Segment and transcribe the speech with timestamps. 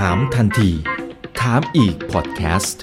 [0.10, 0.70] ามทันที
[1.40, 2.82] ถามอีกพอดแคสต์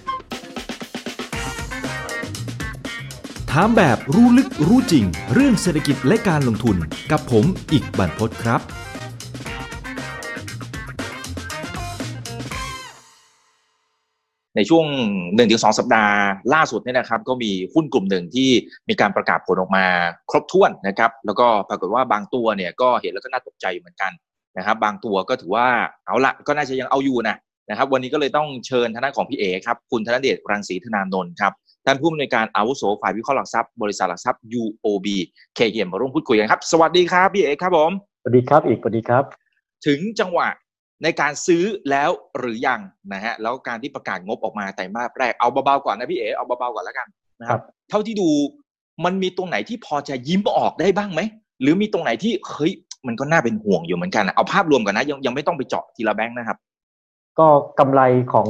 [3.51, 6.77] ถามแบบรู้ลึกรู้จริง เรื่องเศรษฐกิจและการลงทุน
[7.11, 8.61] กับผมอีกบรรพศครับ
[14.55, 14.85] ในช่วง
[15.15, 16.15] 1นถึงสสัปดาห์
[16.53, 18.49] ล่าสุดเนี่ยนะครับ ก็มีหุ้นกลุ่มหนึ่งที่
[18.89, 19.85] มีการประกาศผลออกมา
[20.29, 24.13] ครบถ้วนนะครับ แล้วก็ปรากฏว่าบางตัวเนี่ยก็เห็นแล้วก็น่าตกใจเหมือนกัน
[24.57, 25.67] นะครับ บางตัวก็ถือว่า
[26.05, 27.35] เอาละก็น่าจะยังเอาอยู่นะ
[27.69, 31.53] นะครับ วันนี้ก็เลยต้องเชิญทนายของพี่เอครับคุณธนเดชรังสีธนานนท์ครับ
[31.85, 35.07] ท่านผู้อำนวยการอาวุโสฝ่ายวิเคราะห์หลักทรัพย์บริษัทหลักทรัพย์ UOB
[35.55, 37.91] เคเกียมมาร่วมพูดคุยกันครับ สวัสดีครับพี่เอครับผม
[38.21, 39.23] สวัสดีครับอีกสวัสดีครับ
[39.85, 40.47] ถึงจังหวะ
[41.03, 42.79] ในการซื้อแล้วหรือยัง
[43.13, 47.07] นะฮะแล้วการที่ประกาศงบออกมาแต่มาแรกเอาเบาๆก่อนนะพี่เอเอาเบาๆก่อนแล้วกัน
[47.41, 48.29] นะครับ เท่าที่ดู
[49.05, 51.21] มันมีตรงไหนที่พอจะยิ้มออกได้บ้างไหม
[51.61, 52.73] หรือมีตรงไหนที่เฮ้ย
[53.07, 56.57] มันก็น่าเป็นห่วงอยู่เหมือนกันเอาภาพรวมกันนะยังยังไม่ต้องไปเจาะทีละแบงค์นะครับ
[57.39, 57.47] ก็
[57.79, 58.01] กำไร
[58.33, 58.47] ของ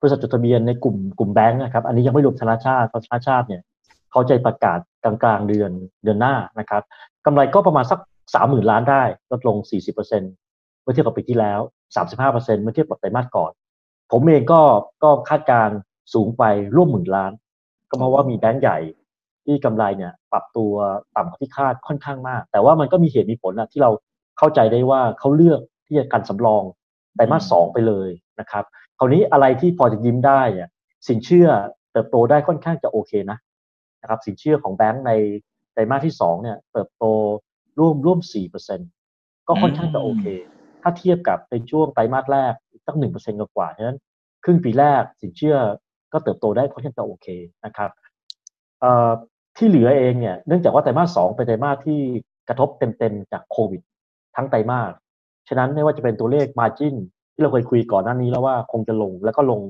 [0.00, 3.62] บริษัทจดทะเบียนในกลุ่มกลุ่มแบงค์นะครับ อันนี้ยังไม่รวมธนาชาติธนาชาติเนี่ย
[4.10, 5.70] เขาจะประกาศกลางกลางเดือน
[6.04, 6.82] เดือนหน้านะครับ
[7.26, 7.98] กำไรก็ประมาณสัก
[8.34, 10.22] สามหมื่นล้านได้ ลดลงสี่สิบเปอร์เซ็น
[10.82, 11.60] เมื่อเทียบกับปีที่แล้ว
[11.96, 13.52] สามสิบห้าเปอร์เซ็นเมื่อเทียบกับไตรมาสก่อน
[14.12, 14.60] ผมเองก็
[15.02, 15.70] ก็คาดการ
[16.14, 16.42] สูงไป
[16.76, 17.32] ร่วมหมื่นล้าน
[17.88, 18.78] ก็เพราะว่ามีแบงก์ใหญ่
[19.44, 20.72] ที่กำไรเนี่ยปรับตัว
[21.16, 23.90] ต่ำกว่าที่คาดค่อนข้างมาก แต่ว่ามันก็มีเหตุมีผลนะที่เรา
[24.38, 26.62] เข้าใจได้ว่าเขาเลือกที่จะกันสำรอง
[27.16, 28.64] ไตรมาสสองไปเลยนะครับ
[28.98, 30.68] คราวนี้อะไรที่พอจะยิ้มได้เนี่ย
[31.08, 31.48] สินเชื่อ
[31.92, 33.38] เติบโตได้ค่อนข้างจะโอเคนะ
[34.02, 35.12] นะครับสินเชื่อของแบงก์ใน
[35.72, 37.04] ไตรมาสที่สองเนี่ยเติบโต
[37.78, 38.80] ร่วมร่วมสี่เปอร์เซ็น
[39.48, 40.24] ก็ค่อนข้างจะโอเค
[40.82, 42.54] ถ้าเทียบกับในช่วงไตรมาสแรก
[42.86, 43.98] ตั้งหนึ่งเปอร์เซ็นต์กว่าฉะนั้น
[44.44, 45.56] ครึ่งปีแรกสินเชื่อ
[46.12, 47.26] ก็เติบโตได้ค่อนข้างจะโอเค
[47.64, 47.90] นะครับ
[49.56, 52.00] ที่เหลือเองเนี่ยเนื่องจากว่าไตรมาสสองเป็นไตรมาสที่
[52.48, 53.80] กระทบเต็มๆจากโควิด
[54.36, 54.92] ทั้งไตรมาส
[55.48, 56.94] ฉะนั้นไม่ว่าจะเป็นตัวเลข Margin
[57.34, 59.60] ที่เราเคยคุยก่อนหน้านี้แล้วว่าคงจะลงแล้วก็ลง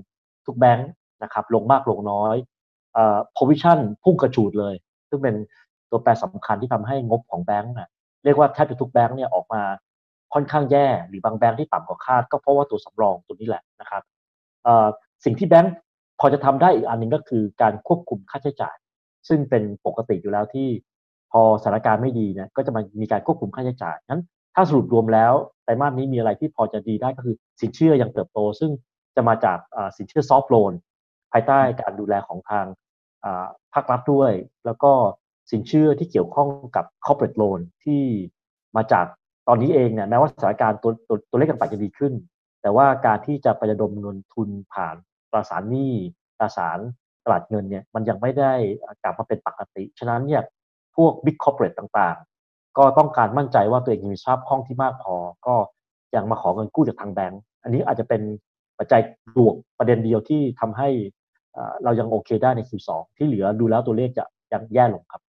[0.46, 0.88] ทุกแบงค์
[1.22, 2.36] นะครับ ลงมากลงน้อย
[2.94, 4.74] เอ่อ provision พุ่งกระฉูดเลย
[5.08, 5.34] ซึ่งเป็น
[5.90, 7.88] ตัวแปรสำคัญที่ทำให้งบของแบงค์น่ะ
[8.24, 9.62] เรียกว่าแทบจะทุกแบงค์เนี่ยออกมา
[10.34, 14.02] ค่อนข้างแย่หรือบางแบงค์ที่ต่ำกว่าคาด ก็เพราะว่าตัวสำรองตัวนี้แหละนะครับ
[15.24, 15.74] สิ่งที่แบงค์
[16.20, 18.76] พอจะทำได้อีกอันหนึ่งก็คือการควบคุมค่าใช้จ่าย
[19.28, 20.68] ซึ่งเป็นปกติอยู่แล้วที่
[21.32, 24.22] พอสถานการณ์ไม่ดีเนี่ยก็จะมามีการควบคุมค่าใช้จ่ายนั้น
[24.54, 25.32] ถ้าสรุปรวมแล้ว
[25.64, 28.70] ไตรมาสนี้มีอะไรที่พอจะดีได้ก็คือสินเชื่อยังเติบโต ซึ่ง
[29.16, 29.58] จะมาจาก
[29.96, 30.72] สินเชื่อซอฟท์โลน
[31.32, 32.66] ภายใต้การดูแลของทาง
[33.72, 34.32] ภาครัฐด้วย
[34.66, 34.92] แล้วก็
[35.50, 38.02] สินเชื่อที่เกี่ยวข้องกับ corporate loan ที่
[38.76, 39.06] มาจาก
[39.48, 42.12] ตอนนี้เองเนี่ยแม้ว่าสถานการณ์ตัวตัวตัวเลขการปัจจะดีขึ้น
[42.62, 44.96] แต่ว่าการที่จะไประดมเงินทุนผ่าน
[45.30, 45.94] ตราสารหนี้
[46.38, 46.78] ตราสาร
[47.24, 48.52] ตลาดเงินเนี่ยมันยังไม่ได้
[49.02, 50.42] กลับมาเป็นปกติ ฉะนั้นเนี่ย
[50.96, 55.14] พวก big corporate ต่างๆ ก็ต้องการมั่นใจว่าตัวเองมีสภาพคล่องที่มากพอ
[55.46, 55.54] ก็
[56.14, 58.22] ยังมาขอเงินกู้จากทางแบงก์อันนี้อาจจะเป็น
[58.78, 59.00] ปัจจัย
[59.36, 60.88] บวกประเด็นเดียวที่ทำให้
[61.84, 65.22] เรายังโอเคได้ใน Q2 ที่เหลือดูแล้วตัวเลขจะยังแย่ลงครับ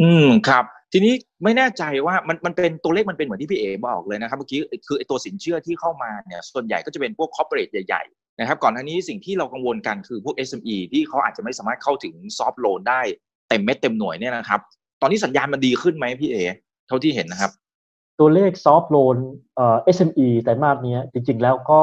[0.00, 13.00] อืมครับ ทีนี้ไม่แน่ใจว่ามันมันเป็นตัวเลขมันเป็นเหมือนที่พี่เอบอกเลยนะครับ เมื่อกี้คือไอตัวสินเชื่อที่เข้ามาเนี่ยส่วนใหญ่ก็จะเป็นพวก corporate ใหญ่ๆ นะครับก่อนหน้านี้สิ่งที่เรากังวลกันคือพวก SME ที่เขาอาจจะไม่สามารถเข้าถึง soft loan ได้
[13.48, 14.60] เต็มเม็ดเต็มหน่วยเนี่ยนะครับ
[15.00, 16.36] ตอนนี้สัญญาณมันดีขึ้นไหมพี่เอ
[16.86, 17.52] เท่าที่เห็นนะครับ
[18.20, 19.16] ตัวเลข soft loan
[19.56, 21.82] เอ่อ SME ไตรมาสนี้จริง ๆ แล้วก็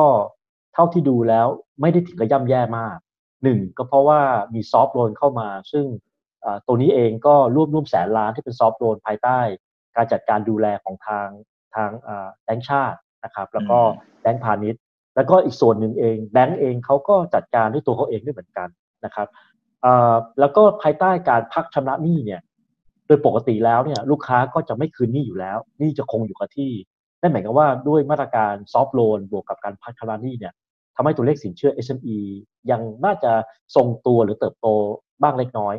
[0.73, 1.47] เท่าที่ดูแล้ว
[1.81, 2.97] ไม่ได้ถึงกับย่ำแย่มาก
[3.43, 4.19] หนึ่งก็เพราะว่า
[4.53, 5.85] มีซอฟท์โลนเข้ามา ซึ่ง
[6.67, 9.39] ตัวนี้เองก็ร่วมร่วมแสนล้านที่เป็นซอฟท์โลนภายใต้
[9.95, 11.27] การจัดการดูแลของทาง
[11.75, 11.89] ทาง
[12.43, 13.79] แบงก์ชาตินะครับ แล้วก็
[14.21, 14.81] แบงก์พาณิชย์
[15.15, 18.67] แล้วก็อีกส่วนหนึ่งเองแบงก์เองเขาก็จัดการด้วยตัวเขาเองด้วยเหมือนกัน
[19.05, 19.27] นะครับ
[20.39, 22.41] แล้วก็ภายใต้การพักชำระหนี้เนี่ย
[23.07, 26.71] โดยปกติแล้วเนี่ยลูกค้าก็จะไม่คืนหนี้อยู่แล้วหนี้จะคงอยู่กับที่
[27.21, 30.53] นั่นหมายความว่าด้วยมาตรการซอฟท์โลนบวกกับการพัฒนาหนี้เนี่ย
[30.95, 32.17] ทำให้ตัวเลขสินเชื่อ SME
[32.71, 33.31] ยังน่าจะ
[33.75, 34.67] ทรงตัวหรือเติบโต
[35.21, 35.75] บ้างเล็กน้อย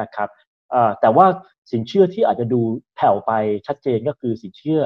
[0.00, 0.28] นะครับ
[1.00, 1.26] แต่ว่า
[1.72, 2.60] สินเชื่อที่อาจจะดู
[2.96, 3.32] แผ่วไป
[3.66, 4.80] ชัดเจนก็คือสินเชื่อ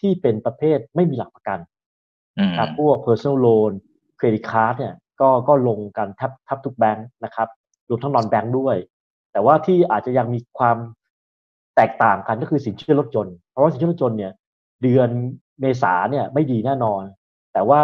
[0.00, 1.58] ที่เป็นประเภทไม่มีหลักประกัน
[2.56, 3.72] ครับพวก personal loan
[4.18, 7.48] credit card เนี่ยก็ก็ลงกันแทบแทบทุกแบงค์นะครับ
[7.88, 8.76] รวมทั้งนอนแบงค์ด้วย
[9.32, 10.76] แต่ว่าที่อาจจะยังมีความ
[11.76, 14.32] แตกต่างกันก็คือสินเชื่อรถยนต์เพราะว่าสินเชื่อรถยนต์เนี่ย
[14.82, 15.08] เดือน
[15.60, 17.02] เมษาเนี่ยไม่ดีแน่นอน
[17.52, 17.82] แต่ว่า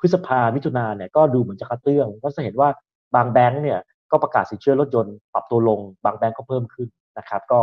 [0.00, 2.68] พฤษภามิถุนาเนี่ยก็ดูเหมือนจะกระเตื้องก็จะเห็นว่า
[3.14, 6.88] บางแบงค์เนี่ยก็ประกาศสินเชื่อรถยนต์ปรับตัวลง บางแบงค์ก็เพิ่มขึ้น
[7.18, 7.60] นะครับ ก็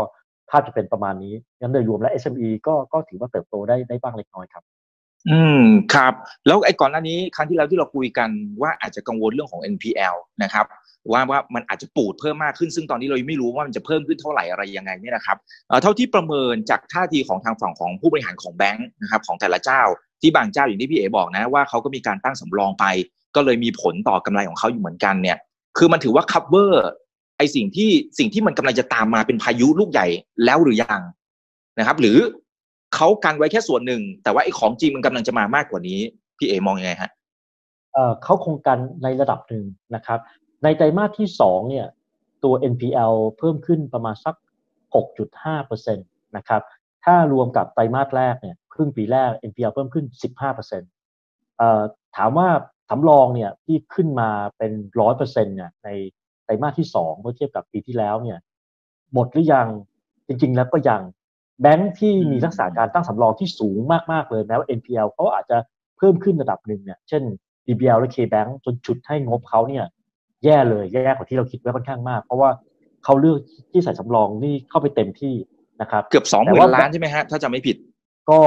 [0.50, 4.64] ภาพจะเป็นประมาณนี้งั้นโดยรวมแล้ว SME ก็ก็ถือว่าเติบโตได้ได้บ้างเล็กน้อยครับ
[5.30, 5.64] อืม
[5.94, 6.14] ครับ
[6.48, 8.30] แล้วไอ้ก่อนหน้านี้ครั้งที่แล้วที่เราคุยกัน
[8.62, 10.66] ว่าอาจจะกังวลเรื่องของ NPL นะครับ
[11.12, 15.38] ว่าว่ามันอาจจะปูดเพิ่มมากขึ้นซึ่งตอนนี้เราไม่รู้ว่ามันจะเพิ่มขึ้นเท่าไหร่อะไรยังไงเนี่ยนะครับ
[15.82, 19.82] เท่าที่ประเมินจากท่าทีของทางฝั่งของผู้บริหารของแบงค์นะครับของแต่ละเจ้า
[20.22, 22.86] ที่บางเจ้าอย่างที่พี่เอบอกนะว่าเขาก็มีการตั้งสำรองไป
[23.36, 25.38] ก็เลยมีผลต่อกำไรของเขาอยู่เหมือนกันเนี่ย
[25.78, 26.74] คือมันถือว่า cover
[27.38, 27.90] ไอสิ่งที่
[28.20, 30.08] สิ่งที่มันกำลังจะตามมาเป็นพายุลูกใหญ่
[30.46, 31.02] แล้วหรือยัง
[31.80, 32.18] นะครับ หรือ
[32.95, 36.00] เขากันไว้แค่ส่วนหนึ่ง แต่ว่าไอ้ของจริงมันกำลังจะมามากกว่านี้
[36.38, 37.12] พี่เอมองยังไงฮะ
[38.24, 40.19] เขาคงกันในระดับหนึ่งนะครับ
[40.63, 41.88] ในไตรมาสที่สองเนี่ย
[42.44, 44.36] ตัว NPL เพิ่มขึ้นประมาณสัก
[45.16, 46.62] 6.5%นะครับ
[47.04, 50.06] ถ้ารวมกับไตรมาสแรกเนี่ยครึ่งปีแรก NPL เพิ่มขึ้น
[50.62, 51.81] 15%เอ่อ
[52.16, 52.50] ถามว่า
[52.90, 54.72] สำรองเนี่ยที่ขึ้นมาเป็น
[55.13, 55.90] 100%เนี่ยใน
[56.44, 58.40] ไตรมาสที่สองเมื่อเทียบกับปีที่แล้วเนี่ย
[59.13, 59.68] หมดหรือยัง
[60.28, 61.01] จริง ๆ แล้วก็ยัง
[61.62, 63.80] แบงค์ที่มีลักษณะการตั้งสำรองที่สูง
[64.12, 65.57] มากๆเลยแม้ว่า NPL เขาอาจจะ
[65.98, 67.24] เพิ่มขึ้นระดับหนึ่งเนี่ยเช่น
[67.68, 69.86] DBL และ KBank จนจุดให้งบเขาเนี่ย
[70.45, 72.50] แย่เลยแย่กว่าที่เราคิดไว้ค่อนข้างมาก เพราะว่า
[73.04, 73.39] เขาเลือก
[73.71, 75.33] ที่ใส่สำรองนี่เข้าไปเต็มที่
[75.81, 77.77] นะครับ เกือบสองหแต่มื่ว่านล้านใช่ไหมฮะ ถ้าจะไม่ผิด
[78.30, 78.39] ก็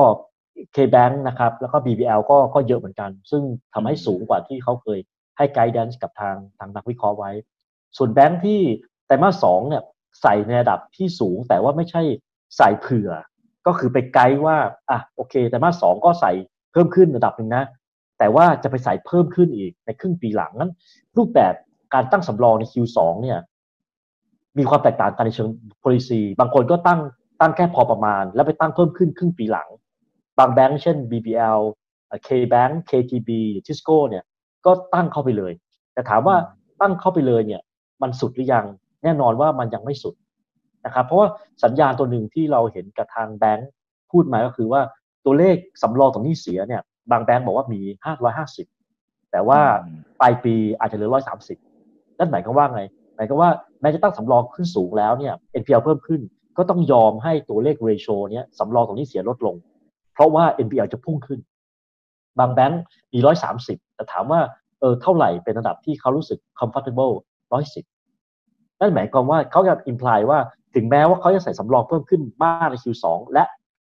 [0.77, 3.43] KBank นะครับ แล้วก็ BBL ก็ก็เยอะเหมือนกัน ซึ่ง
[3.75, 4.99] ทำให้สูงกว่าที่เขาเคย
[5.37, 7.31] ให้ไกด์แดนซ์กับทางทางนักวิเคราะห์ไว้
[7.97, 8.61] ส่วนแบงค์ที่
[9.07, 9.83] ไตรมาสสองเนี่ย
[10.23, 12.03] ใส่ในระดับที่สูงแต่ว่าไม่ใช่
[12.57, 13.11] ใส่เผื่อ
[13.67, 14.57] ก็คือไปไกด์ว่า
[14.91, 16.33] อะโอเคไตรมาสองก็ใส่
[16.73, 17.65] เพิ่มขึ้นระดับหนึ่งนะ
[18.19, 20.73] แต่ว่าจะไปใส่เพิ่มขึ้นอีกในครึ่งปีหลังนั้น
[21.17, 21.55] รูปแบบ
[21.95, 23.39] การตั้งสำรองใน Q2 เนี่ย
[24.59, 25.49] มีความแตกต่างกันในเชิง
[25.83, 27.01] policy บางคนก็ตั้ง
[27.41, 29.69] ตั้งแค่พอประมาณ แล้วไปตั้งเพิ่มขึ้นครึ่งปีหลัง
[30.39, 31.61] บางแบงก์เช่น BBL
[32.27, 33.31] KBank KTB
[33.67, 34.25] Tisco เนี่ย
[34.67, 35.53] ก็ตั้งเข้าไปเลย
[35.93, 36.37] แต่ถามว่า
[36.81, 37.63] ตั้งเข้าไปเลยเนี่ย
[38.03, 38.67] มันสุดหรือยัง
[39.03, 40.15] แน่นอนว่ามันยังไม่สุด
[40.85, 41.29] นะครับ เพราะว่า
[41.65, 43.71] สัญญาณตัวหนึ่งที่เราเห็นกับทางแบงก์
[44.11, 44.81] พูดมาก็คือว่า
[45.25, 47.81] ตัวเลขสำรองตรงนี้เสียเนี่ย บางแบงก์บอกว่ามี
[48.57, 51.11] 550แต่ว่าอืมปลายปีอาจจะเหลือ
[51.61, 52.83] 130นั่นหมายความว่าไง
[53.17, 53.51] หมายความว่า
[53.81, 56.21] แม้จะตั้งสำรองขึ้นสูงแล้วเนี่ย NPL เพิ่มขึ้น
[56.57, 59.57] ก็ต้องยอมให้ตัวเลข ratio เนี้ยสำรองตรงนี้เสียลดลง
[60.15, 61.41] เพราะว่า NPL จะพุ่งขึ้น
[62.39, 62.83] บางแบงก์
[63.13, 63.19] มี
[63.59, 64.41] 130แต่ถามว่า
[64.81, 67.13] เออเท่าไหร่เป็นระดับที่เขารู้สึก comfortable
[68.17, 70.39] 110นั่นหมายความว่าเขาจะ imply ว่า
[70.75, 73.45] ถึงแม้ว่าเขาจะใส่สำรองเพิ่มขึ้นมากใน Q2 และ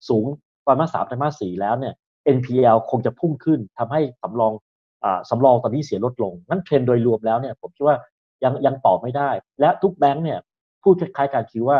[0.09, 0.25] สูง
[0.63, 1.93] ไตรมาสสามไตรมาสสี่แล้วเนี่ย
[2.37, 4.51] NPL คงจะพุ่งขึ้นทำให้สำรอง
[5.03, 7.97] อ่าสำรองตอนนี้เสียลดลง นั่นเทรนด์โดยรวมแล้วเนี่ยผมคิดว่า
[8.43, 9.29] ยังยังตอบไม่ได้
[9.59, 10.39] และทุกแบงก์เนี่ย
[10.83, 11.77] พูดคล้ายๆกันคือว่า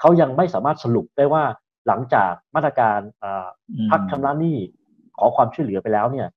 [0.00, 1.44] เขายังไม่สามารถสรุปได้ว่า
[1.86, 3.46] หลังจากมาตรการอ่า
[3.90, 4.58] พักชำระหนี้
[5.18, 6.28] ขอความช่วยเหลือไปแล้วเนี่ย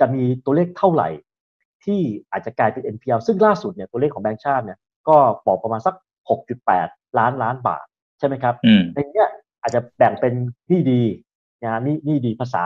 [0.00, 1.08] จะมีตัวเลขเท่าไหร่
[1.84, 2.00] ที่
[2.32, 4.78] อาจจะกลายเป็น NPL ซึ่งล่าสุดเนี่ยตัวเลขของแบงก์ชาติเนี่ย
[5.08, 5.16] ก็
[5.46, 5.94] บอกประมาณสัก
[6.30, 7.84] 6.8 ล้านล้านบาท
[8.18, 9.28] ใช่ไหมครับอืมในเนี้ย
[9.62, 10.34] อาจจะแบ่งเป็น
[10.68, 11.02] หนี้ดี
[11.62, 12.64] นะฮะหนี้หนี้ดีภาษา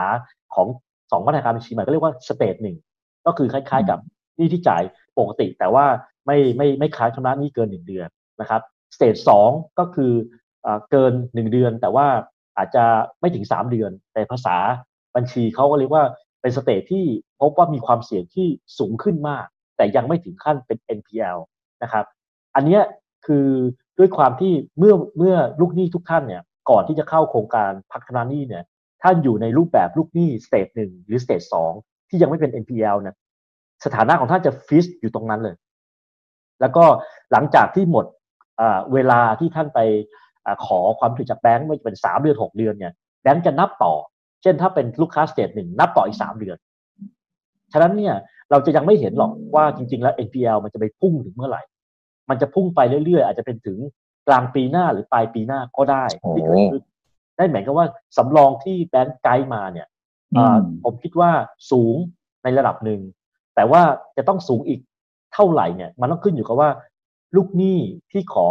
[0.55, 0.67] ของ
[1.11, 2.77] สองมาตรการบัญชีใหม่ก็เรียกว่าสเตจหนึ่ง
[3.25, 3.99] ก็คือคล้าย ๆ กับ
[4.37, 4.83] หนี้ที่จ่าย
[5.17, 5.85] ปกติ แต่ว่า
[6.25, 8.07] ไม่ไม่ไม่ค้างชำระหนี้เกินหนึ่งเดือน
[8.41, 8.61] นะครับ
[8.95, 9.49] stage สอง
[9.79, 10.11] ก็คือ
[10.61, 12.07] เอ่อเกินหนึ่งเดือน แต่ว่า
[12.57, 12.83] อาจจะ
[13.19, 14.57] ไม่ถึงสามเดือน แต่ภาษา
[15.15, 16.03] บัญชีเขาก็เรียกว่า
[16.41, 17.05] เป็น stage ที่
[17.41, 18.47] พบว่ามีความเสี่ยงที่
[18.77, 19.45] สูงขึ้นมาก
[19.77, 21.37] แต่ยังไม่ถึงขั้นเป็น NPL
[21.83, 22.05] นะครับ
[22.55, 22.81] อันเนี้ย
[23.27, 23.47] คือ
[23.99, 28.63] ด้วยความที่เมื่อเมื่อลูกหนี้ทุกท่านเนี่ยก่อนที่จะเข้าโครงการพักชำระหนี้เนี่ย
[29.03, 31.71] ท่านอยู่ในรูปแบบลูกหนี้ stage หนึ่งหรือ stage สอง
[32.09, 33.15] ที่ยังไม่เป็น NPL เนี่ย
[33.85, 35.55] สถานะของท่านจะฟิสอยู่ตรงนั้นเลย
[36.61, 36.85] แล้วก็
[37.31, 38.05] หลังจากที่หมด
[38.93, 39.79] เวลาที่ท่านไป
[40.45, 43.93] อขอความช่วยเหลือจากแบงก์ไม่ว่าจะเป็นสามเดือนหกเดือนเนี่ยแบงก์จะนับต่อ
[44.41, 46.57] เช่นถ้าเป็นลูกค้าสเตจหนึ่งนับต่ออีกสามเดือน
[47.73, 48.15] ฉะนั้นเนี่ย
[48.51, 51.61] เราจะยังไม่เห็นหรอกว่าจริง ๆ แล้ว NPL มันจะไปพุ่งถึงเมื่อไหร่
[52.29, 53.77] มันจะพุ่งไปเรื่อยๆ อาจจะเป็นถึง
[54.27, 56.83] กลางปีหน้าหรือปลายปีหน้าก็ได้โอ้ที่เกิดขึ้น
[57.37, 59.87] ได้หมายความว่าสำรองที่แบงก์ไกด์มาเนี่ย
[60.35, 61.31] อือ่ามผมคิดว่า
[61.71, 61.95] สูง
[62.43, 63.01] ในระดับหนึ่ง
[63.55, 63.81] แต่ว่า
[64.17, 64.79] จะต้องสูงอีก
[65.33, 66.69] เท่าไหร่เนี่ย มันต้องขึ้นอยู่กับว่า
[67.35, 67.79] ลูกหนี้
[68.11, 68.47] ที่ขอ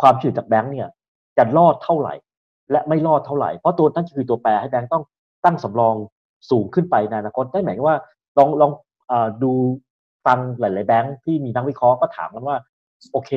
[0.00, 0.88] ความช่วยเหลือจากแบงก์เนี่ย
[1.38, 2.14] จะรอดเท่าไหร่
[2.70, 5.04] และไม่รอดเท่าไหร่เพราะตัวนั้นคือตัวแปรให้แบงก์ต้อง
[5.44, 5.94] ตั้งสำรอง
[6.50, 7.96] สูงขึ้นไปในอนาคตได้หมายความว่า
[8.38, 8.70] ลองลอง
[9.08, 9.52] เออดู
[10.26, 12.56] ฟังหลาย ๆ แบงก์ที่มีนักวิเคราะห์ก็ถามกันว่า
[13.12, 13.32] โอเค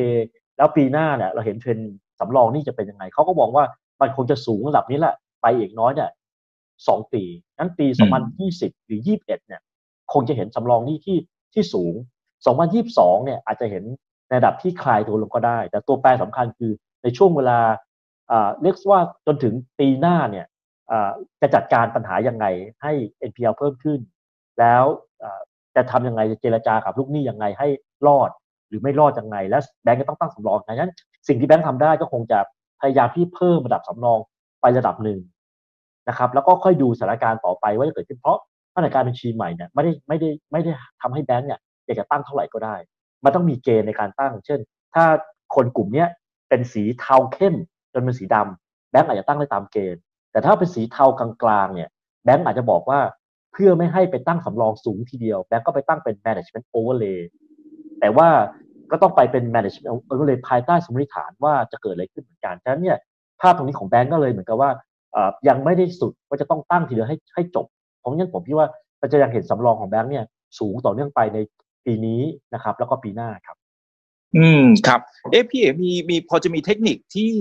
[0.57, 3.65] แล้วปีหน้าเนี่ยเราเห็นเทรนด์สำรองนี่จะเป็นยังไงเขาก็บอกว่า
[4.01, 6.09] มันคงจะสูงระดับนี้แหละไปอีกน้อยเนี่ย
[6.87, 7.23] สองปี
[7.57, 8.15] งั้นปีอืม
[8.49, 9.61] 2020 หรือ 21 เนี่ย
[10.13, 11.17] คงจะเห็นสำรองหนี่ที่
[11.53, 11.93] ที่สูง
[12.59, 13.83] 2022 เนี่ยอาจจะเห็น
[14.27, 16.71] ในระดับที่คลายตัวลงก็ได้ แต่ตัวแปรสำคัญคือ
[17.03, 17.59] ในช่วงเวลา
[18.31, 20.45] อ่าเรียกว่าจนถึงปีหน้าเนี่ย
[20.91, 22.45] อ่าจะจัดการปัญหายังไง
[22.81, 22.93] ให้
[23.29, 23.99] NPL เพิ่มขึ้น
[24.59, 24.83] แล้ว
[25.23, 25.41] อ่า
[25.75, 27.67] จะทำยังไงจะเจรจากับลูกหนี้ยังไงให้
[28.07, 28.29] รอด
[28.71, 30.91] หรือไม่รอดยังไง และแบงก์ก็ต้องตั้งสำรองดังนั้น
[31.27, 32.39] สิ่งที่แบงก์ทำได้ก็คงจะ
[32.81, 34.19] พยายามที่เพิ่มระดับสำรอง
[34.61, 35.19] ไประดับหนึ่ง
[36.09, 38.37] นะครับ แล้วก็ค่อยดูสถานการณ์ต่อไปว่าจะเกิดขึ้นเพราะ
[38.75, 42.75] มาตรการบัญชีใหม่เนี่ยไม่ได้ไม่ได้ไม่ได้ทำให้แบงก์เนี่ยอยากจะตั้งเท่าไหร่ก็ได้
[43.23, 44.59] มันต้องมีเกณฑ์ในการตั้ง เช่น
[44.93, 45.03] ถ้า
[45.55, 46.07] คนกลุ่มเนี้ย
[46.49, 47.55] เป็นสีเทาเข้ม
[47.93, 50.01] จนเป็นสีดำแบงก์อาจจะตั้งได้ตามเกณฑ์
[50.31, 51.89] แต่ถ้าเป็นสีเทากลางๆเนี่ย
[52.23, 52.99] แบงก์อาจจะบอกว่า
[53.53, 57.19] เพื่อไม่ให้ไปตั้งสำรองสูงทีเดียว แบงก์ก็ไปตั้งเป็น management overlay
[58.01, 58.29] แต่ว่า
[58.91, 62.97] ก็ต้องไปเป็น management overlay ภายใต้สมมติฐานว่าจะเกิดอะไรขึ้นเหมือนกันฉะนั้นเนี่ย
[63.41, 64.69] ภาพตรงนี้ของแบงก์ก็เลยเหมือนกับว่า
[65.47, 67.65] ยังไม่ได้สุดว่าจะต้องตั้งทีเดียวให้ให้จบ
[67.99, 68.67] เพราะงั้นผมคิดว่า
[68.99, 70.25] เราจะยังเห็นสำรองของแบงก์เนี่ย
[70.59, 71.37] สูงต่อเนื่องไปใน
[71.85, 72.21] ปีนี้
[72.53, 73.57] นะครับ แล้วก็ปีหน้าครับ
[74.37, 74.99] อืมครับ
[75.31, 77.31] เอ๊ะพี่เอมีมีพอจะมีเทคนิคที่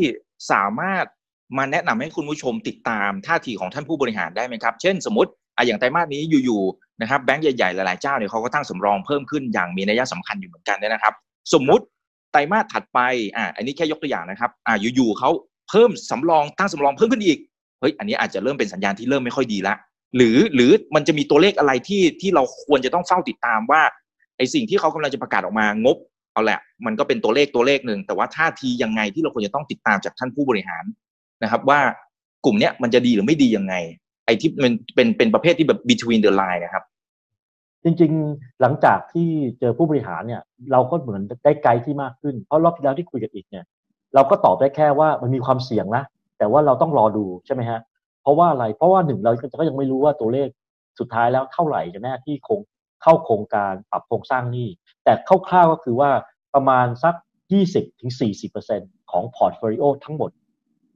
[0.53, 1.05] สามารถ
[1.59, 11.15] มาแนะนำให้คุณผู้ชมติดตามท่าทีของท่านผู้บริหารได้ไหมครับ เช่นสมมติ อะอย่างไตรมาสนี้อยู่ๆนะครับแบงก์ใหญ่ๆหลายๆเจ้าเนี่ยเขาก็ตั้งสำรองเพิ่มขึ้นอย่างมีนัยสำคัญอยู่เหมือนกันเนี่ยนะครับ
[11.53, 11.85] สมมุติ
[12.33, 12.99] ไตรมาสถัดไป
[13.37, 15.31] อ่าอันนี้แค่ยกตัวอย่างนะครับอ่าอยู่ๆเขา
[15.69, 17.39] เพิ่มสำรองตั้งสำรองเพิ่มขึ้นอีก
[17.81, 19.75] เฮ้ยอันนี้อาจจะเริ่มเป็นสัญญาณที่เริ่มไม่ค่อยดีละ
[20.17, 23.83] หรือหรือมันจะมีตัวเลขอะไรที่ที่เราควรจะต้องเฝ้าติดตามว่า
[24.37, 25.97] ไอสิ่งที่เขากำลังจะประกาศออกมางบ
[26.33, 30.85] เอาแหละ มันก็เป็นตัวเลขตัวเลขหนึ่งแต่ว่าท่าทียังไงที่เราควรจะต้องติดตามจากท่านผู้บริหาร
[31.43, 31.81] นะครับ ว่า
[32.45, 33.75] กลุ่มเนี้ยมันจะดีหรือไม่ดียังไง
[34.31, 36.85] อที่มันเป็นเป็นประเภทที่แบบ between the line นะครับ
[37.85, 39.29] จริงๆหลังจากที่
[39.61, 43.65] เจอผู้บริหารเนี่ย เราก็เหมือนได้ไกด์ที่มากขึ้น เพราะรอบที่แล้วที่คุยกันอีกเนี่ย
[44.15, 46.05] เราก็ตอบได้แค่ว่ามันมีความเสี่ยงนะ
[46.39, 47.81] แต่ว่าเราต้องรอดูใช่ไหมฮะ
[48.23, 50.49] เพราะว่าอะไรเพราะว่าหนึ่งเราก็ยังไม่รู้ว่าตัวเลข
[50.99, 52.61] สุดท้ายแล้วเท่าไหร่จะแน่ที่คง
[53.03, 54.69] เข้าโครงการปรับโครงสร้างหนี้
[55.05, 56.11] แต่คร่าวๆก็คือว่า
[56.55, 57.15] ประมาณสัก
[58.33, 60.31] 20-40%ของ portfolio ทั้งหมด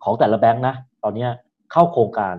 [0.04, 1.28] ของแต่ละแบงค์นะ ตอนนี้
[1.72, 2.34] เข้าโครงการ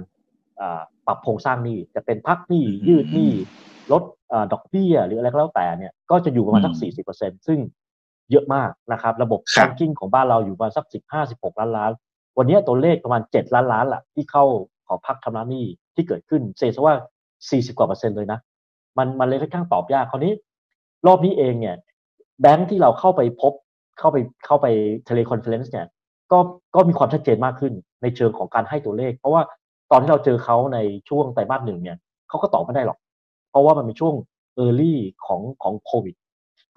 [1.08, 3.32] ปรับโครงสร้างหนี้จะเป็นพักหนี้ยืดหนี้
[3.92, 4.04] ลด
[4.52, 6.76] ดอกเบี้ยหรืออะไรก็แล้วแต่เนี่ยก็จะอยู่ประมาณสัก
[7.10, 7.60] 40%ซึ่ง
[8.32, 10.86] เยอะมากนะครับ ระบบ banking ของบ้านเราอยู่ประมาณสัก
[11.22, 11.92] 15-16 ล้านล้าน
[12.38, 14.46] วันนี้ตัวเลขประมาณ 7 ล้านล้านละที่เข้า
[14.88, 16.96] ขอพักชำระหนี้ที่เกิดขึ้น say ว่า
[17.36, 18.40] 40 กว่าเปอร์เซ็นต์เลยนะ
[18.98, 20.34] มันมันเลยค่อนข้างตอบยากคราวนี้
[21.08, 21.76] รอบนี้เองเนี่ย
[22.42, 23.54] แบงค์ที่เราเข้าไปพบ
[24.00, 24.68] เข้าไปเข้าไป
[25.06, 25.88] teleconference เนี่ย
[26.32, 26.40] ก็
[26.76, 29.42] ก็มีความชัดเจนมากขึ้นในเชิงของการให้ตัวเลข เพราะว่า
[29.92, 30.78] ตอนที่เราเจอเขาใน
[31.10, 31.98] ช่วงไตรมาสหนึ่งเนี่ย
[32.30, 32.98] เขาก็ตอบไม่ได้หรอก
[33.50, 34.14] เพราะว่ามันเป็นช่วง
[34.56, 36.16] early ของของโควิด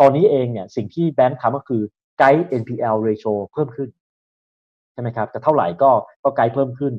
[0.01, 1.83] ตอนนี้เองเนี่ยสิ่งที่แบงค์ทำก็คือ
[2.19, 3.89] ไกด์ NPL ratio เพิ่มขึ้น
[4.93, 5.91] ใช่ไหมครับจะเท่าไหร่ก็
[6.25, 6.95] ก็ไกด์เพิ่มขึ้น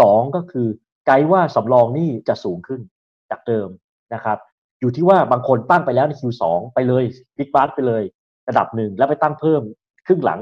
[0.00, 0.66] สองก็คือ
[1.06, 2.80] ไกด์ว่าสำรองนี่จะสูงขึ้น
[3.30, 3.68] จากเดิม
[4.14, 4.38] นะครับ
[4.80, 7.04] อยู่ที่ว่าบางคนตั้งไปแล้วใน Q2 ไปเลย
[7.36, 8.02] บิ๊กบาร์ไปเลย
[8.48, 9.62] ระดับหนึ่งแล้วไปตั้งเพิ่ม
[10.06, 10.40] ครึ่งหลัง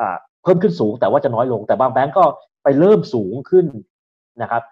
[0.00, 2.24] อ่าเพิ่มขึ้นสูงแต่ว่าจะน้อยลง แต่บางแบงก์ก็
[2.64, 3.66] ไปเริ่มสูงขึ้น
[4.42, 4.62] นะครับ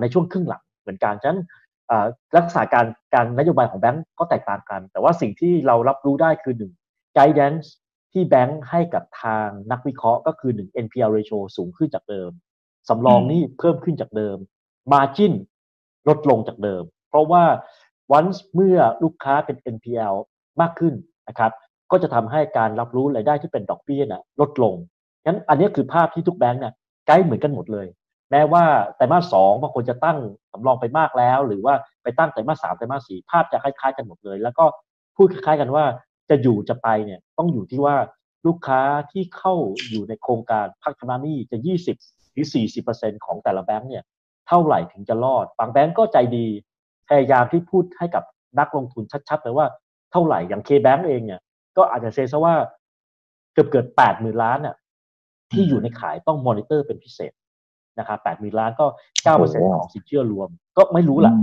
[0.00, 1.40] ในช่วงครึ่งหลังเหมือนกันฉะนั้น
[2.36, 6.72] รักษาการการนโยบายของแบงก์ก็แตกต่างกัน แต่ว่าสิ่งที่เรารับรู้ได้คือหนึ่ง
[7.16, 7.66] guidance
[8.12, 12.30] ที่แบงค์ให้กับทางนักวิเคราะห์ก็คือ1 NPL ratio สูงขึ้นจากเดิม
[12.88, 14.36] สำรองนี่เพิ่มขึ้นจากเดิม
[14.92, 15.32] margin
[16.08, 17.44] ลดลงจากเดิม เพราะว่า
[18.18, 20.14] once เมื่อลูกค้าเป็น NPL
[20.60, 20.94] มากขึ้น
[21.28, 21.52] นะครับ
[21.90, 24.74] ก็จะทำให้การรับรู้รายได้ที่เป็นดอกเบี้ยนะลดลง
[25.24, 26.74] งั้นอันนี้คือภาพที่ทุกแบงค์เนี่ย
[27.06, 27.86] ใกล้เหมือนกันหมดเลย
[28.32, 28.64] แม้ว่า
[28.96, 30.18] ไตรมาสสองบางคนจะตั้ง
[30.52, 34.64] สำรองไปมากแล้ว หรือว่าไปตั้งไตรมาสสามไตรมาสสี่ภาพจะคล้ายๆกันหมดเลย แล้วก็
[35.16, 35.84] พูดคล้ายๆกันว่า
[36.30, 37.96] จะอยู่จะไปเนี่ยต้องอยู่ที่ว่า
[38.46, 38.80] ลูกค้า
[39.12, 39.54] ที่เข้า
[39.90, 41.56] อยู่ในโครงการพักชำระหนี้จะ
[41.94, 42.46] 20 หรือ
[42.84, 44.04] 40%ของแต่ละแบงค์เนี่ย
[44.48, 46.46] เท่าไหร่ถึงจะรอด บางแบงก์ก็ใจดี
[47.08, 48.24] พยายามที่พูดให้กับ
[48.58, 49.66] นักลงทุนชัดๆเลยว่า
[50.12, 51.40] เท่าไหร่อย่างเคแบงก์เองเนี่ย
[51.76, 52.54] ก็อาจจะเซซะว่า
[53.52, 54.76] เกือบเกิดแปดหมื่นล้านน่ะ
[55.52, 57.32] ที่อยู่ในขายต้องมอนิเตอร์เป็นพิเศษ
[57.98, 58.86] นะครับแปดหมื่นล้านก็
[59.24, 61.34] เก้าเปอร์เซ็นของสินเชื่อรวม ก็ไม่รู้ล่ะ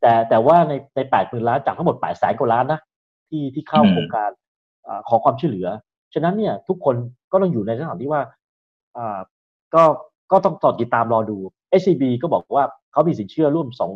[0.00, 2.80] แต่แต่ว่าในในแปดหมื่นล้านจากทั้งหมดแปดแสนกว่าล้านนะ
[3.28, 4.30] ที่ที่เข้าโครงการ
[5.08, 5.68] ขอความช่วยเหลือ
[6.14, 6.96] ฉะนั้นเนี่ยทุกคน
[7.32, 8.22] ก็ต้องอยู่ในสถานที่ว่า
[8.96, 9.18] อ่า
[9.74, 9.84] ก็
[10.32, 11.38] ก็ต้องต่อติดตามรอดู
[11.80, 13.92] SCB ก็บอกว่าเขามีสินเชื่อร่วมสอง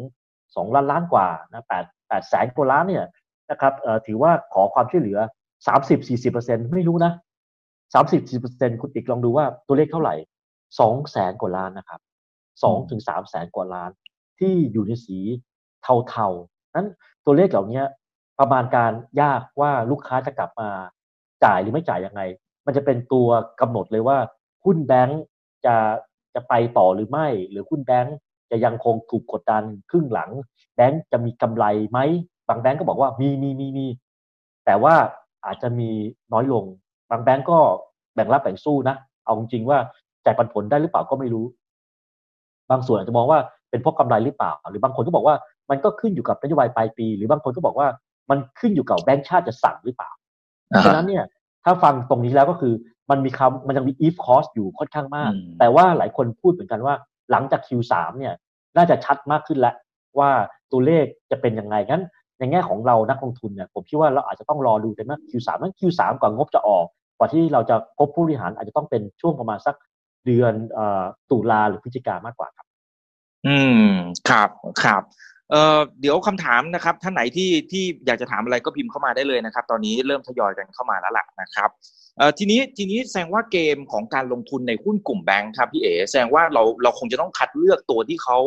[0.56, 3.04] สองล้านล้านกว่านะแปดแปดแสนกว่าล้านเนี่ย
[3.50, 5.18] นะครับเอ่อถือว่าขอความช่วยเหลือ
[5.66, 7.12] สามสิบสี่สิบเปอร์เซ็นไม่รู้นะ
[7.94, 10.14] สามสิบสี่เปอร์เซ็นคุณอีกลองดูว่าตัวเลขเท่าไหร่
[10.78, 12.00] สองแสนกว่าล้านนะครับ
[12.62, 13.90] สองถึงสามแสนกว่าล้าน
[14.38, 15.18] ที่อยู่ในสี
[16.08, 16.88] เทาๆนั้น
[17.24, 17.82] ตัวเลขเหล่านี้
[18.38, 20.68] ประมาณการยากว่าลูกค้าจะกลับมา
[21.44, 22.22] จ่ายหรือไม่จ่ายยังไง
[22.66, 23.28] มันจะเป็นตัว
[23.60, 24.18] กำหนดเลยว่า
[24.64, 25.20] หุ้นแบงก์
[25.66, 25.76] จะ
[26.34, 28.16] จะไปต่อหรือไม่ หรือหุ้นแบงก์
[28.50, 30.30] จะยังคงถูกกดดันครึ่งหลัง
[30.76, 31.98] แบงก์จะมีกำไรไหม
[32.48, 33.86] บางแบงก์ก็บอกว่ามีมีมีมี
[34.64, 34.94] แต่ว่า
[35.44, 35.90] อาจจะมี
[36.32, 36.64] น้อยลง
[37.10, 37.58] บางแบงก์ก็
[38.14, 39.78] แบ่งรับแบ่งสู้นะ เอาจริงว่า
[40.28, 41.44] จ่ายปันผลได้หรือเปล่าก็ไม่รู้
[42.70, 43.38] บางส่วนอาจจะมองว่า
[43.70, 45.36] เป็นเพราะกำไรหรือเปล่า หรือบางคนก็บอกว่า
[45.70, 47.88] มันก็ขึ้นอยู่กับนโยบายปลายปี หรือบางคนก็บอกว่า
[48.30, 50.10] มันขึ้นอยู่กับแบงก์ชาติจะสั่งหรือเปล่า
[50.84, 51.24] ฉะนั้นเนี่ย
[51.64, 52.74] ถ้าฟังตรงนี้แล้วก็คือ
[53.10, 56.94] มันมีคำมันยังมี if cost อยู่ค่อนข้างมาก แต่ว่าหลายคนพูดเหมือนกันว่า
[57.30, 58.34] หลังจาก Q3 เนี่ย
[58.76, 59.74] น่าจะชัดมากขึ้นแล้ว
[60.18, 60.30] ว่า
[60.72, 62.04] ตัวเลขจะเป็นยังไงงั้น
[62.38, 66.86] ในแง่ของเรานักลงทุนเนี่ยผมคิดว่าเราอาจจะต้องรอดูแต่ว่า Q3 นั้น Q3 ก่อนงบจะออก
[67.18, 69.74] กว่าที่เราจะพบผู้บริหารอาจจะต้องเป็นช่วงประมาณสัก
[70.26, 70.54] เดือน
[71.30, 72.66] ตุลาหรือพฤศจิกามากกว่าครับ
[73.46, 73.56] อื
[73.88, 73.90] ม
[74.28, 74.48] ครับ
[74.82, 75.02] ครับ
[75.50, 81.70] เอ่อเดี๋ยวคำถามนะครับท่านไหนที่ที่อยากจะถามอะไรก็พิมพ์เข้ามาได้เลยนะครับ ตอนนี้เริ่มทยอยกันเข้ามาแล้วล่ะนะครับ
[82.18, 88.38] เอ่อทีนี้ทีนี้แสดงว่าเกมของการลงทุนในหุ้นกลุ่มแบงค์ครับพี่เอ๋แสดงว่าเราเราคงจะต้องคัดเลือกตัวที่เขา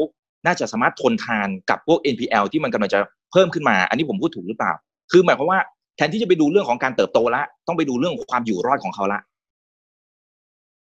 [0.45, 2.99] น่าจะสามารถทนทานกับพวก NPL ที่มันกำลังจะ
[3.31, 4.73] เพิ่มขึ้นมา อันนี้ผมพูดถูกหรือเปล่า
[5.11, 5.59] คือหมายความว่า
[5.95, 9.19] แทนที่จะไปดูเรื่องของการเติบโตละ ต้องไปดูเรื่องความอยู่รอดของเขาละ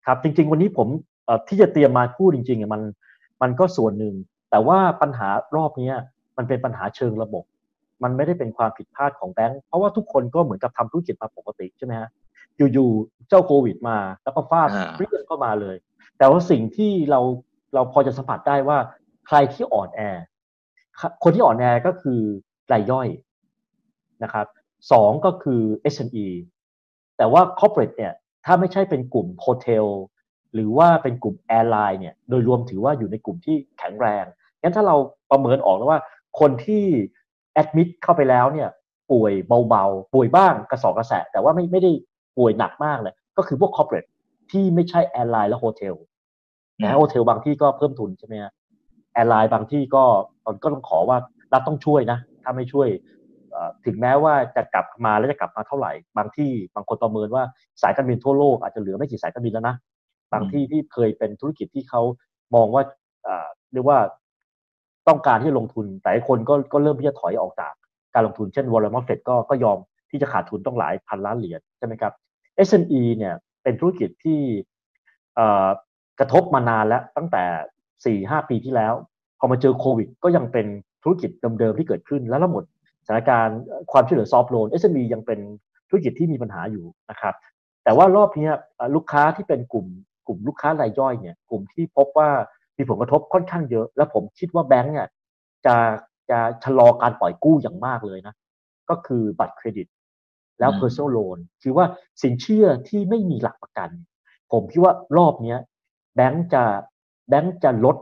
[0.06, 0.88] ครับจริง ๆ วันนี้ผม
[1.24, 2.82] เอ่อที่จะเตรียมมาพูดจริงๆอะมัน
[3.42, 4.14] มันก็ส่วนหนึ่ง
[4.50, 5.94] แต่ว่าปัญหารอบเนี้ย
[6.36, 7.44] มันเป็นปัญหาเชิงระบบ
[8.02, 12.08] มันไม่ได้เป็นความผิดพลาดของแบงก์เพราะว่าทุกคนก็เหมือนกับทำธุรกิจมาปกติใช่ไหมฮะ
[12.72, 15.76] อยู่ๆเจ้าโควิด มาแล้วก็ฟาดอ่าเรียนเข้ามาเลย
[16.18, 17.20] แต่ว่าสิ่งที่เรา
[17.74, 18.78] เราพอจะสัมผัสได้ว่า
[19.26, 20.00] ใครที่อ่อนแอ
[21.22, 22.20] คนที่อ่อนแอก็คือ
[22.72, 23.08] รายย่อย
[24.22, 24.46] นะครับ
[24.92, 25.60] สองก็คือ
[25.94, 26.26] SME
[27.16, 28.12] แต่ว่า corporate เนี่ย
[28.44, 29.86] ถ้าไม่ใช่เป็นกลุ่ม hotel
[30.54, 34.24] หรือว่าเป็นกลุ่ม airline เนี่ยโดยรวมถือว่าอยู่ในกลุ่มที่แข็งแรง
[34.62, 34.96] งั้นถ้าเรา
[35.30, 36.00] ประเมินออกแล้วว่า
[36.40, 36.84] คนที่
[37.54, 38.68] admit เข้าไปแล้วเนี่ย
[39.12, 39.32] ป่วย
[39.68, 41.90] เบาๆ ป่วยบ้างกระเสาะกระแสะแต่ว่าไม่ไม่ได้
[42.38, 44.08] ป่วยหนักมากเลยก็คือพวก corporate
[44.50, 45.94] ที่ไม่ใช่ airline และ hotel
[46.82, 48.52] นะ hotel บางที่ก็เพิ่มทุนใช่ไหมฮะ
[49.14, 50.04] airline บางที่ก็
[50.62, 51.18] ก็ต้องขอว่า
[51.52, 53.13] รัฐต้องช่วยนะ ถ้าไม่ช่วยเอ่อ
[53.84, 57.42] ถึงแม้ว่าจะกลับมาแล้วจะกลับมาเท่าไหร่ บางที่บางคนประเมินว่า
[57.82, 59.76] สายการบินทั่วโลกอาจจะเหลือไม่กี่สายการบินแล้วนะ
[60.32, 62.02] บางที่ที่เคยเป็นธุรกิจที่เขา
[62.54, 62.82] มองว่า
[63.24, 63.98] เอ่อเรียกว่า
[65.08, 67.72] ต้องการที่จะลงทุนแต่คนก็ก็เริ่มที่จะถอยออกจาก
[68.14, 69.78] การลงทุนเช่น Warren Buffett ก็ก็ยอม
[70.10, 72.12] ที่จะขาดทุนต้องหลายพันล้านเหรียญใช่ไหมครับ
[72.68, 74.40] SME เนี่ยเป็นธุรกิจที่
[75.34, 75.68] เอ่อ
[76.18, 78.94] กระทบมานานแล้วตั้งแต่4-5ปีที่แล้ว
[79.38, 80.66] พอมาเจอโควิด ก็ยังเป็น
[81.02, 82.64] ธุรกิจเดิมๆที่เกิดขึ้น แล้วทั้งหมด
[83.06, 83.58] สถานการณ์
[83.92, 85.40] ความช่วยเหลือ soft loan SME ยังเป็น
[85.88, 87.34] ธุรกิจที่มีปัญหาอยู่นะครับ
[87.84, 89.86] แต่ว่ารอบนี้เอ่อลูกค้าที่เป็นกลุ่ม
[90.26, 92.28] กลุ่มลูกค้ารายย่อยเนี่ยกลุ่มที่พบว่า
[92.76, 95.08] มีผลกระทบค่อนข้างเยอะ แล้วผมคิดว่าแบงก์เนี่ย
[95.66, 95.76] จะ
[96.30, 98.34] จะชะลอการปล่อยกู้อย่างมากเลยนะ
[98.90, 99.86] ก็คือบัตรเครดิต
[100.60, 101.86] แล้วอืม personal loan คือว่า
[102.22, 103.90] สินเชื่อที่ไม่มีหลักประกัน
[104.52, 105.58] ผมคิดว่ารอบเนี้ย
[106.16, 106.64] แบงก์จะ
[107.28, 107.96] แบงก์จะลด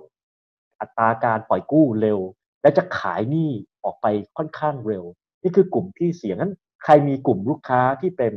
[0.80, 2.18] อัตราการปล่อยกู้เร็ว
[2.62, 3.50] และจะขายหนี้
[3.84, 5.04] ออกไปค่อนข้างเร็ว
[5.42, 6.52] นี่คือกลุ่มที่เสี่ยงนั้น
[6.84, 8.32] ใครมีกลุ่มลูกค้าที่เป็น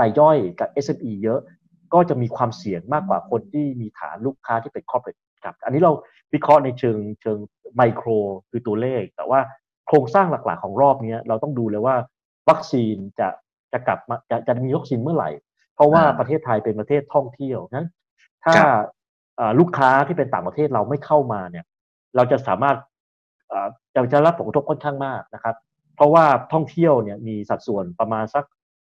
[0.00, 1.40] รายย่อยกับ SME เยอะ
[1.94, 5.92] ก็จะมีความเสี่ยงมากกว่าคนที่มีฐานลูกค้าที่เป็น corporate ครับอันนี้เรา
[6.32, 7.38] วิเคราะห์ในเชิงเชิง
[7.76, 8.08] ไมโคร
[8.50, 9.40] คือตัวเลข แต่ว่า
[9.86, 11.96] โครงสร้างหลักๆของรอบเนี้ยเราต้องดูเลยว่า
[12.48, 13.28] วัคซีนจะ
[13.72, 15.30] จะกลับมาจะจะมีวัคซีนเมื่อไหร่
[15.74, 17.88] เพราะว่าอ่าประเทศไทยเป็นประเทศท่องเที่ยวนั้น
[18.44, 18.68] ถ้าครับ
[19.36, 21.64] เอ่อลูกค้าที่เป็นต่างประเทศเราไม่เข้ามาเนี่ย
[22.16, 22.97] เราจะสามารถเอ่อ
[23.94, 25.56] จะจะรับผลกระทบค่อนข้างมากนะครับ
[25.96, 28.44] เพราะว่าท่องเที่ยวเนี่ยมีสัดส่วนประมาณสัก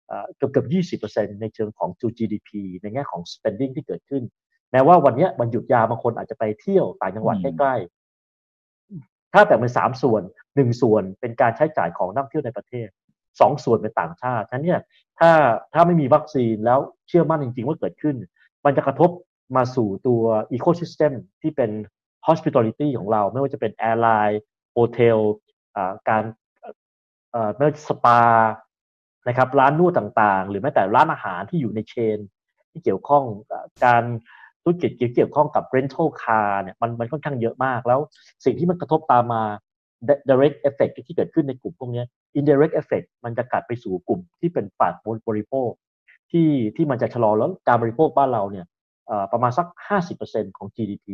[0.07, 2.49] เอ่อเกือบเกือบยี่สิบเปอร์เซ็นในเชิงของ GDP
[2.81, 4.23] ในแง่ของ spending ที่เกิดขึ้น
[4.71, 10.21] แม้ว่าวันเนี้ยวันหยุดยาวบางคนอาจจะไปเที่ยวต่างจังหวัดอืมใกล้ๆ ถ้าแบ่งเป็นสามส่วน
[10.55, 12.87] หนึ่งส่วนเป็นการใช้จ่ายของนักท่องเที่ยวในประเทศ
[13.39, 14.79] สองส่วนเป็นต่างชาติฉะนั้นเนี่ย
[15.19, 15.31] ถ้า
[15.73, 18.15] ถ้าไม่มีวัคซีนแล้วเชื่อมั่นจริง ๆ ว่าเกิดขึ้น
[18.65, 19.09] มันจะกระทบ
[19.55, 20.21] มาสู่ตัว
[20.55, 21.71] ecosystem ที่เป็น
[22.29, 25.19] hospitality ของเราไม่ว่าจะเป็น airline hotel
[26.09, 26.23] การ
[27.55, 28.21] ไม่ว่าจะสปา
[29.27, 32.17] นะครับร้านนวดต่างๆ หรือแม้แต่ร้านอาหารที่อยู่ในเชน
[32.71, 34.03] ที่เกี่ยวข้องกับการ
[34.63, 37.99] ธุรกิจเกี่ยวข้องกับ rental car เนี่ยมันมันค่อนข้างเยอะมากแล้ว
[38.45, 39.43] สิ่งที่มันกระทบตามมา
[40.29, 42.03] direct effect ที่เกิดขึ้นในกลุ่มพวกนี้
[42.39, 44.91] indirect effect มันจะกลับไปสู่กลุ่มที่เป็นฝ่าย
[45.27, 45.69] บริโภค
[46.31, 48.65] ที่ที่มันจะชะลอแล้วการบริโภคบ้านเราเนี่ย
[49.31, 49.67] ประมาณสัก
[50.11, 51.07] 50%ของ GDP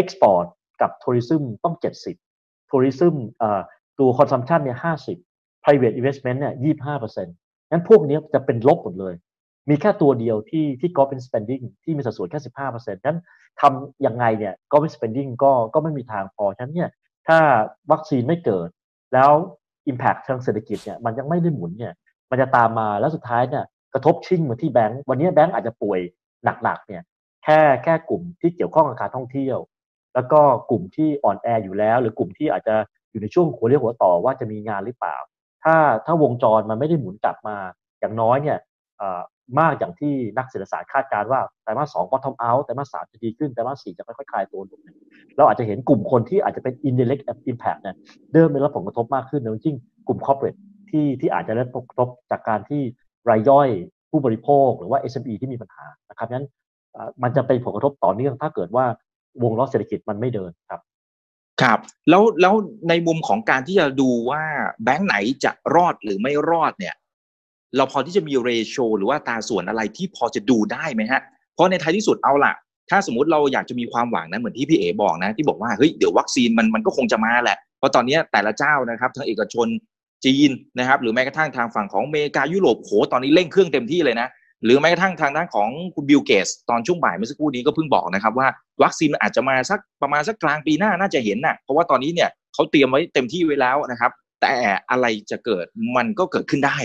[0.00, 0.46] export
[0.80, 1.74] กับ tourism ต้อง
[2.22, 3.60] 70 tourism เอ่อ
[3.98, 4.78] ตัว consumption เนี่ย
[5.20, 6.54] 50 private investment เนี่ย
[6.96, 7.24] 25%
[7.70, 9.14] งั้นพวกนี้จะเป็นลบหมดเลย
[9.68, 13.18] มีแค่ตัวเดียวที่ที่ government spending ที่มีสัดส่วนแค่15%นั้น
[13.60, 16.90] ทำยังไงเนี่ย government spending ก็ก็ไม่มีทางพอฉะนั้นเนี่ย
[17.28, 17.38] ถ้า
[17.90, 18.68] วัคซีนไม่เกิด
[19.14, 19.32] แล้ว
[19.90, 21.94] impact ทางเศรษฐกิจเนี่ยมันยังไม่ได้หมุนเนี่ย
[22.30, 26.00] มันจะตามมาแล้วสุดท้ายเนี่ยกระทบชิ่งมาที่แบงก์วันนี้แบงก์อาจจะป่วย
[26.44, 27.02] หนักๆเนี่ย
[27.44, 29.58] แค่แค่กลุ่มที่เกี่ยวข้องกับการท่องเที่ยว
[30.14, 32.74] แล้วก็กลุ่มที่อ่อนแออยู่แล้ว หรือกลุ่มที่อาจจะ
[33.10, 35.16] อยู่ในช่วงหัวเรียวหัวต่อว่าจะมีงานหรือเปล่า
[35.64, 37.56] ถ้าถ้าวงจรมันไม่ได้หมุนกลับมา
[38.00, 38.58] อย่างน้อยเนี่ย
[39.60, 44.80] มากอย่างที่นักเศรษฐศาสตร์คาดการณ์ว่าไตรมาสสอง bottom out ไตรมาสสามจะดีขึ้นไตรมาสสี่จะค่อยๆคลายตัวลง
[45.36, 47.96] เราอาจจะเห็นกลุ่มคนที่อาจจะเป็น indirect impact เนี่ย
[48.32, 49.76] เดิมได้รับผลกระทบมากขึ้นโดยยิ่ง
[50.08, 50.58] กลุ่ม corporate
[50.90, 52.82] ที่ที่อาจจะได้รับผลกระทบจากการที่
[53.30, 53.68] รายย่อย
[54.10, 56.46] ผู้บริโภค หรือว่า SME ที่มีปัญหานะครับงั้น
[57.22, 58.84] มันจะเป็นผลกระทบต่อเนื่องถ้าเกิดว่า
[59.42, 60.80] วงล้อเศรษฐกิจมันไม่เดินครับ
[61.62, 61.78] ครับ
[62.10, 62.54] แล้วแล้ว
[62.88, 64.42] ในมุมของการที่จะดูว่า
[64.84, 66.94] แบงค์ไหนจะรอดหรือไม่รอดเนี่ย
[67.76, 71.20] เราพอที่จะมีเรโชหรือว่าตาส่วนอะไรที่พอจะดูได้ไหมฮะ
[71.54, 72.54] เพราะในท้ายที่สุดเอาล่ะ
[72.90, 79.66] ถ้าสมมติเราอยากจะมีความหวังนะเหมือนที่พี่เอ๋บอกนะ ที่บอกว่าเฮ้ยเดี๋ยววัคซีนมันมันก็คงจะมาแหละเพราะตอนนี้แต่ละเจ้านะครับทั้งเอกชน
[80.24, 84.28] จีนนะครับหรือแม้กระทั่งทางฝั่งของอเมริกายุโรปโหตอนนี้เร่งเครื่องเต็มที่เลยนะ
[84.64, 88.48] หรือแม้กระทั่งทางด้านของคุณบิลเกตส์ตอนช่วงบ่ายเมื่อสักครู่นี้ก็เพิ่งบอกนะครับว่า
[88.82, 94.10] วัคซีนอาจจะมาสักประมาณสักกลางปีหน้าน่าจะเห็นนะเพราะว่าตอนนี้เนี่ยเขาเตรียมไว้เต็มที่ไว้แล้วนะครับ
[94.42, 94.54] แต่
[94.90, 95.64] อะไรจะเกิด
[95.96, 96.78] มันก็เกิดขึ้นได้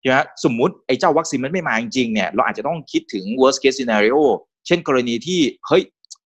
[0.00, 4.20] ใช่ไหมสมมุติไอ้เจ้าวัคซีนมันไม่มาจริงๆเนี่ยเราอาจจะต้องคิดถึง worst case scenario
[4.66, 5.82] เช่นกรณีที่เฮ้ย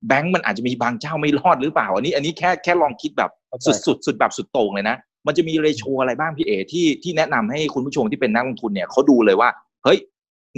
[0.08, 3.30] แบงก์มันอาจจะมีบางเจ้าไม่รอดหรือเปล่า อันนี้อันนี้แค่แค่ลองคิดแบบ
[3.66, 9.48] สุดสุดสุดแบบสุดโต่งเลยนะ มันจะมี ratio อะไรบ้างพี่เอกที่ที่แนะนำให้คุณผู้ชมที่เป็นนักลงทุนเนี่ยเขาดูเลยว่า
[9.84, 9.98] เฮ้ย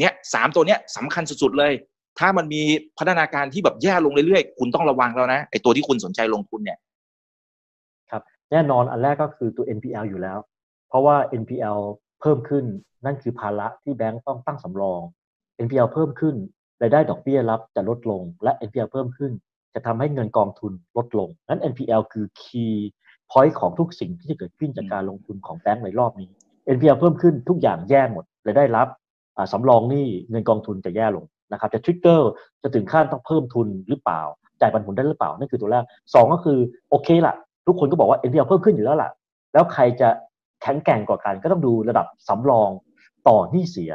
[0.01, 1.73] เนี้ยสามตัวเนี้ยสำคัญสุดๆเลย
[2.19, 2.63] ถ้ามันมี
[2.99, 6.79] พัฒนาการที่แบบแย่ลงเรื่อยๆ คุณต้องระวังแล้วนะไอตัวที่คุณสนใจลงทุนเนี่ย
[8.11, 10.39] ครับ แน่นอนอันแรกก็คือตัว NPL อยู่แล้ว
[10.89, 11.79] เพราะว่า NPL
[12.21, 12.65] เพิ่มขึ้น
[13.05, 15.01] นั่นคือภาระที่แบงก์ต้องตั้งสำรอง
[15.65, 16.37] NPL เพิ่มขึ้น
[16.81, 19.33] รายได้ดอกเบี้ยรับจะลดลง และ NPL เพิ่มขึ้น
[19.75, 22.75] จะทำให้เงินกองทุนลดลง นั้น NPL คือ key
[23.31, 26.31] point ของทุกสิ่งที่จะเกิดขึ้นจากการลงทุนของแบงก์ในรอบนี้
[26.75, 28.89] NPL เพิ่มขึ้นทุกอย่างแย่หมดรายได้รับ
[29.53, 32.31] สำรองนี่เงินกองทุนจะแย่ลงนะครับจะทริกเกอร์
[32.63, 34.21] จะถึงขั้นต้องเพิ่มทุนหรือเปล่า
[34.61, 36.59] จ่ายปันผลได้หรือเปล่า นั่นคือตัวแรกสองก็คือ
[36.91, 37.35] โอเคละ
[37.67, 39.11] ทุกคนก็บอกว่า NPL เพิ่มขึ้นอยู่แล้วล่ะ
[39.53, 40.09] แล้วใครจะ
[40.63, 42.71] แข็งแกร่งกว่ากันก็ต้องดูระดับสำรอง
[43.29, 43.93] ต่อหนี้เสีย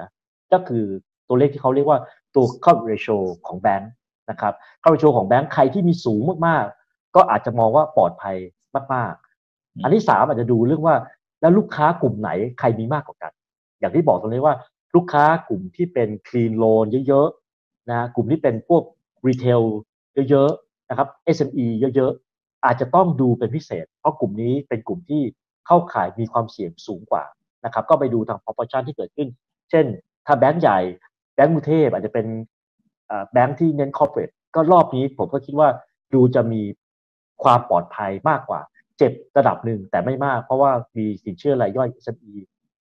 [0.53, 0.85] ก็คือ
[1.27, 1.99] ตัวเลขที่เขาเรียกว่า
[2.35, 3.91] ตัว cover ratio ของแบงค์
[4.29, 8.35] นะครับ cover ratio ของแบงค์ใครที่มีสูงมากๆ ก็อาจจะมองว่าปลอดภัย
[8.93, 10.95] มากๆ อันที่สามอาจจะดูเรื่องว่า
[11.41, 13.31] แล้วลูกค้ากลุ่มไหนใครมีมากกว่ากัน
[13.79, 14.55] อย่างที่บอกตรงนี้ว่า
[14.97, 18.83] ลูกค้ากลุ่มที่เป็น clean loan เยอะๆนะกลุ่มที่เป็นพวก
[19.27, 19.63] retail
[20.29, 25.23] เยอะๆนะครับ SME เยอะๆ อาจจะต้องดูเป็นพิเศษ เพราะกลุ่มนี้เป็นกลุ่มที่
[25.67, 27.23] เข้าข่ายมีความเสี่ยงสูงกว่า
[27.65, 29.27] นะครับก็ไปดูทาง proportion ที่เกิดขึ้น
[29.69, 29.85] เช่น
[30.25, 30.79] ถ้าแบงก์ใหญ่
[31.35, 32.25] แบงก์กรุงเทพอาจจะเป็น
[33.33, 35.69] แบงก์ที่เน้น corporate ก็รอบนี้ผมก็คิดว่า
[36.13, 36.61] ดูจะมี
[37.43, 38.61] ความปลอดภัยมากกว่า
[38.97, 42.33] เจ็บระดับหนึ่งแต่ไม่มาก เพราะว่ามีสินเชื่อรายย่อย SME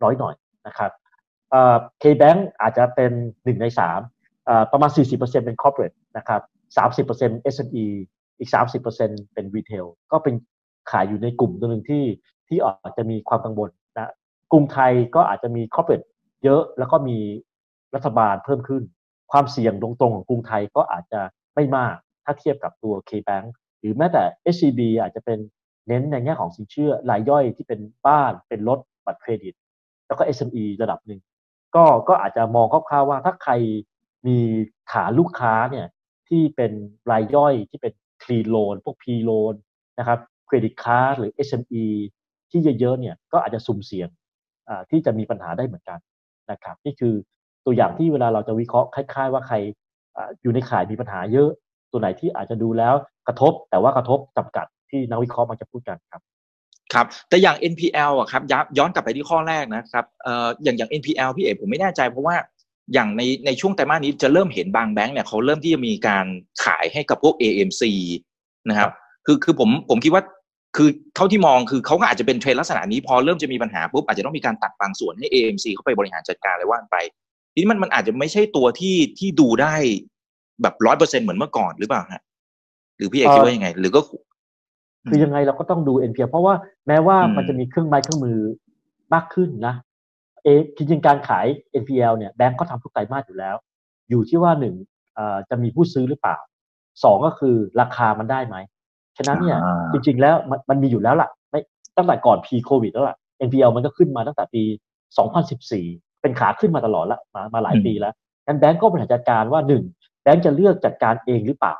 [0.03, 0.35] น้อยหน่อย
[0.67, 0.91] นะครับ
[1.51, 3.13] เคแบงก์อาจจะเป็น
[3.45, 4.01] หนึ่งในสาม
[4.73, 6.43] ประมาณ 40%เป็น corporate นะครับ
[7.07, 7.87] 30% SME
[8.39, 8.51] อีก
[8.93, 10.35] 30%เป็น retail ก็เป็น
[10.91, 12.05] ขายอยู่ในกลุ่มตัวหนึ่งที่
[12.49, 14.13] ที่อาจจะมีความกังวลนะ
[14.53, 16.07] กรุงไทยก็อาจจะมี corporate
[16.45, 17.19] เยอะแล้วก็มี
[17.95, 18.83] รัฐบาลเพิ่มขึ้น
[19.33, 21.21] ความเสี่ยงตรงๆของกรุงไทยก็อาจจะ
[21.55, 23.47] ไม่มากถ้าเทียบกับตัว K-Bank
[23.81, 24.23] หรือแม้แต่
[24.55, 25.39] SCB อาจจะเป็น
[25.89, 29.55] เน้นในแง่ของสินเชื่อรายย่อยที่เป็นบ้านเป็นรถบัตรเครดิต
[30.07, 31.21] แล้วก็ SME ระดับหนึ่ง
[31.77, 33.53] ก็ก็อาจจะมองคร่าวๆว่าถ้าใคร
[34.27, 34.37] มี
[34.93, 35.87] ฐานลูกค้าเนี่ย
[36.29, 36.73] ที่เป็น
[37.11, 39.55] รายย่อยที่เป็น clean loan พวก P-loan
[39.99, 41.87] นะครับ credit card หรือ SME
[42.51, 44.09] ที่เยอะๆเนี่ยก็อาจจะสุ่มเสี่ยง
[44.91, 45.99] ที่จะมีปัญหาได้เหมือนกัน
[46.51, 47.15] นะครับนี่คือ
[47.65, 49.57] ตัวอย่างที่เวลาเราจะวิเคราะห์คล้าย ๆ ว่าใคร
[50.43, 51.51] อยู่ในข่ายมีปัญหาเยอะ
[51.93, 52.95] ตัวไหนที่อาจจะดูแล้ว
[53.29, 56.23] กระทบแต่ว่ากระทบจำกัดที่นักวิเคราะห์มักจะพูดกันครับ
[56.97, 58.43] ครับแต่อย่าง NPL อะครับ
[58.79, 62.37] ย้อนกลับไปที่ข้อแรกนะครับเอ่ออย่างอย่าง NPL พี่เอกผมไม่แน่ใจเพราะว่า
[62.95, 66.27] อย่างในในช่วงไตรมาสนี้จะเริ่มเห็นบางแบงก์เนี่ยเขาเริ่มที่จะมีการ
[66.65, 67.83] ขายให้กับพวก AMC
[68.69, 68.91] นะครับ
[69.27, 70.23] คือคือผมผมคิดว่า
[70.77, 76.97] คือเท่าที่มองคือเขาก็อาจจะเป็นเทรนลักษณะนี้พอเริ่มจะมีปัญหาปุ๊บอาจจะต้องมีการตัดบางส่วนให้ AMC เข้าไปบริหารจัดการอะไรว่ากันไป
[77.53, 79.75] ทีนี้มันมันอาจจะไม่ใช่ตัวที่ที่ดูได้
[80.63, 82.23] แบบร้อยเปอร์เซ็นต์เหมือนเมื่อก่อนหรือเปล่าฮะ
[82.97, 84.01] หรือพี่เอกคิดว่ายังไง หรือก็
[85.09, 86.55] คือยังไงเราก็ต้องดู NPL เพราะว่า
[86.87, 88.39] แม้ว่ามันจะมีเครื่องไม้เครื่องมือ
[89.15, 89.75] มากขึ้นนะ
[90.45, 91.47] เอจริงๆการขาย
[91.83, 93.57] NPL เนี่ยแบงก์ก็ทำทุกไตรมาสอยู่แล้ว
[94.11, 94.75] อยู่ที่ว่าหนึ่ง
[95.51, 96.37] จะมีผู้ซื้อหรือเปล่า
[97.05, 98.57] สองก็คือราคามันได้ไหม
[99.17, 99.59] ฉะนั้นเนี่ย
[99.93, 101.61] จริงๆแล้วมันมันมีอยู่แล้วล่ะไม่
[101.97, 103.17] ตั้งแต่ก่อน p ีโควิดแล้วล่ะ
[103.47, 104.63] NPL มันก็ขึ้นมาตั้งแต่ปี
[105.43, 108.15] 2014 เป็นขาขึ้นมาตลอดละมามาหลายปีแล้ว
[108.47, 109.83] งั้นแบงก์ก็บริหารจัดการว่าหนึ่ง
[110.23, 111.75] แบงก์จะเลือกจัดการเองหรือเปล่า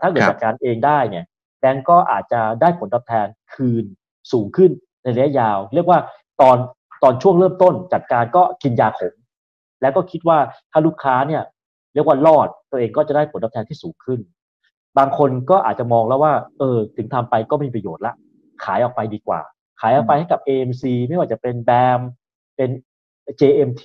[0.00, 3.84] ถ้าเกิดจัดการเองได้เนี่ยแบงก์ก็อาจจะได้ผลตอบแทนคืน
[4.32, 4.70] สูงขึ้น
[5.02, 5.98] ในระยะยาว เรียกว่า
[6.40, 6.56] ตอน
[7.02, 9.14] ตอนช่วงเริ่มต้นจัดการก็กินยาขม
[9.82, 10.38] แล้วก็คิดว่า
[10.70, 11.42] ถ้าลูกค้าเนี่ย
[11.94, 14.20] เรียกว่ารอดตัวเองก็จะได้ผลตอบแทนที่สูงขึ้น
[14.98, 18.14] บางคนก็อาจจะมองแล้วว่า เออ ถึงทำไปก็ไม่มีประโยชน์ละ
[18.64, 19.40] ขายออกไปดีกว่า
[19.80, 22.00] ขายออกไปให้กับ AMC ไม่ว่าจะเป็นแบม
[22.56, 22.70] เป็น
[23.40, 23.84] JMT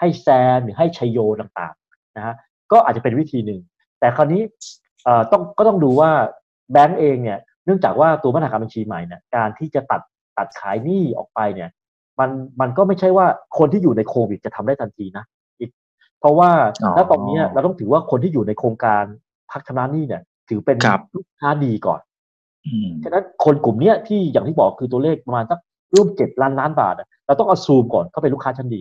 [0.00, 2.34] ให้แซนหรือให้ชัยโยต่างๆนะฮะ
[2.72, 3.60] ก็อาจจะเป็นวิธีหนึ่ง
[4.00, 4.42] แต่คราวนี้
[5.32, 6.10] ต้องก็ต้องดูว่า
[6.72, 10.00] แบงก์เองเนี่ยเนื่องจากว่าตัวมาตรการบัญชีใหม่เนี่ยการที่จะตัด
[10.38, 11.70] ตัดขายหนี้ออกไปเนี่ย
[12.20, 13.26] มันมันก็ไม่ใช่ว่า
[13.58, 15.24] คนที่อยู่ในโควิดจะทำได้ทันทีนะ
[15.60, 15.70] อีก
[16.20, 16.50] เพราะว่า
[16.96, 19.04] ณตอนนี้เราต้องถือว่าคนที่อยู่ในโครงการ
[19.50, 20.76] พักชำระหนี้เนี่ย ถือเป็น
[21.16, 22.00] ลูกค้าดีก่อน
[23.04, 25.58] ฉะนั้นคนกลุ่มนี้ที่อย่างที่บอกคือตัวเลขประมาณสัก
[25.94, 26.94] ร่วมเจ็ดล้านล้านบาท
[27.26, 28.80] เราต้องเอาซูมก่อนเขาเป็นลูกค้าชั้นดี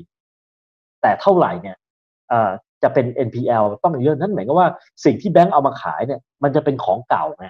[1.02, 1.78] แต่เท่าไหร่เนี่ย
[2.84, 4.67] จะเป็น NPL ต้องเยอะนั่นหมายความว่า
[5.06, 7.47] สิ่งที่แบงก์เอามาขายเนี่ย มันจะเป็นของเก่าไง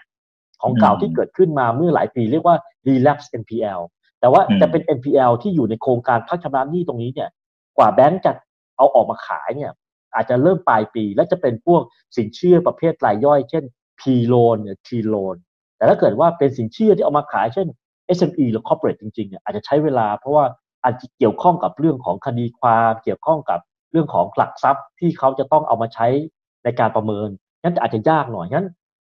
[0.61, 3.81] ของเก่าที่เกิดขึ้นมาเมื่อหลายปีเรียกว่า relapse NPL
[4.19, 7.29] แต่ว่าจะเป็น NPL ที่อยู่ในโครงการพักชำระหนี้ตรงนี้เนี่ย
[7.77, 8.31] กว่าแบงก์จะ
[8.77, 9.71] เอาออกมาขายเนี่ย
[10.15, 11.81] อาจจะเริ่มปลายปี และจะเป็นพวก
[12.17, 13.63] สินเชื่อประเภทรายย่อย เช่น
[13.99, 14.01] P
[14.33, 15.35] loan เนี่ย T loan
[15.77, 17.67] แต่ถ้าเกิดว่าเป็นสินเชื่อที่เอามาขายเช่น
[18.17, 20.45] SME หรือ corporate จริงๆเนี่ยอาจจะใช้เวลาเพราะว่า
[20.83, 23.59] อาจจะเกี่ยวข้องกับเรื่องของคดีความเกี่ยวข้องกับ
[23.91, 26.07] เรื่องของหลักทรัพย์ที่เขาจะต้องเอามาใช้
[26.63, 27.29] ในการประเมิน
[27.63, 28.67] งั้นอาจจะยากหน่อยงั้น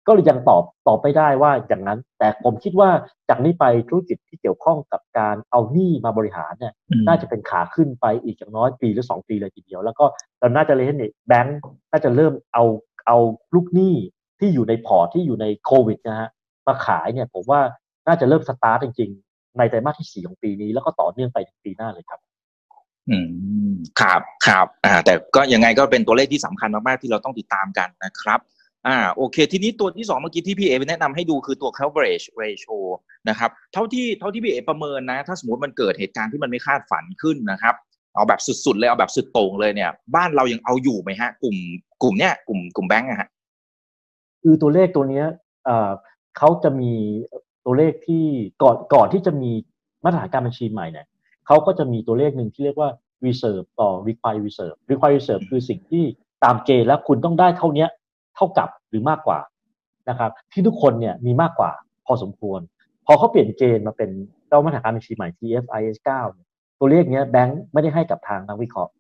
[0.07, 2.91] ก็เลยยังตอบตอบไม่ได้ว่าอย่างนั้น แต่ผมคิดว่า
[3.29, 6.73] จากนี้ไปธุรกิจที่เกี่ยวข้องกับการเอาหนี้มาบริหารเนี่ย
[7.09, 10.05] น่าจะเป็นขาขึ้นไปอีกอย่างน้อยปีหรือสองปีเลยทีเดียว แล้วก็
[10.41, 11.59] เราน่าจะเลยเห็นแบงก์
[11.93, 12.65] น่าจะเริ่มเอา
[13.07, 13.17] เอา
[13.55, 13.95] ลูกหนี้
[14.39, 16.29] ที่อยู่ในพอร์ตที่อยู่ในโควิดนะฮะ
[16.67, 17.61] มาขายเนี่ยผมว่า
[18.07, 22.21] น่าจะเริ่มสตาร์ทจริงๆ ในไตรมาสที่สี่ของปีนี้ แล้วก็ต่อเนื่องไปถึงปีหน้าเลยครับ
[23.11, 23.19] อื
[23.73, 28.41] มครับครับอ่าแต่ก็ยังไงก็เป็นตัวเลขที่สำคัญมากๆที่เราต้องติดตามกันนะครับ
[28.87, 32.73] อ่าโอเค ทีนี้ตัวที่สองเมื่อกี้ที่พี่เอแนะนำให้ดูคือตัว coverage ratio
[33.29, 37.75] นะครับเท่าที่เท่าที่พี่เอประเมินนะ ถ้าสมมติมันเกิดเหตุการณ์ที่มันไม่คาดฝันขึ้นนะครับ
[38.15, 41.57] เอาแบบสุดๆเลยเอาแบบสุดโต่งเลยเนี่ย บ้านเรายังเอาอยู่ไหมฮะ กลุ่ม
[42.03, 43.29] กลุ่มเนี้ยกลุ่มกลุ่มแบงก์อะฮะ
[44.43, 45.27] คือตัวเลขตัวเนี้ย
[45.65, 45.91] เอ่อ
[46.39, 46.93] เขาจะมี
[47.65, 48.25] ตัวเลขที่
[48.63, 49.51] ก่อนก่อนที่จะมี
[50.05, 51.07] มาตรฐานการบัญชีใหม่เนี่ย
[51.47, 52.91] เขาก็จะมีตัวเลขหนึ่งที่เรียกว่า
[53.27, 56.05] reserve ต่อ require reserve require reserve คือสิ่งที่
[56.45, 57.87] ตามเกณฑ์แล้วคุณต้องได้เท่านี้
[58.37, 59.41] เท่ากับหรือมากกว่า
[60.09, 61.73] นะครับ ที่ทุกคนเนี่ยมีมากกว่า
[62.07, 62.61] พอสมควร
[63.07, 64.11] พอเขาเปลี่ยนเกณฑ์มาเป็น
[64.49, 65.97] เจ้ามาตรฐานการบัญชีใหม่ TFIS
[66.39, 68.93] 9ตัวเลขนี้แบงค์ไม่ได้ให้กับทางนักวิเคราะห์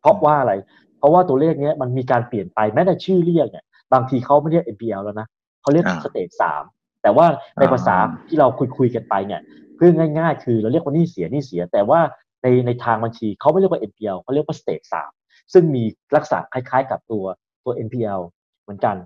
[0.00, 0.52] เพราะว่าอะไร
[0.98, 5.26] เพราะว่าตัวเลขนี้มันมีการเปลี่ยนไปแม้แต่ชื่อเรียกเนี่ยบางทีเขาไม่เรียก NPL แล้วนะ
[5.62, 6.62] เขาเรียกสเตจสาม
[7.02, 7.26] แต่ว่า
[7.58, 7.96] ในภาษา
[8.28, 9.40] ที่เราคุยคุยกันไปเนี่ย
[9.76, 12.00] เพื่อง่าย ๆ คือเราเรียกว่านี่เสียนี่เสีย แต่ว่า
[12.42, 15.10] ในในทางบัญชีเขาไม่เรียกว่า NPL เขาเรียกว่า stage สาม
[15.52, 15.82] ซึ่งมี
[16.16, 17.24] ลักษณะคล้ายๆ กับตัว
[17.64, 18.20] ตัว NPL
[18.66, 18.96] เหมือนกัน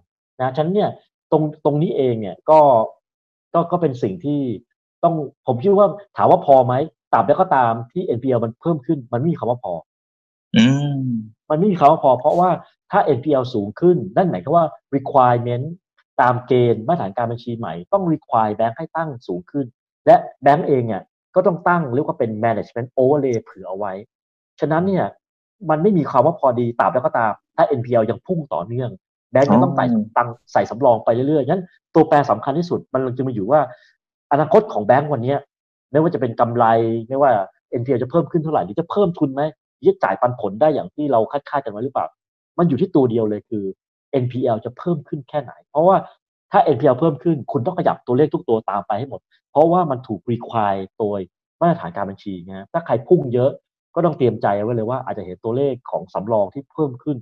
[0.40, 0.90] นะฉะนั้นเนี่ย
[1.31, 2.61] ตรงตรงนี้เองเนี่ยก็
[3.55, 4.40] ก็ก็เป็นสิ่งที่
[5.05, 5.14] ต้อง
[5.46, 6.75] ผมคิดว่าถามว่าพอไหม
[7.12, 9.73] ตราบใดก็ตามที่ NPL มันเพิ่มขึ้น มันไม่มีคำว่าพอ
[10.57, 10.64] อื
[11.05, 11.09] ม
[11.51, 12.51] มันไม่มีคำว่าพอ เพราะว่า
[12.90, 14.64] ถ้า NPL สูงขึ้น นั่นหมายความว่า
[14.96, 15.66] requirement
[16.20, 19.66] ตามเกณฑ์มาตรฐานการบัญชีใหม่ ต้อง require แบงค์ให้ตั้งสูงขึ้น
[20.07, 21.03] และแบงค์เองเนี่ย
[21.35, 23.92] ก็ต้องตั้งเรียกว่าเป็น management overlay เผื่อเอาไว้
[24.61, 25.07] ฉะนั้นเนี่ย
[25.70, 28.90] มันไม่มีคำว่าพอดีตราบแล้วก็ตาม ถ้า NPL ยังพุ่งต่อเนื่อง
[29.33, 31.62] แบงก์ยังต้องใส่ตังใส่สำรองไปเรื่อยๆงั้น
[31.95, 33.61] ตัวแปรสำคัญที่สุดมันจะมาอยู่ว่า
[34.33, 35.35] อนาคตของแบงก์วันนี้
[35.93, 36.64] ไม่ว่าจะเป็นกำไร
[37.09, 37.31] ไม่ว่า
[37.81, 39.43] NPL จะเพิ่มขึ้นเท่าไหร่หรือจะเพิ่มทุนไหม
[39.88, 42.07] จะจ่ายปันผลได้อย่างที่เราคาดคาดกันไว้หรือเปล่า
[42.59, 43.64] มันอยู่ที่ตัวเดียวเลยคือ
[44.23, 45.97] NPL จะเพิ่มขึ้นแค่ไหน เพราะว่า
[46.53, 51.21] ถ้า NPL เพิ่มขึ้น คุณต้องขยับตัวเลขทุกตัวตามไปให้หมด เพราะว่ามันถูกรีควายโดย
[51.61, 53.51] มาตรฐานการบัญชีนะถ้าใครพุ่งเยอะ
[53.95, 57.16] ก็ต้องเตรียมใจไว้เลยว่าอาจจะเห็นตัวเลขของสำรองที่เพิ่มขึ้น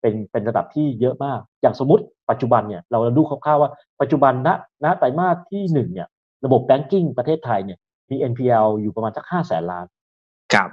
[0.00, 4.48] เป็นเป็นระดับที่เยอะมาก อย่างสมมติปัจจุบันเนี่ยเราดูคร่าวๆว่าปัจจุบันณ
[4.84, 6.08] ณไตรมาสที่หนึ่งเนี่ย
[6.44, 7.78] ระบบแบงกิ้งประเทศไทยเนี่ย
[8.10, 9.86] มี NPL อยู่ประมาณสักห้าแสนล้าน
[10.52, 10.70] ครับ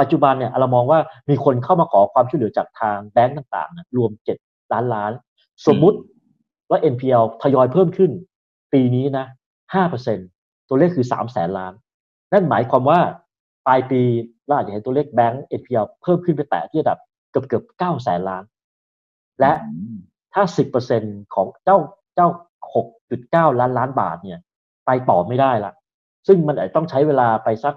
[0.00, 0.98] ปัจจุบันเนี่ยเรามองว่า
[1.30, 4.38] มีคนเข้ามาขอความช่วยเหลือจากทางแบงก์ต่างๆรวมเจ็ด
[4.72, 5.12] ล้านล้าน
[5.66, 5.98] สมมุติ
[6.70, 8.10] ว่า NPL ทยอยเพิ่มขึ้น
[8.72, 9.26] ปีนี้นะ
[9.74, 10.18] ห้าเปอร์เซ็น
[10.68, 11.72] ตัวเลขคือสามแสนล้าน
[12.32, 13.00] นั่นหมายความว่า
[13.66, 14.02] ปลายปี
[14.46, 16.98] เราอาจจะเห็นตัวเลขแบงก์ NPL เพิ่มขึ้นไปแตะที่ระดับ
[17.34, 18.44] เกือบเกือบเก้าแสนล้าน
[19.40, 19.52] และ
[20.34, 21.02] ถ้าสิบเปอร์เซ็น
[21.34, 21.78] ของเจ้า
[22.14, 22.28] เจ้า
[22.74, 24.40] หกจุดเก้าล้านล้านบาทเนี่ย
[24.86, 25.72] ไปต่อไม่ได้ละ
[26.26, 27.74] ซึ่งมันอาจต้องใช้เวลาไปสัก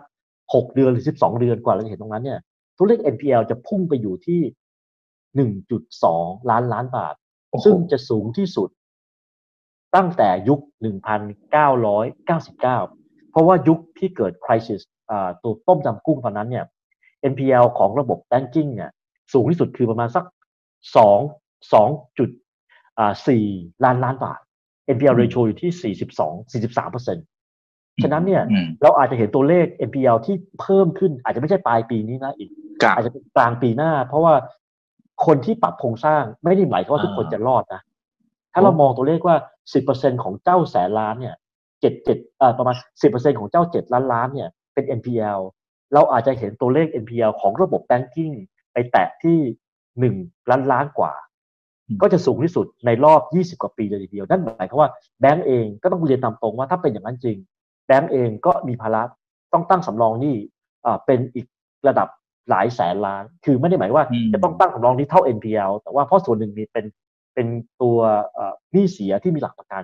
[0.54, 2.40] หกเดือนหรือสิบสองเดือนกว่าเราจะเห็นตรงนั้นเนี่ย
[2.78, 4.42] ตัวเลข NPL จะพุ่งไปอยู่ที่
[5.36, 7.16] หนึ่งจุดสองล้านล้านบาท
[7.66, 8.70] ซึ่งจะสูงที่สุด
[9.96, 12.78] ตั้งแต่ยุคหนึ่งพันเก้าร้อยเก้าสิบเก้า
[13.32, 14.82] เพราะว่ายุคที่เกิดคริสิส
[15.44, 16.66] ตัวต้มจำกุ้งตอนนั้นเนี่ย
[17.32, 18.92] NPL ของระบบ banking เนี่ย
[19.34, 20.26] สูงที่สุดคือประมาณสัก
[20.96, 21.20] สอง
[21.74, 22.30] สองจุด
[23.28, 23.46] สี่
[23.84, 24.40] ล้านล้านบาท
[24.96, 27.26] NPL ratio อยู่ที่สี่สิบสองสี่สิบสามเปอร์เซ็นต์
[28.04, 28.44] ฉะนั้นเนี่ย
[28.82, 32.50] เราอาจจะเห็นตัวเลข NPL ที่เพิ่มขึ้น อาจจะไม่ใช่ปลายปีนี้นะอีก
[32.96, 34.34] อาจจะเป็นกลางปีหน้า เพราะว่า
[35.26, 37.82] คนที่ปรับโครงสร้างไม่ได้หมายความว่าทุกคนจะรอดนะ
[38.54, 39.36] ถ้าเรามองตัวเลขว่า
[39.74, 41.36] สิบเปอร์เซ็นของเจ้าแสนล้านเนี่ย
[41.82, 42.18] เจ็ดเจ็ด
[42.58, 45.40] ประมาณสิบเปอร์เซ็นของเจ้าเจ็ดล้านล้านเนี่ยเป็น NPL
[45.94, 48.36] เราอาจจะเห็นตัวเลข NPL ของระบบ banking
[48.78, 49.40] ไปแตะที่
[50.00, 50.16] หนึ่ง
[50.50, 51.14] ล้านล้านกว่า
[52.02, 53.22] ก็จะสูงที่สุดในรอบ
[53.58, 57.38] 20 กว่าปีเลยทีเดียว นั่นหมายความว่าแบงก์เองก็ต้องเรียนตามตรงว่าถ้าเป็นอย่างนั้นจริง
[57.88, 59.02] แบงก์เองก็มีภาระ
[59.54, 60.36] ต้องตั้งสำรองนี่
[61.06, 61.48] เป็นอีก
[61.88, 62.08] ระดับ
[62.50, 66.86] หลายแสนล้าน คือไม่ได้หมายว่าจะต้องตั้งสำรองที่เท่า NPL แต่ว่าเพราะส่วนหนึ่งมีเป็น
[67.34, 67.48] เป็น
[67.82, 67.98] ตัว
[68.72, 69.84] หนี้เสียที่มีหลักประกัน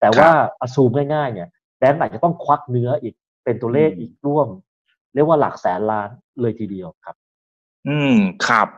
[0.00, 0.28] แต่ว่า
[0.60, 4.48] อสูมง่ายๆเนี่ยแบงก์อาจจะต้องควักเนื้ออีกเป็นตัวเลขอีกร่วม
[5.14, 6.08] เรียกว่าหลักแสนล้าน
[6.40, 7.16] เลยทีเดียวครับ
[7.88, 8.16] อืม
[8.46, 8.68] ครับ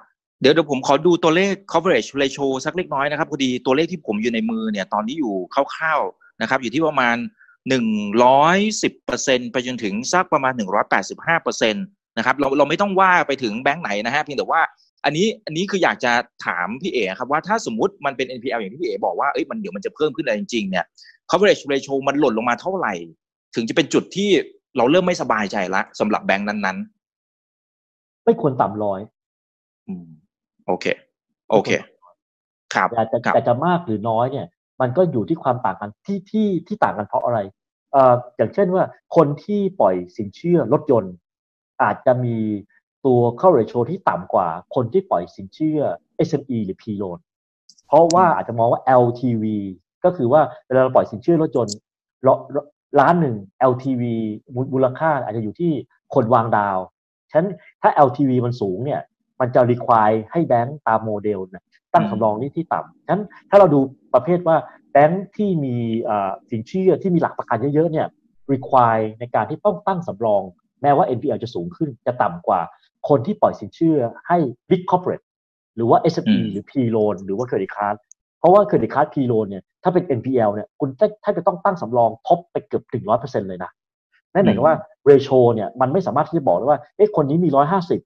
[0.40, 7.16] เดี๋ยวเดี๋ยวผมขอดูตัวเลข coverage ratio สักเล็กน้อยนะครับพอดีตัวเลขที่ผมอยู่ในมือเนี่ย ตอนนี้อยู่คร่าวๆนะครับ อยู่ที่ประมาณ
[7.68, 7.86] หนึ่ง
[8.24, 11.80] ร้อยสิบเปอร์เซ็นไปจนถึงสักประมาณหนึ่งร้อยแปดสิบห้าเปอร์เซ็นต
[12.18, 14.60] นะครับเราเราไม่ต้องว่าไปถึงแบงก์ไหนนะฮะเพียงแต่ว่า
[15.04, 16.12] อันนี้อันนี้คืออยากจะ
[16.46, 20.84] ถามพี่เอ๋ครับว่าถ้าสมมติมันเป็น NPL อย่างที่พี่เอ๋บอกว่าเอ้ยมันเดี๋ยวมันจะเพิ่มขึ้นอะไรจริงๆเนี่ย
[21.30, 22.94] coverage ratio มันหล่นลงมาเท่าไหร่
[23.54, 24.30] ถึงจะเป็นจุดที่
[24.76, 26.78] เราเริ่มไม่สบายใจละสำหรับแบงก์นั้น
[28.26, 30.08] ไม่ควรต่ำร้อยๆอืม
[30.66, 30.86] โอเค
[31.50, 31.70] โอเค
[32.74, 34.46] ครับแต่จะครับแต่จะมากหรือน้อยเนี่ย
[34.80, 37.38] มันก็อยู่ที่ความต่างกันที่ที่ที่ต่างกันเพราะอะไร
[37.92, 38.84] เอ่ออย่างเช่นว่า
[39.16, 41.14] คนที่ปล่อยสินเชื่อรถยนต์
[41.82, 42.36] อาจจะมี
[43.06, 45.80] ตัวเข้าเรโชที่ต่ำกว่า คนที่ปล่อยสินเชื่อ
[46.28, 47.18] SME หรือ P loan
[47.86, 49.44] เพราะว่าอาจจะมองว่า LTV
[50.04, 51.76] ก็คือว่าเวลาเราปล่อยสินเชื่อรถยนต์
[52.26, 52.34] ละ
[53.00, 53.36] ล้านหนึ่ง
[53.72, 54.02] LTV
[54.54, 55.72] มูลมูลค่าอาจจะอยู่ที่
[56.14, 56.78] คนวางดาว
[57.36, 57.50] ฉะนั้น
[57.82, 59.00] ถ้า LTV มันสูงเนี่ย
[59.40, 63.80] มันจะ require ให้แบงก์ตามโมเดลนะตั้งสำรองนี่ที่ต่ำฉะนั้นถ้าเราดู
[64.14, 64.56] ประเภทว่า
[64.92, 68.06] แบงก์ที่มีเอ่อสินเชื่อที่มีหลักประกันเยอะๆเนี่ย
[68.52, 70.42] require ในการที่ต้องตั้งสำรอง
[70.82, 72.60] แม้ว่า NPL จะสูงขึ้นจะต่ำกว่า
[73.08, 74.38] คนที่ปล่อยสินเชื่อให้
[74.70, 75.24] big corporate
[75.76, 77.96] หรือว่า SME อืมหรือ P loan หรือว่า credit card
[78.38, 80.88] เพราะว่า credit card P loan เนี่ยถ้าเป็น NPL เนี่ยคุณ
[81.24, 83.70] ถ้าจะต้องตั้งสำรองทบไปเกือบถึงร้อยเปอร์เซ็นต์เลยนะ
[84.36, 84.76] นั่นหมายความว่า
[85.10, 88.00] ratio เนี่ยมันไม่สามารถที่จะบอกได้ว่าเอ๊ะคนนี้มีร้อยห้าสิบ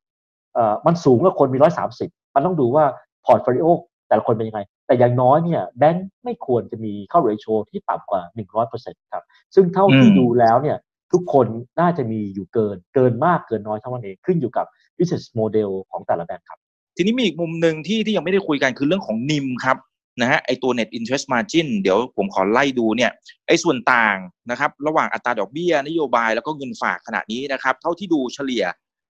[0.55, 2.85] เอ่อมันสูงกว่าคนมีร้อยสามสิบมันต้องดูว่า
[3.27, 3.69] portfolio
[4.09, 8.23] แต่ละคนเป็นยังไง แต่อย่างน้อยเนี่ยแบงค์ไม่ควรจะมีเข้า ratio ที่ต่ำกว่า
[8.67, 10.77] 100%ครับ ซึ่งเท่าที่อืมดูแล้วเนี่ย
[11.13, 11.47] ทุกคน
[11.81, 14.67] น่าจะมีอยู่เกินเกินมากเกินน้อยเท่านั้นเองขึ้นอยู่กับ
[14.97, 16.59] business model ของแต่ละแบงค์ครับ
[16.97, 19.77] ทีนี้มีอีกมุมหนึ่งที่ที่ยังไม่ได้คุยกันคือเรื่องของนิมครับ
[20.21, 23.11] นะฮะไอตัว net interest margin เดี๋ยวผมขอไล่ดูเนี่ย
[23.47, 24.17] ไอส่วนต่าง
[24.51, 28.65] นะครับระหว่างอัตราดอกเบี้ยนโยบายแล้วก็เงินฝากขณะนี้นะครับเท่าที่ดูเฉลี่ย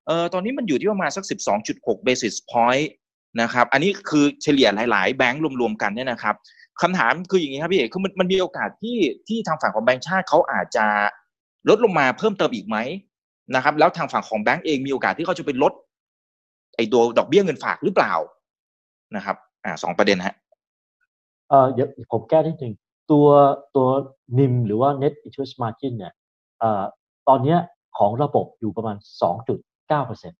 [0.07, 1.25] เออตอนนี้มันอยู่ที่ประมาณสัก
[1.67, 2.87] 12.6 basis point
[3.43, 6.35] นะครับอันนี้คือเฉลี่ยหลาย ๆ แบงก์รวมๆกันเนี่ยนะครับ
[6.83, 10.87] คำถามคืออย่างนี้ครับพี่เอกคือมันมันมีโอกาสที่ที่ทางฝั่งของแบงก์ชาติเขาอาจจะ
[11.69, 12.77] ลดลงมาเพิ่มเติมอีกไหม
[13.55, 15.73] นะครับแล้วทางฝั่งของแบงก์เองมีโอกาสที่เขาจะไปลด
[16.77, 18.15] ไอ้ตัวดอกเบี้ยเงินฝากหรือเปล่า
[19.17, 20.35] นะครับอ่าสองประเด็นฮะ
[21.51, 22.75] เอ่อเดี๋ยวผมแก้นิดนึง
[23.11, 23.27] ตัว
[23.77, 23.87] ตัว
[24.39, 26.13] NIM หรือว่า net interest margin เนี่ย
[26.61, 26.83] เอ่อ
[27.29, 27.59] ตอนเนี้ย
[27.99, 28.97] ของระบบอยู่ประมาณ
[29.59, 30.33] 2.9%น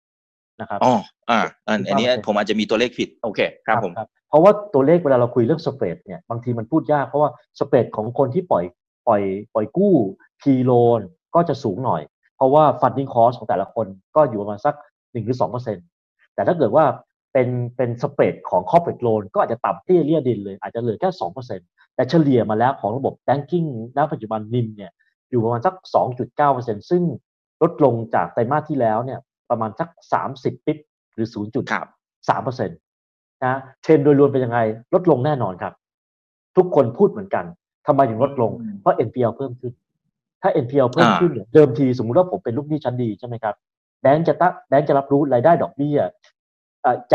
[0.63, 0.95] ะครับอ๋อ
[1.29, 3.93] อ่าอันอันนี้19%ผมอาจจะมีตัวเลขผิด โอเคครับผม
[4.29, 8.63] เพราะว่าตัวเลขเวลาเราคุยเรื่องสเปรดเนี่ยบางทีมันพูดยากเพราะว่าสเปรดของคนที่ปล่อย
[9.07, 9.21] ปล่อย
[9.53, 9.95] ปล่อยกู้
[10.41, 11.01] P loan
[11.35, 12.01] ก็จะสูงหน่อย
[12.35, 15.37] เพราะว่า funding cost ของแต่ละคนก็อยู่ประมาณสัก1หรือ
[15.85, 16.85] 2%แต่ถ้าเกิดว่า
[17.33, 21.09] เป็นเป็นสเปรดของ corporate loan ก็อาจจะต่ำเตี้ยเลี่ยดินเลย อาจจะเหลือแค่
[21.53, 23.67] 2%แต่เฉลี่ยมาแล้วของระบบ banking
[23.97, 24.91] ณปัจจุบันนิมเนี่ย
[25.29, 25.75] อยู่ประมาณสัก
[26.33, 27.03] 2.9%ซึ่ง
[27.61, 29.89] ลดลงจากไตรมาสที่แล้วเนี่ยประมาณสัก
[30.27, 30.77] 30ปิ๊บ
[31.13, 31.27] หรือ
[31.71, 31.87] ครับ
[32.27, 34.59] 0.3%นะเทรนด์โดยรวมเป็นยังไง
[34.93, 35.73] ลดลงแน่นอนครับ
[36.57, 37.45] ทุกคนพูดเหมือนกัน
[37.87, 39.73] ทำไมถึงลดลงอืมเพราะ NPL เพิ่มขึ้น
[40.41, 43.55] ถ้า NPL เพิ่มอ่าขึ้นเนี่ยเดิมทีสมมุติว่าผมเป็นลูกหนี้ชั้นดีใช่ไหมครับ
[44.01, 46.11] แบงก์จะตั้งแบงก์จะรับรู้รายได้ดอกเบี้ยเอ่อ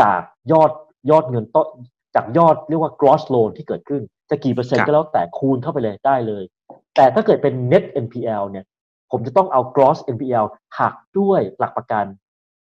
[0.01, 0.71] จากยอด
[1.09, 1.67] ยอดเงินต้น
[2.15, 6.43] จากยอดเรียกว่า gross loan ที่เกิดขึ้น จะกี่เปอร์เซ็นต์ก็แล้วแต่คูณเข้าไปเลยได้เลย
[6.95, 8.65] แต่ถ้าเกิดเป็น net NPL เนี่ย
[9.11, 10.45] ผมจะต้องเอา gross NPL
[10.79, 12.05] หักด้วยหลักประกัน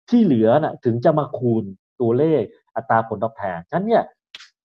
[0.10, 1.64] ที่เหลือน่ะถึงจะมาคูณ
[2.02, 2.42] ตัวเลข
[2.76, 4.04] อัตราผลตอบแทนฉะนั้นเนี่ย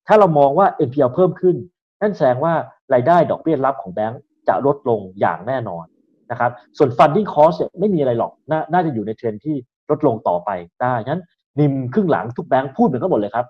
[0.06, 1.56] ถ้าเรามองว่า NPL เพิ่มขึ้น
[2.00, 2.54] นั่นแสดงว่า
[2.92, 5.84] รายได้ดอกเบี้ยรับของแบงก์จะลดลงอย่างแน่นอน
[6.30, 9.56] นะครับ ส่วน funding cost เนี่ยไม่มีอะไรหรอกนาน่าจะอยู่ในเทรนด์ที่
[9.90, 10.50] ลดลงต่อไป
[10.82, 11.22] ได้ฉะนั้น
[11.60, 13.46] นิมครึ่งหลังทุกแบงก์พูดเหมือนกันหมดเลยครับ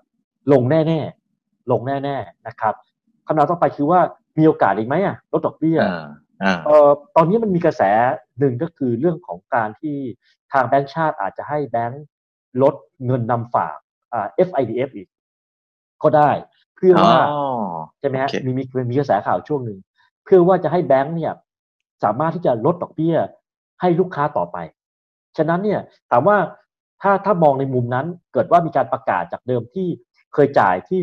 [0.51, 2.73] ลงแน่ๆ ลงแน่ๆนะครับ
[3.27, 3.99] คำถามต่อไปคือว่า
[4.37, 6.05] มีโอกาสอีกไหมอะลดดอกเบี้ยอ่า
[6.43, 7.81] อ่าเอ่อตอนนี้มันมีกระแส
[8.39, 9.97] หนึ่งก็คือเรื่องของการที่
[10.53, 12.05] ทางแบงก์ชาติอาจจะให้แบงก์
[12.61, 13.77] ลดเงินนำฝาก
[14.13, 15.07] อ่า FIDF อีก
[16.03, 16.31] ก็ได้
[16.75, 17.43] เพื่อว่าอ๋อ
[17.99, 19.79] ใช่ไหมฮะโอเคมีมีมีกระแสข่าวช่วงหนึ่ง
[20.23, 21.33] เพื่อว่าจะให้แบงก์เนี่ย
[22.03, 23.15] สามารถที่จะลดดอกเบี้ย
[23.81, 24.57] ให้ลูกค้าต่อไป
[25.37, 25.79] ฉะนั้นเนี่ย
[26.11, 26.37] ถามว่า
[27.03, 29.87] ถ้าถ้ามองในมุมนั้นเกิดว่ามีการประกาศจากเดิมที่
[30.33, 30.99] เคยจ่ายที่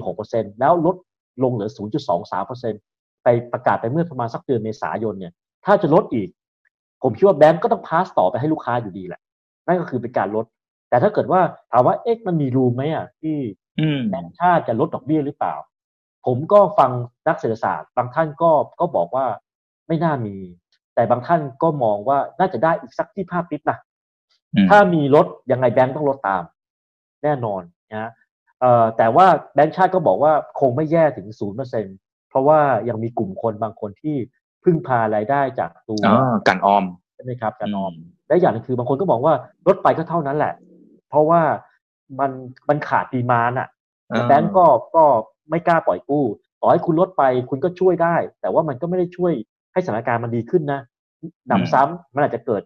[0.00, 0.96] 0.46%แล้วลด
[1.42, 1.70] ลงเหลือ
[2.46, 5.32] 0.23%ไปประกาศไปเมื่อประมาณสักเดือนเมษายนเนี่ย
[5.64, 6.28] ถ้าจะลดอีก
[7.02, 9.20] ผมคิดว่าแบงก์ก็ต้องพาสต่อไปให้ลูกค้าอยู่ดีแหละ
[9.66, 10.46] นั่นก็คือเป็นการลด
[10.88, 13.36] แต่ถ้าเกิดว่าถามว่าเอ๊ะมันมีรูมไหมอะที่
[13.78, 15.54] อืมแบงก์ชาติจะลดดอกเบี้ยหรือเปล่า
[16.26, 16.90] ผมก็ฟัง
[17.26, 19.26] นักเศรษฐศาสตร์ บางท่านก็ก็บอกว่า
[19.86, 20.36] ไม่น่ามี
[20.94, 23.93] แต่บางท่านก็มองว่าน่าจะได้อีกสักที่ภาพปิดนะอืม
[24.70, 26.42] ถ้ามีลดยังไงแบงก์ต้องลดตาม
[27.22, 28.10] แน่นอนนะ
[28.60, 31.86] เอ่อแต่ว่าแบงก์ชาติก็บอกว่าคงไม่แย่ถึงศูนย์เปอร์เซ็น
[32.28, 34.16] เพราะว่ายังมีกลุ่มคนบางคนที่
[34.64, 36.84] พึ่งพารายได้จากตัวอ๋อการออม
[37.14, 37.94] ใช่ไหมครับการออมม
[38.28, 39.34] และอย่างหนึงคือบางคนก็บอกว่า
[39.66, 40.54] ลดไปก็เท่านั้นแหละ
[41.08, 41.42] เพราะว่า
[42.20, 42.30] มัน
[42.68, 43.68] มันขาดดีมานอะ
[44.28, 45.04] แบงก์ก็ก็
[45.50, 46.24] ไม่กล้าปล่อยกู้
[46.60, 49.32] ต่อให้คุณลดไปคุณก็ช่วยได้ แต่ว่ามันก็ไม่ได้ช่วย
[49.72, 50.80] ให้สถานการณ์มันดีขึ้นนะ
[51.48, 52.62] หนำซ้ำมันอาจจะเกิด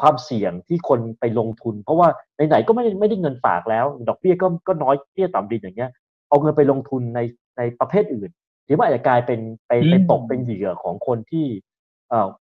[0.00, 2.08] ความเสี่ยงที่คนไปลงทุน เพราะว่า
[2.48, 5.90] ไหนๆก็ไม่ได้ไม่ได้เงินฝากแล้ว ดอกเบี้ยก็ก็น้อยเบี้ยต่ำดินอย่างเงี้ย
[6.28, 7.20] เอาเงินไปลงทุนใน
[7.58, 8.30] ในประเภทอื่น
[8.66, 11.46] หรือว่าอาจจะกลายเป็นไปไปตกเป็นเหยื่อของคนที่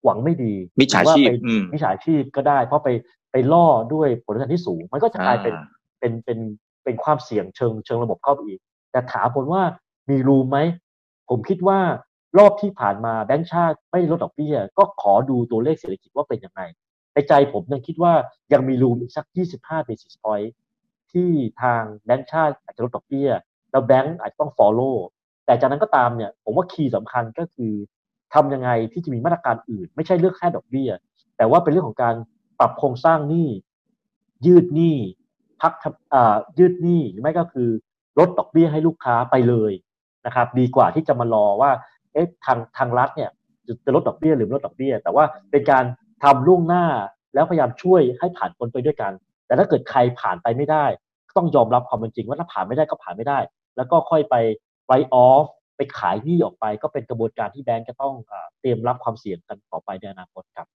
[0.04, 1.30] หวังไม่ดีมิจฉาชีพ
[1.74, 2.90] มิจฉาชีพก็ได้ เพราะไป
[3.32, 5.54] ไปล่อด้วยผลตอบแทนที่สูง มันก็จะกลายเป็น
[6.00, 6.40] เป็นเป็น
[6.84, 8.60] เป็นความเสี่ยงเชิงเชิงระบบเข้าไปอีก
[8.92, 9.64] แต่ถามผมว่า
[10.10, 10.60] มีรูมไหม
[11.30, 11.80] ผมคิดว่า
[12.38, 16.62] รอบที่ผ่านมาแบงก์ชาติไม่ลดดอกเบี้ย ก็ขอดูตัวเลขเศรษฐกิจว่าเป็นยังไง
[17.18, 18.14] ในใจผมยังคิดว่า
[18.54, 19.26] ยังมีรูมอีกสัก
[19.58, 20.50] 25 basis point
[21.12, 21.30] ที่
[21.62, 23.30] ทางแบงก์ชาติอาจจะลดดอกเบี้ย
[23.72, 24.96] แล้วแบงก์อาจจะต้อง follow
[25.46, 27.74] แต่จากนั้นก็ตามเนี่ยผมว่าคีย์สำคัญก็คือ
[28.34, 30.90] ทำยังไงที่จะมีมาตรการอื่น ไม่ใช่เลือกแค่ดอกเบี้ย
[31.38, 32.16] แต่ว่าเป็นเรื่องของการ
[32.60, 33.50] ปรับโครงสร้างหนี้
[34.46, 34.96] ยืดหนี้
[35.62, 35.74] พัก
[36.60, 37.70] ยืดหนี้หรือไม่ก็คือ
[38.20, 39.72] ลดดอกเบี้ยให้ลูกค้าไปเลย
[40.26, 41.72] นะครับ ดีกว่าที่จะมารอว่า
[42.14, 43.30] เอ๊ะทางทางรัฐเนี่ย
[43.86, 45.86] จะลดดอกเบี้ยหรือไม่ลดดอกเบี้ย แต่ว่าเป็นการ
[46.24, 46.86] ทำล่วงหน้า
[47.34, 49.12] แล้วพยายามช่วยให้ผ่านคนไปด้วยกัน
[49.48, 50.86] แต่ถ้าเกิดใครผ่านไปไม่ได้
[51.38, 53.40] ต้องยอมรับความเป็นจริงว่าถ้าผ่านไม่ได้ก็ผ่านไม่ได้
[53.78, 54.36] แล้วก็ค่อยไป
[54.88, 55.46] ไ r ออฟ
[55.78, 58.14] ไปขายหนี้ออกไป ก็เป็นกระบวนการที่แบงก์จะต้อง
[58.60, 60.68] เตรียมรับความเสี่ยงกันต่อไปในอนาคตครับ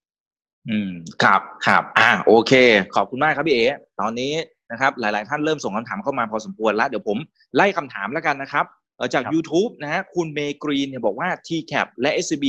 [0.68, 2.52] อืมครับครับอ่าโอเค
[2.94, 3.66] ขอบคุณมากครับพี่เอ๋
[4.00, 4.32] ตอนนี้
[4.72, 7.18] นะครับหลาย ๆ ท่านเริ่มส่งคำถามเข้ามาพอสมควรแล้ว เดี๋ยวผม
[7.56, 8.64] ไล่คำถามแล้วกันนะครับ
[9.14, 12.46] จาก YouTube นะฮะคุณเมกรีนเนี่ยบอกว่า TCAP และ SCB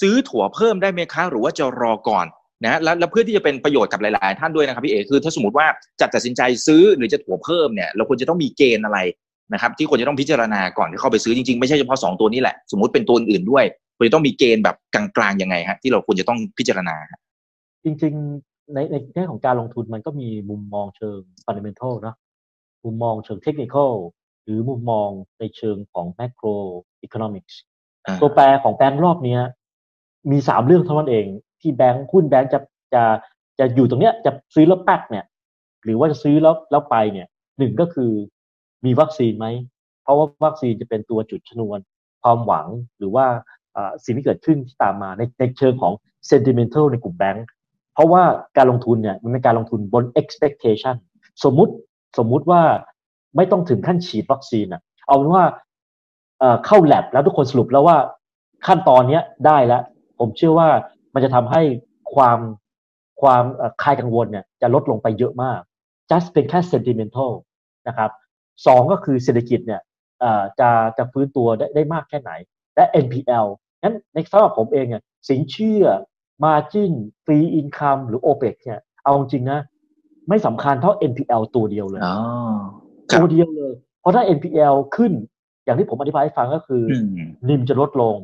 [0.00, 2.26] ซื้อถั่วเพิ่มได้ไหมคะ หรือว่าจะรอก่อน
[2.64, 5.66] นะแล้วแล้วเพื่อที่จะเป็นประโยชน์กับหลาย ๆ ท่านด้วยนะครับพี่เอกคือถ้าสมมติว่า
[6.00, 8.98] จะตัดสินใจซื้อหรือจะถั่วเพิ่มเนี่ยเราควรจะต้องมีเกณฑ์อะไร
[9.52, 13.64] นะครับที่ควรจะต้องพิจารณาก่อนที่เข้าไปซื้อจริง ๆ ไม่ใช่เฉพาะ2ตัวนี้แหละ สมมติเป็นตัวอื่นด้วย
[13.96, 16.96] ควรจะต้องมีเกณฑ์แบบกลางๆยังไงฮะที่เราควรจะต้องพิจารณา
[17.84, 18.14] จริง
[18.44, 22.14] ๆ ในในแง่ของการลงทุนมันก็มีมุมมองเชิง fundamental นะ
[22.84, 23.92] มุมมองเชิง technical
[24.42, 27.60] หรือมุมมองในเชิงของ macroeconomics
[28.20, 29.38] ตัวแปรของแบงค์รอบนี้
[30.30, 31.26] มีสามเรื่องเท่านั้นเอง
[31.60, 32.60] ที่แบงค์หุ้นแบงค์จะ
[32.94, 33.02] จะ
[33.58, 35.24] จะอยู่ตรงเนี้ยจะซื้อแล้วแป๊กเนี่ย
[35.84, 37.26] หรือว่าจะซื้อแล้วแล้วไปเนี่ย
[37.58, 38.10] หนึ่งก็คือ
[38.84, 39.46] มีวัคซีนไหม
[40.02, 41.78] เพราะว่าวัคซีนจะเป็นตัวจุดชนวน
[42.22, 42.66] ความหวัง
[42.98, 43.26] หรือว่า
[44.04, 45.92] สิ่งที่เกิดขึ้นที่ตามมาในในเชิงของ
[46.30, 47.46] sentimental ในกลุ่มแบงค์
[47.94, 48.22] เพราะว่า
[48.56, 50.96] การลงทุนเนี่ยมันเป็นการลงทุนบน expectation
[51.44, 51.72] สมมุติ
[52.18, 52.62] สมมุติว่า
[53.36, 55.44] ไม่ต้องถึงขั้นฉีดวัคซีนอะ เอาเป็นว่า
[56.66, 57.96] เข้าแลบแล้วทุกคนสรุปแล้วว่า
[58.66, 59.82] ขั้นตอนเนี้ยได้แล้ว
[60.20, 60.68] ผมเชื่อว่า
[61.14, 61.62] มันจะทำให้
[62.14, 62.38] ความ
[63.22, 63.44] ความ
[63.82, 65.60] คลายกังวลเนี่ยจะลดลงไปเยอะมาก
[66.10, 67.32] just เป็นแค่ sentimental
[67.88, 68.10] นะครับ
[68.66, 69.80] สองก็คือเศรษฐกิจเนี่ย
[70.60, 72.32] จะจะฟื้นตัวได้ได้มากแค่ไหน
[72.76, 73.46] และ NPL
[73.82, 75.84] งั้นในสำหรับผมเองเนี่ยสินเชื่อ
[76.44, 76.92] margin
[77.24, 79.60] free income หรือ OPEX เนี่ยเอาจริงนะ
[80.28, 82.02] ไม่สำคัญเท่า NPL ตัวเดียวเลย
[83.12, 85.12] ตัวเดียวเลย เพราะถ้า NPL ขึ้น
[85.64, 86.82] อย่างที่ผมอธิบายให้ฟังก็คือ
[87.48, 88.16] นิมจะลดลง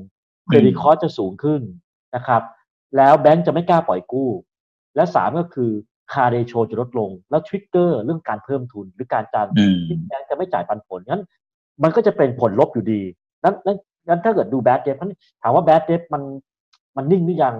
[0.46, 1.60] เครดิตคอร์จะสูงขึ้น
[2.14, 2.42] นะครับ
[2.96, 4.30] แล้วแบงก์จะไม่กล้าปล่อยกู้
[4.96, 5.70] และสามก็คือ
[6.12, 9.46] คาเรโชจะลดลง แล้วทริกเกอร์เรื่องการเพิ่มทุนหรือการจาน
[9.86, 11.24] ที่แบงก์จะไม่จ่ายปันผลงั้น
[11.82, 13.00] มันก็จะเป็นผลลบอยู่ดี
[13.44, 13.54] นั้น
[14.08, 14.96] นั้นถ้าเกิดดูแบดเดฟ
[15.42, 16.22] ถามว่าแบดเดฟมัน
[16.96, 17.54] มันนิ่งหรือยัง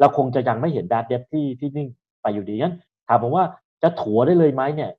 [0.00, 1.88] เราคงจะยังไม่เห็นแบดเดฟที่ที่นิ่ง
[2.22, 2.74] ไปอยู่ดีงั้น
[3.08, 3.44] ถามผมว่า
[3.82, 4.90] จะถัวได้เลยไหมเนี่ย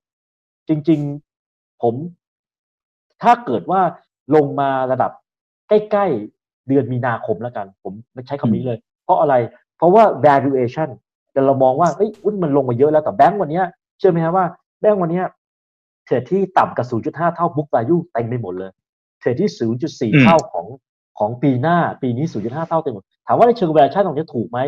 [0.67, 0.99] จริง
[1.41, 1.95] ๆผม
[3.21, 3.81] ถ้าเกิดว่า
[4.35, 5.11] ลงมาระดับ
[5.69, 9.35] ใกล้ๆเดือนมีนาคมแล้วกัน ผมไม่ใช้คำนี้เลย เพราะอะไร
[9.77, 10.89] เพราะว่า valuation
[11.33, 13.61] แต่เรามองว่าเอ้ยหุ้นมันลงมาเยอะแล้วแต่แบงก์วันนี้
[13.99, 14.45] เชื่อไหมครับว่า
[14.81, 15.21] แบงก์วันนี้
[16.05, 18.71] เทรดที่ต่ำกับ 0.5 เท่า book value เต็มไปหมดเลย
[19.19, 19.49] เทรดที่
[20.11, 20.65] 0.4 เท่าของ
[21.19, 24.59] ของปีหน้าปีนี้ 0.5 เท่าเต็มหมด ถามว่าในเชิง valuation ตรงนี้ถูกไหม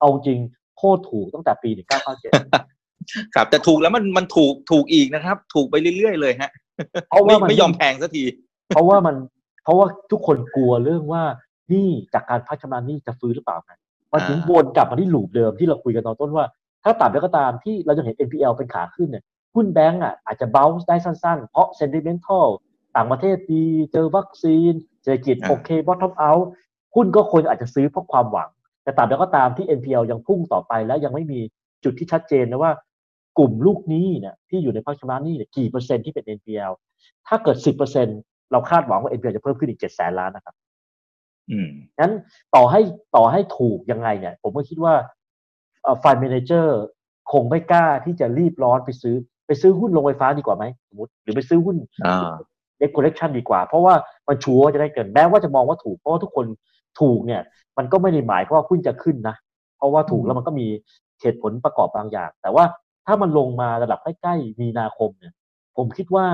[0.00, 0.38] เอาจริง
[0.76, 6.50] โคตรถูกตั้งแต่ปี 1997 ครับ แต่ถูกแล้วมันมันถูกถูกอีกนะครับ ถูกไปเรื่อยๆเลยฮะ
[7.08, 8.24] เพราะว่าไม่ยอมแพงสักที
[8.68, 9.16] เพราะว่ามัน
[9.64, 11.22] เพราะว่าทุกคนกลัวเรื่องว่า
[11.72, 13.72] นี่จากการพัฒนานี่จะฟื้นหรือเปล่าไง
[14.12, 16.46] มาถึงวนกลับมาที่หลูปเดิมที่เราคุยกันตอนต้นว่า
[16.84, 22.46] ถ้าต่ำแล้วก็ตามที่เราจะเห็น NPL เป็นขาขึ้นเนี่ยหุ้นแบงก์อะอาจจะเบลส์ได้สั้นๆ เพราะ sentimental
[22.96, 26.44] ต่างประเทศดีเจอวัคซีนเศรษฐกิจโอเค bottom out
[26.94, 28.48] หุ้นก็ควรอาจจะซื้อเพราะความหวัง
[28.82, 31.40] แต่ตามแล้วก็ตามที่ NPL ยังพุ่งต่อไปแล้วยังไม่มี
[31.84, 32.72] จุดที่ชัดเจนนะว่า
[33.38, 36.72] กลุ่มลูกหนี้เนี่ยที่อยู่ในพักชำระหนี้เนี่ยกี่เปอร์เซ็นต์ที่เป็น NPL
[37.26, 37.56] ถ้าเกิด
[38.04, 40.54] 10%เราคาดหวังว่า NPL จะเพิ่มขึ้นอีก7แสนล้านนะครับ
[41.98, 42.12] งั้น
[42.54, 42.80] ต่อให้
[43.16, 44.94] ต่อให้ถูกยังไงเนี่ย ผมก็คิดว่า
[46.00, 46.80] fund manager
[47.32, 49.16] คงไม่กล้าที่จะรีบร้อนไปซื้อ
[49.46, 51.76] ไปซื้อหุ้นโรงไฟฟ้าดีกว่าไหมสมมติหรือไปซื้อหุ้น
[52.78, 53.94] debt collection ดีกว่า เพราะว่า
[54.28, 56.46] มันชัวร์จะได้เกินแม้ว่าจะมองว่าถูกเพราะว่าทุกคน
[57.00, 57.42] ถูกเนี่ย
[57.78, 59.36] มันก็ไม่ได้หมายว่าหุ้นจะขึ้นนะ
[59.76, 60.66] เพราะว่าถูกแล้วมันก็มี
[61.20, 62.64] เหตุผลประกอบบางอย่าง แต่ว่า
[63.06, 65.34] ถ้ามันลงมาระดับใกล้ๆมีนาคมเนี่ย
[65.76, 66.26] ผมคิดว่า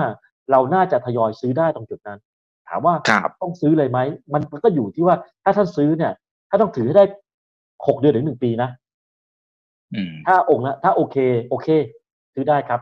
[0.50, 2.18] เราน่าจะทยอยซื้อได้ตรงจุดนั้น
[2.68, 3.98] ถามว่าครับต้องซื้อเลยไหม
[4.32, 6.12] มันมันก็อยู่ที่ว่าถ้าท่านซื้อเนี่ย
[6.50, 7.04] ถ้าต้องถือให้ได้
[7.86, 8.70] หกเดือนถึงหนึ่งปีนะ
[9.94, 11.16] อืมถ้าองค์ละถ้าโอเค
[11.48, 11.68] โอเค
[12.34, 12.80] ซื้อได้ครับ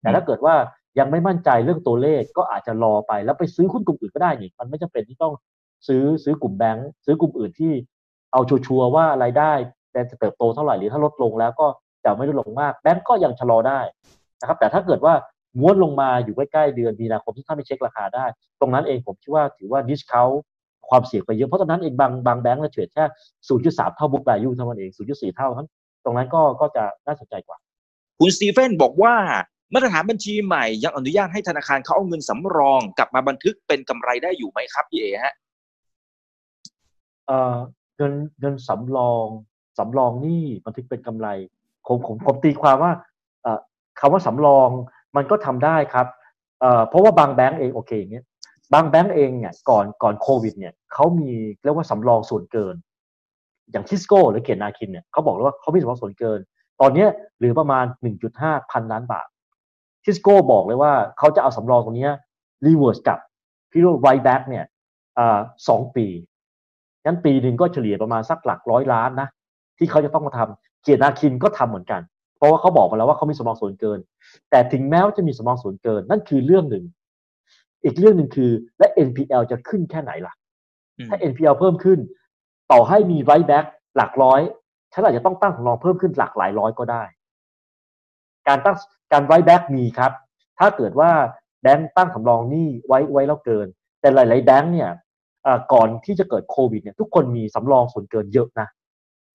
[0.00, 0.54] แต่ถ้าเกิดว่า
[0.98, 5.34] ยังไม่มั่นใจเรื่องตัวเลขก็อาจจะรอไปแล้วไปซื้อหุ้นกลุ่มอื่นก็ได้นี่มันไม่จำเป็นที่ต้อง
[5.88, 7.72] ซื้อซื้อกลุ่มแบงก์ซื้อกลุ่มอื่นที่
[8.32, 9.52] เอาชัวร์ๆว่ารายได้
[10.10, 11.66] จะเติบโตเท่าไหร่หรือถ้าลดลงแล้วก็
[12.04, 13.80] จะไม่ลดลงมากแบงก์ก็ยังชะลอได้
[14.40, 15.14] นะครับ แต่ถ้าเกิดว่า
[15.58, 18.26] มันลงมาอยู่ใกล้ๆเดือนมีนาคมที่ท่านไม่เช็คราคาได้
[18.60, 20.22] ตรงนั้นเองผมคิดว่าถือว่า discount
[20.88, 23.04] ความเสี่ยงไปเยอะเพราะตอนนั้นเองบางบางแบงก์เนี่ย trade แค่
[23.50, 25.68] 0.3 เท่า book value เท่านั้นเอง 0.4 เท่านั้น
[26.04, 27.58] ตรงนั้นก็ก็จะน่าสนใจกว่า
[28.18, 29.14] คุณสตีเฟนบอกว่า
[29.74, 35.34] มาตรฐานบัญชีใหม่ยังอนุญาตให้ธนาคารเขาเอาเงินสำรองกลับมาบันทึกเป็นกำไรได้อยู่ไหมครับพี่เอกฮะ
[37.26, 37.56] เอ่อ
[37.96, 39.26] เงินเงินสำรอง
[39.78, 41.28] สำรองนี่บันทึกเป็นกำไร
[41.86, 42.92] ผมผมผมตีความว่า
[43.42, 43.60] เอ่อ
[44.00, 44.68] คำว่าสำรอง
[45.16, 46.06] มันก็ทำได้ครับ
[46.60, 48.24] เพราะว่าบางแบงก์เองโอเคอย่างเงี้ย
[48.74, 51.30] บางแบงก์เองเนี่ยก่อนก่อนโควิดเนี่ยเขามี
[51.64, 52.74] เรียกว่าสำรองส่วนเกิน
[53.70, 56.38] อย่างทิสโก้หรือเกียรตินาคินเนี่ยเขาบอกเลยว่าเขามีสำรองส่วนเกิน
[56.80, 57.84] ตอนเนี้ยเหลือประมาณ
[58.28, 59.26] 1.5 พันล้านบาท
[60.04, 62.08] ทิสโก้บอกเลยว่าเขาจะเอาสำรองตรงเนี้
[62.66, 63.20] reverse กลับ
[63.70, 64.64] ที่เรียกว่า write back เนี่ย
[65.18, 65.20] อ
[65.68, 66.06] สองปี
[67.04, 69.28] งั้นปีหนึ่งก็เฉลี่ยประมาณสักหลักร้อยล้านนะ
[69.78, 72.00] ที่เขาจะต้องมาทำเกียรตินาคินก็ทำเหมือนกัน
[72.38, 73.98] เพราะว่าเขาบอกมาแล้วว่าเขามีสำรองส่วนเกิน
[74.50, 76.84] แต่ถึงแม้ว่าจะมีสำรองส่วนเกิน นั่นคือเรื่องหนึ่ง
[77.84, 80.34] อีกเรื่องหนึ่งคือ และ NPL จะขึ้นแค่ไหนล่ะ
[81.08, 81.98] ถ้า NPL เพิ่มขึ้น
[82.72, 83.64] ต่อให้มี write back
[83.96, 84.40] หลักร้อย
[84.92, 87.02] ฉันอาจจะต้องตั้งสำรองเพิ่มขึ้นหลักหลายร้อยก็ได้
[88.48, 88.76] การตั้ง
[89.12, 90.12] การไรแบ็กมีครับ
[90.58, 91.10] ถ้าเกิดว่า
[91.62, 93.66] แบงก์ตั้งสำรองหนี้ไว้ไว้แล้วเกิน
[94.00, 94.90] แต่หลาย ๆ แบงก์เนี่ย
[95.46, 98.68] อ่าก่อนที่จะเกิดโควิดเนี่ยทุกคนมีสำรองส่วนเกินเยอะนะ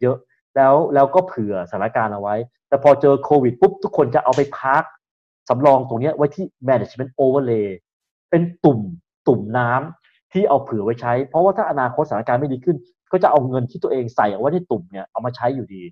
[0.02, 0.18] เยอะ
[0.56, 2.36] แล้วแล้วก็เผื่อสถานการณ์เอาไว้
[2.70, 4.84] แต่พอเจอโควิดปุ๊บทุกคนจะเอาไปพัก
[5.50, 7.68] สำรองตรงนี้ไว้ที่ management overlay
[8.30, 8.80] เป็นตุ่ม
[9.28, 12.78] ตุ่มน้ำที่เอาเผื่อไว้ใช้ เพราะว่าถ้าอนาคตสถานการณ์ไม่ดีขึ้น
[13.12, 15.84] ก็จะเอาเงินที่ตัวเองใส่เอาไว้ในตุ่มเนี่ยเอามาใช้อยู่ดี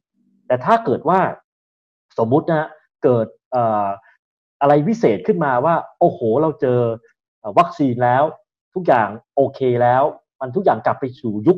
[0.48, 1.20] แต่ถ้าเกิดว่า
[2.20, 2.68] สมมุตินะ
[3.04, 3.28] เกิด
[4.62, 6.80] อะไรวิเศษขึ้นมาว่า โอ้โห เราเจอ
[7.58, 8.24] วัคซีนแล้ว
[8.74, 10.04] ทุกอย่างโอเคแล้ว
[10.40, 11.58] มันทุกอย่างกลับไปสู่ยุค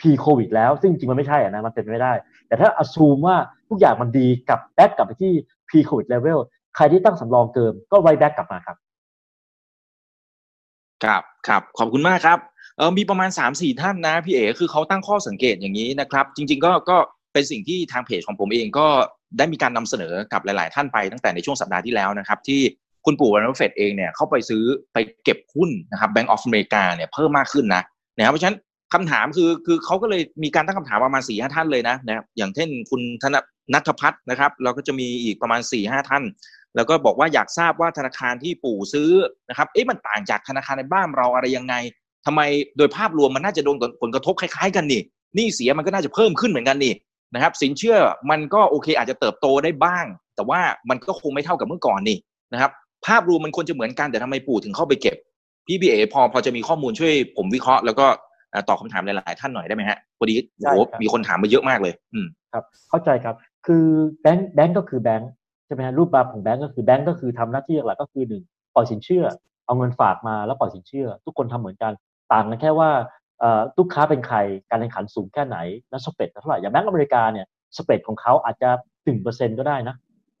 [0.00, 2.12] pre-COVID แล้ว ซึ่งจริงมันไม่ใช่นะมันเป็นไปไม่ได้
[2.46, 3.36] แต่ถ้าอ s ซูมว่า
[3.68, 5.32] ทุกอย่างมันดีกลับ back กลับไปที่
[5.68, 6.38] pre-COVID level
[6.76, 8.76] ใครที่ตั้งสำรองเกินก็ write back กลับมาครับ
[11.04, 12.38] ครับครับขอบคุณมากครับ
[12.78, 16.96] เออมีประมาณ3ามสี่ท่านนะพี่เอ๋คือเขาตั้งข้อสังเกตอย่างนี้นะครับ จริง ๆ ก็ก็
[17.32, 18.86] เป็นสิ่งที่ทางเพจของผมเองก็
[19.38, 22.60] ได้มีการนำเสนอกับหลาย ๆ ท่านไปตั้งแต่ในช่วงสัปดาห์ที่แล้วนะครับ ที่
[23.04, 27.82] คุณปู่วอร์เรนเฟดเองเนี่ยเข้าไปซื้อไปเก็บหุ้นนะครับ Bank of America เนี่ยเพิ่มมากขึ้นนะ
[28.16, 28.58] นะครับเพราะฉะนั้น
[28.94, 33.36] คำถามคือคือเขาก็เลยมีการตั้งคำถามประมาณสี่ห้าท่านเลยนะนะครับอย่างเช่นคุณธน
[33.72, 36.24] นัทพัฒน์นะครับ เราก็จะมีอีกประมาณสี่ห้าท่าน
[36.76, 39.10] แล้วก็บอกว่าอยากทราบว่าธนาคารที่ปู่ซื้อ
[39.48, 41.74] นะครับเอ๊ะมันต่างจากธนาคารในบ้านเราอะไรยังไง
[42.26, 42.40] ทำไม
[42.76, 45.00] โดยภาพรวมมันน่าจะโดนผลกระทบคล้ายๆ กันนี่
[45.34, 46.92] หนี้เสียมันก็น่าจะเพิ่มขึ้นเหมือนกันนี่
[47.34, 47.96] นะครับ สินเชื่อ
[48.30, 50.04] มันก็โอเคอาจจะเติบโตได้บ้าง
[50.36, 50.60] แต่ว่า
[50.90, 52.16] มันก็คงไม่เท่ากับเมื่อก่อนนี่
[52.52, 52.70] นะครับ
[53.06, 55.16] ภาพรวมมันควรจะเหมือนกันแต่ทำไมปู่ถึงเข้าไปเก็บ
[55.66, 58.06] พี่บีเอพอพอจะมีข้อมูลช่วยผมวิเคราะห์แล้วก็
[58.68, 63.34] ตอบคำถามหลายๆท่านหน่อยได้ไหมฮะพอดีโอ้โหได้ครับมีคนถามมาเยอะมากเลย อืมครับ เข้าใจครับ
[63.66, 63.84] คือ
[64.22, 65.30] แบงค์แบงค์ก็คือแบงค์
[65.66, 68.42] ใช่ไหมฮะรูปแบบของแบงค์ก็คือแบงค์ก็คือทำหน้าที่หลักก็คือหนึ่ง
[68.74, 69.24] ปล่อยสินเชื่อ
[69.66, 71.92] เอาเงินฝากมาแล้วปล่อยสินเชื่อ ทุกคนทำเหมือนกัน
[72.32, 72.90] ต่างกันแค่ว่า
[73.40, 74.36] เอ่อลูกค้าเป็นใคร
[74.70, 75.56] การแข่งขันสูงแค่ไหน
[75.90, 77.46] และ spread เท่าไหร่อย่างแบงก์อเมริกาเนี่ย
[77.78, 78.68] spread ของเขาอาจจะ
[79.06, 79.96] ถึงเปอร์เซ็นต์ก็ได้นะ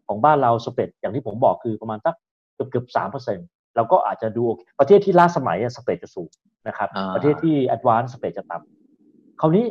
[0.08, 2.14] ของบ้านเรา spread อย่างที่ผมบอกคือประมาณสัก
[2.54, 3.46] เกือบเกือบสามเปอร์เซ็นต์
[3.76, 6.30] เราก็อาจจะดูโอเคประเทศที่ล้าสมัยอะ spread จะสูง
[6.68, 9.64] นะครับอ่าประเทศที่ advance spread จะต่ำคราวนี้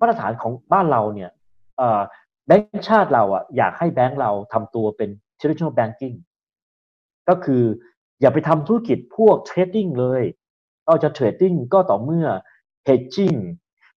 [0.00, 1.30] มาตรฐานของบ้านเราเนี่ย
[1.76, 2.00] เอ่อ
[2.46, 6.16] แบงก์ชาติเราอะอยากให้แบงก์เราทำตัวเป็น traditional banking
[7.28, 7.62] ก็คือ
[8.20, 10.22] อย่าไปทำธุรกิจพวก trading เลย
[10.86, 12.26] เราจะ trading ก็ต่อเมื่อ
[12.88, 13.38] hedging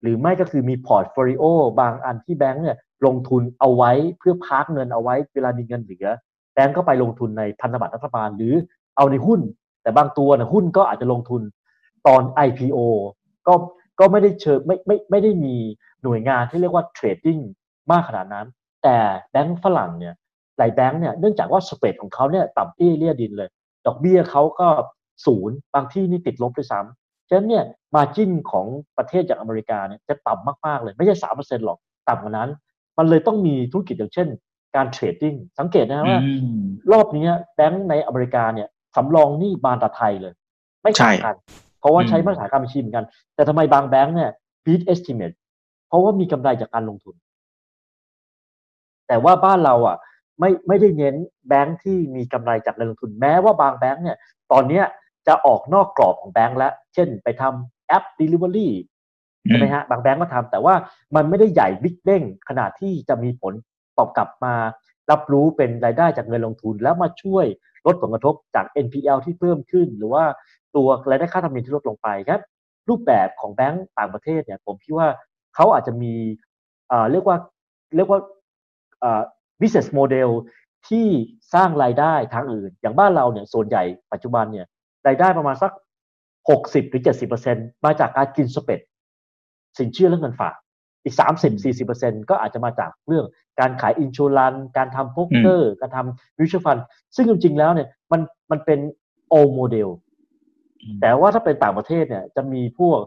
[0.02, 1.44] หรือไม่ก็คือมี portfolio
[1.80, 6.08] บางอันที่แบงก์เนี่ยลงทุนเอาไว้เพื่อ park เงินเอาไว้เวลามีเงินเหลือ
[6.54, 8.54] แบงก์ก็ไปลงทุนในพันธบัตรรัฐบาลหรือ
[8.96, 9.42] เอาในหุ้น
[9.82, 11.42] แต่บางตัวนะหุ้นก็อาจจะลงทุน
[12.08, 12.80] ตอน IPO
[13.48, 13.54] ก็
[14.00, 15.56] ก็ไม่ได้เชิงไม่ไม่ไม่ได้มี
[16.04, 17.40] หน่วยงานที่เรียกว่า trading
[17.92, 18.48] มากขนาดนั้น
[18.84, 18.98] แต่
[19.32, 20.14] แบงก์ฝรั่งเนี่ย
[20.58, 23.50] หลายแบงก์เนี่ยเนื่องจากว่าสเปรดของเขาเนี่ยต่ำเตี้ยเลี่ยดินเลย
[23.86, 24.68] ดอกเบี้ยเขาก็
[25.26, 27.64] ศูนย์บางที่นี่ติดลบด้วยซ้ำฉะนั้นเนี่ย
[27.96, 28.66] มาจิ้นของ
[28.98, 31.80] ประเทศอย่างอเมริกาเนี่ยจะต่ำมากๆเลย ไม่ใช่สามเปอร์เซ็นต์หรอก
[32.10, 32.50] ต่ำกว่านั้น
[32.98, 34.28] มันเลยต้องมีธุรกิจอย่างเช่น
[34.76, 36.20] การเทรดดิ้งสังเกตนะว่า
[36.92, 37.26] รอบนี้
[37.56, 40.34] แบงก์ในอเมริกาเนี่ย สำรองหนี้บานตาไทยเลย
[40.82, 41.36] ไม่ต่างกัน
[41.80, 44.32] เพราะว่าใช้มาตรฐานการบัญชีเหมือนกัน แต่ทำไมบางแบงก์เนี่ย
[44.66, 45.36] beat estimate
[45.88, 47.16] เพราะว่ามีกำไรจากการลงทุน
[49.08, 49.98] แต่ว่าบ้านเราอะ
[50.40, 51.16] ไม่ไม่ได้เน้น
[51.48, 54.18] แบงค์ที่มีกำไรจากเงินลงทุน แม้ว่าบางแบงค์เนี่ย
[54.52, 54.86] ตอนเนี้ย
[55.28, 58.70] จะออกนอกกรอบของแบงค์แล้ว เช่นไปทำแอป Delivery
[59.48, 60.76] ใช่ไหมฮะบางแบงก์ก็ทำแต่ว่า
[61.16, 63.54] มันไม่ได้ใหญ่บิ๊กเด้งขนาดที่จะมีผล
[63.98, 64.54] ตอบกลับมา
[65.12, 67.46] รับรู้เป็นรายได้จากเงินลงทุน แล้วมาช่วย
[67.86, 70.24] ลดผลกระทบจาก NPL ที่เพิ่มขึ้น หรือว่า
[70.76, 72.42] ตัวรายได้ค่าธรรมเนียมที่ลดลงไปครับ
[72.90, 75.08] รูปแบบของแบงก์ต่างประเทศเนี่ยผมคิดว่า
[75.56, 76.14] เขาอาจจะมี
[77.12, 77.38] เรียกว่า
[77.96, 78.20] เรียกว่า
[79.62, 80.30] business model
[80.88, 81.08] ที่
[81.54, 84.66] สร้างรายได้ทางอื่น อย่างบ้านเราเนี่ยส่วนใหญ่ปัจจุบันเนี่ย
[85.08, 85.72] รายได้ประมาณสัก
[86.50, 87.26] 60-70%หรื
[87.56, 88.80] อมาจากการกินสเปด
[89.80, 90.56] สินเชื่อเรื่องเงินฝาก
[91.06, 91.16] อีก
[91.72, 93.26] 30-40%ก็อาจจะมาจากเรื่อง
[93.60, 96.78] การขายอินชูรันการทำโพกเกอร์ การทำวิชฟัน
[97.16, 98.80] ซึ่งจริงๆแล้วเนี่ยมันมันเป็น
[99.30, 99.90] old model
[101.02, 103.00] แต่ว่าถ้าเป็นต่างประเทศเนี่ยจะมีพวก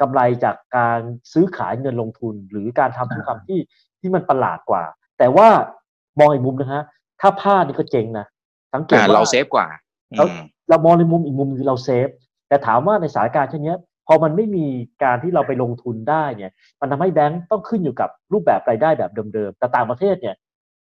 [0.00, 1.00] กำไรจากการ
[1.32, 3.60] ซื้อขายเงินลงทุน หรือการทำธุรกรรมที่
[4.00, 4.84] ที่มันประหลาดกว่า
[5.18, 5.48] แต่ว่า
[6.18, 6.84] มองอีกมุมนะฮะ
[7.20, 8.26] ถ้าพลาดนี่ก็เจ๊งนะ
[8.74, 9.66] สังเกตว่าเรา safeกว่า
[10.16, 10.24] เรา
[10.68, 12.08] เรามองในมุมอีกมุมคือเรา safe
[12.48, 13.74] แต่ถามว่าในสถานการณ์เช่นนี้
[14.06, 14.66] พอมันไม่มี
[15.04, 20.36] การที่เราไปลงทุนได้เนี่ย มันทำให้แบงก์ต้องขึ้นอยู่กับรูปแบบรายได้แบบเดิมๆ แต่ต่างประเทศเนี่ย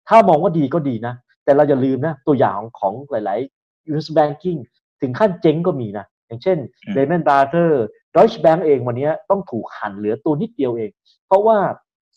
[0.08, 1.14] ถ้ามองว่าดีก็ดีนะ
[1.44, 4.58] แต่เราอย่าลืมนะ ตัวอย่างของหลายๆ US banking
[5.00, 6.58] ถึงขั้นเจ๊งก็มีนะ อย่างเช่น
[6.96, 7.78] Lehman Brothers
[8.14, 10.90] Deutsche Bank เองวันนี้ต้องถูกหั่นเหลือตัวนิดเดียวเอง
[11.26, 11.56] เพราะว่า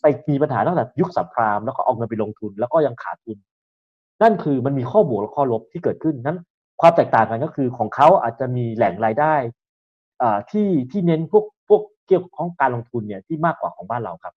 [0.00, 3.38] ไปมีปัญหาตั้งแต่ยุคสัมพรามแล้วก็เอาเงินไปลงทุนแล้วก็ยังขาดทุน
[4.22, 6.38] นั่นคือมันมีข้อบวกและข้อลบที่เกิดขึ้นนั้น
[6.80, 9.34] ความแตกต่างกันก็คือของเขาอาจจะมีแหล่งรายได้
[10.50, 14.34] ที่ที่เน้นพวกพวกเกี่ยวของการลงทุนเนี่ยที่มากกว่าของบ้านเราครับ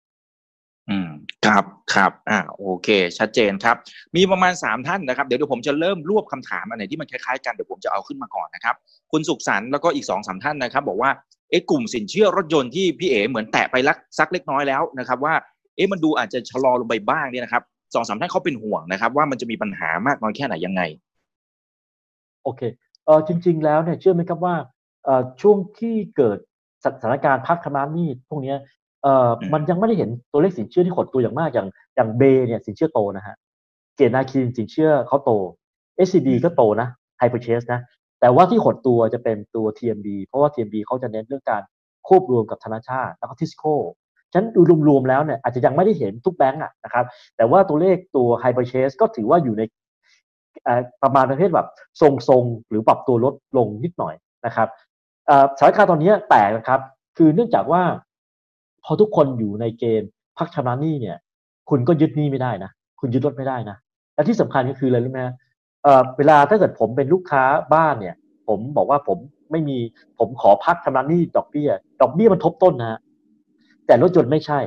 [0.90, 1.10] อืม
[1.46, 1.64] ครับ
[1.94, 3.76] ครับอ่าโอเค ชัดเจนครับ
[4.16, 8.76] มีประมาณสามท่านนะครับเดี๋ยวเดี๋ยวผมจะเริ่มรวบคำถามอันไหนที่มันคล้ายๆกันเดี๋ยวผมจะเอาขึ้นมาก่อนนะครับ
[9.12, 11.12] คุณสุขสันต์แล้วก็อีกสองสามท่านนะครับ บอกว่า
[11.50, 15.34] เอ๊ะกลุ่มสินเชื่อรถยนต์ที่พี่เอ๋เหมือนแตะไปลักซักเล็กน้อยแล้วนะครับ ว่า
[15.76, 17.64] เอ๊ะมันดูอาจจะชะลอลงไปบ้างเนี่ยนะครับ
[17.94, 20.82] สองสามท่านเขาเป็นห่วงนะครับ ว่ามันจะมีปัญหามากน้อยแค่ไหนยังไง
[22.44, 22.62] โอเค
[23.06, 24.56] เออจริง ๆ แล้วเนี่ยเชื่อไหมครับว่า
[25.42, 26.38] ช่วงที่เกิด
[26.86, 28.56] สถานการณ์พักธนานี่พวกนี้
[29.04, 33.36] เอ่อมันยังไม่ได้เห็นตัวเลขสินเชื่อที่ขดตัวอย่างมากอย่างอย่างเบเนี่ยสินเชื่อโตนะฮะ
[33.96, 35.32] เกตนาคีนสินเชื่อเขาโต
[36.08, 36.88] SCB ก็โตนะ
[37.20, 37.80] ไฮเปอร์เชสนะ
[38.20, 41.62] แต่ว่าที่ขดตัวจะเป็นตัว TMB เพราะว่า TMB เขาจะเน้นเรื่องการ
[42.08, 43.76] ควบรวมกับธนาชาติแล้วก็ทิสโก้
[44.34, 47.06] ฉันดูรวมๆแล้วเนี่ยอาจจะยังไม่ได้เห็นทุกแบงก์อะนะครับ
[47.38, 49.64] แต่ว่าตัวเลขตัวไฮเปอร์เชสก็ถือว่าอยู่ใน
[51.04, 51.68] ประมาณประเภทแบบ
[52.02, 54.68] ทรงๆ หรือปรับตัวลดลงนิดหน่อยนะครับ
[55.58, 56.80] สถานการณ์ตอนนี้แตกนะครับ
[57.18, 57.82] คือเนื่องจากว่า
[58.84, 61.18] พอทุกคนอยู่ในเกณฑ์พักชำระหนี้เนี่ย
[61.70, 63.78] คุณก็ยึดหนี้ไม่ได้นะ คุณยึดรถไม่ได้นะ
[64.16, 65.22] และที่สำคัญก็คืออะไรรู้ไหม
[65.84, 68.16] เเวลาถ้าเกิดผมเป็นลูกค้าบ้านเนี่ย
[68.48, 69.18] ผมบอกว่าผม
[69.52, 69.78] ไม่มี
[70.20, 71.70] ผมขอพักชำระหนี้ดอกเบี้ย
[72.02, 73.00] ดอกเบี้ยมันทบต้นนะ
[73.86, 74.60] แต่รถยนต์ไม่ใช่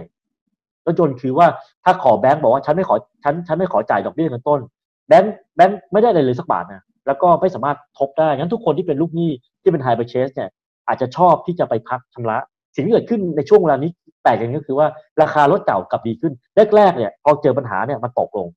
[0.87, 1.47] รถยนต์คือว่า
[1.85, 4.61] ถ้าขอแบงก์บอกว่าฉันไม่ขอฉันฉันไม่ขอจ่ายดอกเบี้ยเงินต้น
[5.09, 9.31] แบงก์แบงก์ไม่ได้อะไรเลยสักบาทนะ แล้วก็ไม่สามารถทบได้งั้นทุกคนที่เป็นลูกหนี้
[9.63, 10.51] ที่เป็นไฮเปอร์เชสเนี่ย
[10.89, 12.39] อาจจะชอบที่จะไปพักชำระ
[12.75, 13.91] สิ่งที่เกิดขึ้นในช่วงเวลานี้
[14.23, 14.87] แปลกอย่างนี้ก็คือว่า
[15.23, 16.33] ราคารถเก่ากลับดีขึ้น
[16.77, 18.49] แรกๆเนี่ยพอเจอปัญหาเนี่ยมันตกลง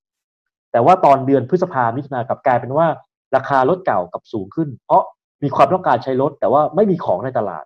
[0.72, 2.88] แต่ว่าตอนเดือนพฤษภามิถุนากลับกลายเป็นว่า
[3.36, 5.04] ราคารถเก่ากับสูงขึ้น เพราะ
[5.44, 7.66] มีความต้องการใช้รถแต่ว่าไม่มีของในตลาด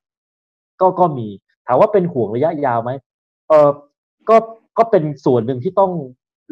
[0.82, 1.28] ก็ก็มี
[1.68, 2.92] ถามว่าเป็นห่วงระยะยาวไหม
[3.50, 3.70] เออ
[4.30, 4.36] ก็
[4.78, 5.92] ก็เป็นส่วนหนึ่งที่ต้อง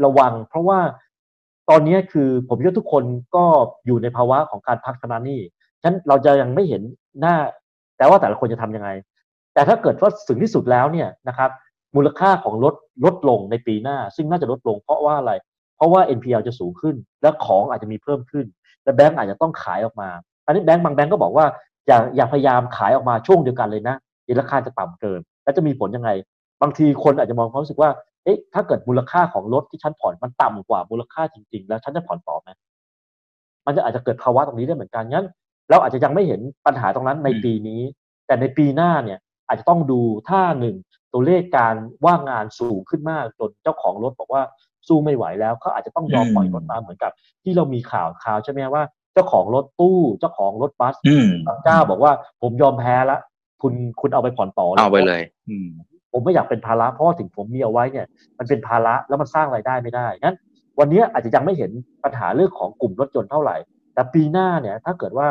[0.06, 0.80] ระวัง เพราะว่า
[1.70, 3.04] ตอนนี้คือผมคิดว่าทุกคน
[3.36, 3.46] ก็
[3.86, 5.40] อยู่ในภาวะของการพักชำระหนี้
[5.80, 6.82] ฉะนั้นเราจะยังไม่เห็น
[7.22, 7.36] หน้า
[7.98, 8.90] แต่ว่าแต่ละคนจะทํำยังไง
[9.54, 11.50] แต่ถ้าเกิดว่าถึงที่สุดแล้วเนี่ยนะครับ
[11.96, 15.32] มูลค่าของรถลดลงในปีหน้า ซึ่งน่าจะลดลงเพราะว่าอะไร
[15.78, 18.46] เพราะว่า NPL จะสูงขึ้น และของอาจจะมีเพิ่มขึ้น
[18.84, 20.10] และแบงก์อาจจะต้องขายออกมา
[20.46, 21.46] อันนี้แบงก์บางแบงก์ก็บอกว่า
[21.88, 26.10] อย่าอย่าพยายามขายออกมาช่วงเดียวกันเลยนะเดี๋ยวราคาจะต่ำเกิน แล้วจะมีผลยังไง
[26.62, 27.90] บางทีคนอาจจะมองความรู้สึกว่า
[28.24, 32.50] เอ๊ะถ้าเกิดมูลค่าของรถที่ฉันผ่อนมันต่ำกว่ามูลค่าจริง ๆ แล้วฉันจะผ่อนต่อไหม
[33.66, 35.28] มันจะอาจจะเกิดภาวะตรงนี้ได้เหมือนกันงั้น
[35.70, 37.82] เราอาจจะยังไม่เห็นปัญหาตรงนั้นในปีนี้
[38.28, 40.00] แต่ในปีหน้าเนี่ย อาจจะต้องดู
[40.30, 40.76] ถ้าหนึ่ง
[41.14, 44.44] ตัวเลขการว่างงานสูงขึ้นมากจนเจ้าของรถบอกว่า
[44.88, 47.12] สู้ไม่ไหวแล้วเขาอาจจะต้องยอมปล่อยรถมาเหมือนกับ
[47.44, 50.96] ที่เรามีข่าวข่าวใช่ไหมว่าเจ้าของรถตู้เจ้าของรถบัส
[51.64, 52.12] เจ้าบอกว่า
[52.42, 53.18] ผมยอมแพ้ละ
[53.62, 55.58] คุณคุณเอาไปผ่อนต่อเอาไปเลยอื
[56.14, 58.08] ผมไม่อยากเป็นภาระเพราะว่าถึงผมมีเอาไว้เนี่ย
[58.38, 60.38] มันเป็นภาระแล้วมันสร้างรายได้ไม่ได้งั้น
[60.80, 61.72] วันนี้อาจจะยังไม่เห็น
[62.04, 63.56] ปัญหาเรื่องของกลุ่มรถยนต์เท่าไหร่
[63.94, 65.28] แต่ปีหน้าเนี่ยถ้าเกิดว่า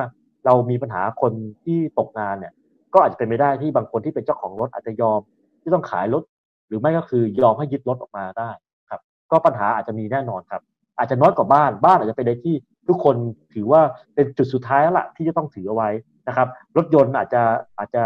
[0.47, 1.33] เรามีปัญหาคน
[1.65, 2.53] ที่ตกงานเนี่ย
[2.95, 5.21] ก็อาจจะเป็นไปได้ที่บางคนที่เป็นเจ้าของรถอาจจะยอม
[5.63, 6.23] ที่ต้องขายรถ
[6.69, 8.51] หรือไม่ก็คือยอมให้ยึดรถออกมาได้
[8.91, 10.63] ครับ ก็ปัญหาอาจจะมีแน่นอนครับ
[10.99, 12.55] อาจจะน้อยกว่าบ้านบ้านอาจจะเป็นในที่
[12.89, 13.17] ทุกคน
[13.55, 13.81] ถือว่า
[14.15, 15.91] เป็นจุดสุดท้ายแล้วละที่จะต้องถือเอาไว้
[16.29, 17.43] นะครับ รถยนต์อาจจะ
[17.79, 18.03] อาจจะ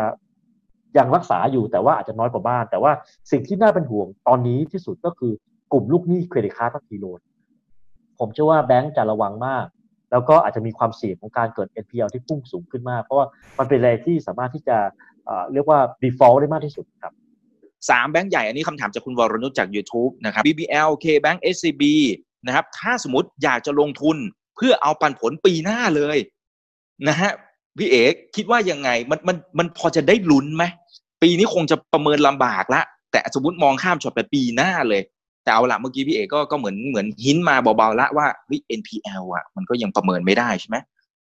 [0.98, 2.92] ยังรักษาอยู่แต่ว่าอาจจะน้อยกว่าบ้าน แต่ว่า
[3.30, 5.32] สิ่งที่น่าเป็นห่วงตอนนี้ที่สุดก็คือ
[5.72, 7.20] กลุ่มลูกหนี้ credit card P-loan
[8.18, 9.66] ผมเชื่อว่าแบงก์จะระวังมาก
[10.10, 13.26] แล้วก็อาจจะมีความเสี่ยงของการเกิด NPL ที่พุ่งสูงขึ้นมาก เพราะว่า
[13.58, 14.78] มันเป็นอะไรที่สามารถที่จะ
[15.52, 17.12] เรียกว่า default ได้มากที่สุดครับ
[17.90, 21.82] สามแบงก์ใหญ่อันนี้คำถามจากคุณวรนุชจาก YouTube นะครับ BBL KBank SCB
[22.46, 24.16] นะครับถ้าสมมติอยากจะลงทุน
[24.56, 26.18] เพื่อเอาปันผลปีหน้าเลย
[27.08, 27.32] นะฮะ
[27.78, 30.64] พี่เอกคิดว่ายังไงมันมันมันพอจะได้ลุ้นไหม
[31.22, 35.02] ปีนี้คงจะประเมินลำบากละแต่สมมติมองข้ามช็อตไปปีหน้าเลย
[35.44, 40.76] แต่เอาละเมื่อกี้พี่เอกก็ก็เหมือนเหมือนหินมาเบาๆละว่าเฮ้ย NPL อะ มันก็ยังประเมินไม่ได้ใช่ไหม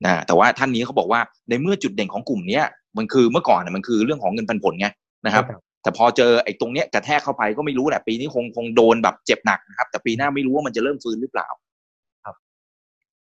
[0.04, 2.64] นะแต่ว่าท่านนี้เขาบอกว่าในเมื่อจุดเด่นของกลุ่มเนี้ย
[2.98, 4.88] มันคือเมื่อก่อนมันคือเรื่องของเงินปันผลไง
[5.26, 5.44] นะครับ
[5.82, 11.48] แต่พอเจอไอ้ตรงเนี้ยกระแทกเข้าไปก็ไม่รู้แหละปีนี้คงคงโดนแบบเจ็บหนักนะครับ แต่ปีหน้าไม่รู้ว่ามันจะเริ่มฟื้นหรือเปล่า
[12.24, 12.36] ครับ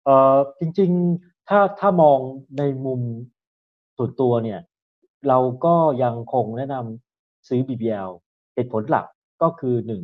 [0.04, 2.18] เอ่อจริงๆ ถ้าถ้ามอง
[2.58, 3.00] ในมุม
[3.96, 4.60] ส่วนตัวเนี่ย
[5.28, 8.10] เราก็ยังคงแนะนำซื้อ BBL
[8.54, 9.06] เหตุผลหลัก
[9.42, 10.02] ก็คือหนึ่ง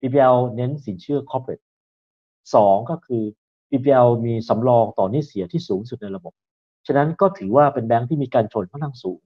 [0.00, 1.64] BBL เน้นสินเชื่อ corporate
[2.54, 3.22] สองก็คือ
[3.70, 6.32] BBL มีสำรองต่อนี้เสียที่สูงสุดในระบบ
[6.86, 9.18] ฉะนั้นก็ถือว่าเป็นแบงค์ที่มีการชนค่อนข้างสูง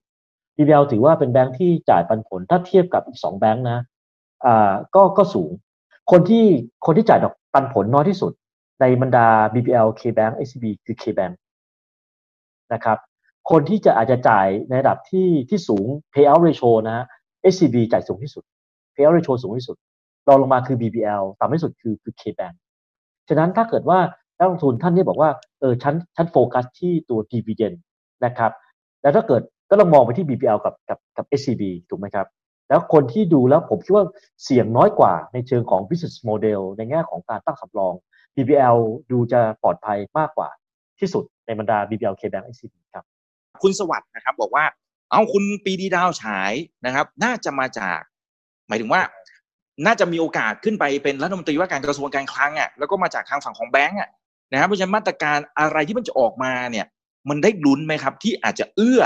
[0.56, 3.78] BBL ถือว่าเป็นแบงค์ที่จ่ายปันผล ถ้าเทียบกับอีกสองแบงค์นะ
[4.44, 5.50] อ่าก็ก็สูง
[6.10, 6.44] คนที่
[6.86, 8.32] คนที่จ่ายดอกปันผลน้อยที่สุด
[8.80, 11.34] ในบรรดา BBL KBank SCB คือ KBank
[12.72, 12.98] นะครับ
[13.50, 17.06] คนที่จะอาจจะจ่ายในระดับที่ที่สูง payout ratio นะ
[17.52, 18.44] SCB จ่ายสูงที่สุด
[18.94, 19.76] payout ratio สูงที่สุด
[20.28, 22.56] รองลงมาคือ BBL ต่ำที่สุดคือคือ KBank
[23.28, 23.98] ฉะนั้นถ้าเกิดว่า
[24.38, 27.76] นักลงทุนท่านนี้บอกว่าเออฉันฉันโฟกัสที่ตัว dividend
[28.24, 28.52] นะครับ
[29.02, 32.26] แล้วถ้าเกิดก็ต้องมองไปที่ BBL กับกับกับ SCB ถูกไหมครับ
[32.68, 34.06] แล้วคนที่ดูแล้วผมคิดว่า
[34.44, 37.94] เสี่ยงน้อยกว่าในเชิงของ business model ในแง่ของการตั้งสำรอง
[38.34, 38.78] BBL
[39.10, 40.48] ดูจะปลอดภัยมากกว่า
[41.00, 43.04] ที่สุดในบรรดา BBL KBank SCB ครับ
[43.62, 44.64] คุณสวัสด์นะครับบอกว่า
[45.12, 46.52] เอาคุณปีดีดาวฉาย
[46.86, 47.98] นะครับ น่าจะมาจาก
[48.68, 49.02] หมายถึงว่า
[49.86, 54.10] น่าจะมีโอกาสขึ้นไปเป็นรัฐมนตรีว่าการกระทรวงการคลังอะแล้วก็มาจากทางฝั่งของแบงก์อะ
[54.52, 56.86] นะครับเพราะฉะนั้นมาตรการอะไรที่มันจะออกมาเนี่ย
[57.28, 59.02] มันได้ลุ้นไหมครับ ที่อาจจะเอื้อ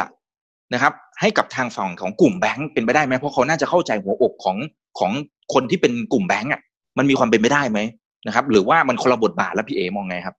[0.74, 4.56] นะครับ ให้กับทางฝั่งของกลุ่มแบงก์เป็นไปได้ไหมเพราะเขาน่าจะเข้าใจหัวอกของ
[4.98, 5.12] ของ
[5.54, 6.60] คนที่เป็นกลุ่มแบงก์อะ
[6.98, 7.78] มันมีความเป็นไปได้ไหม
[8.26, 10.36] นะครับ หรือว่ามันคนละบทบาทแล้วพี่เอมองไงครับ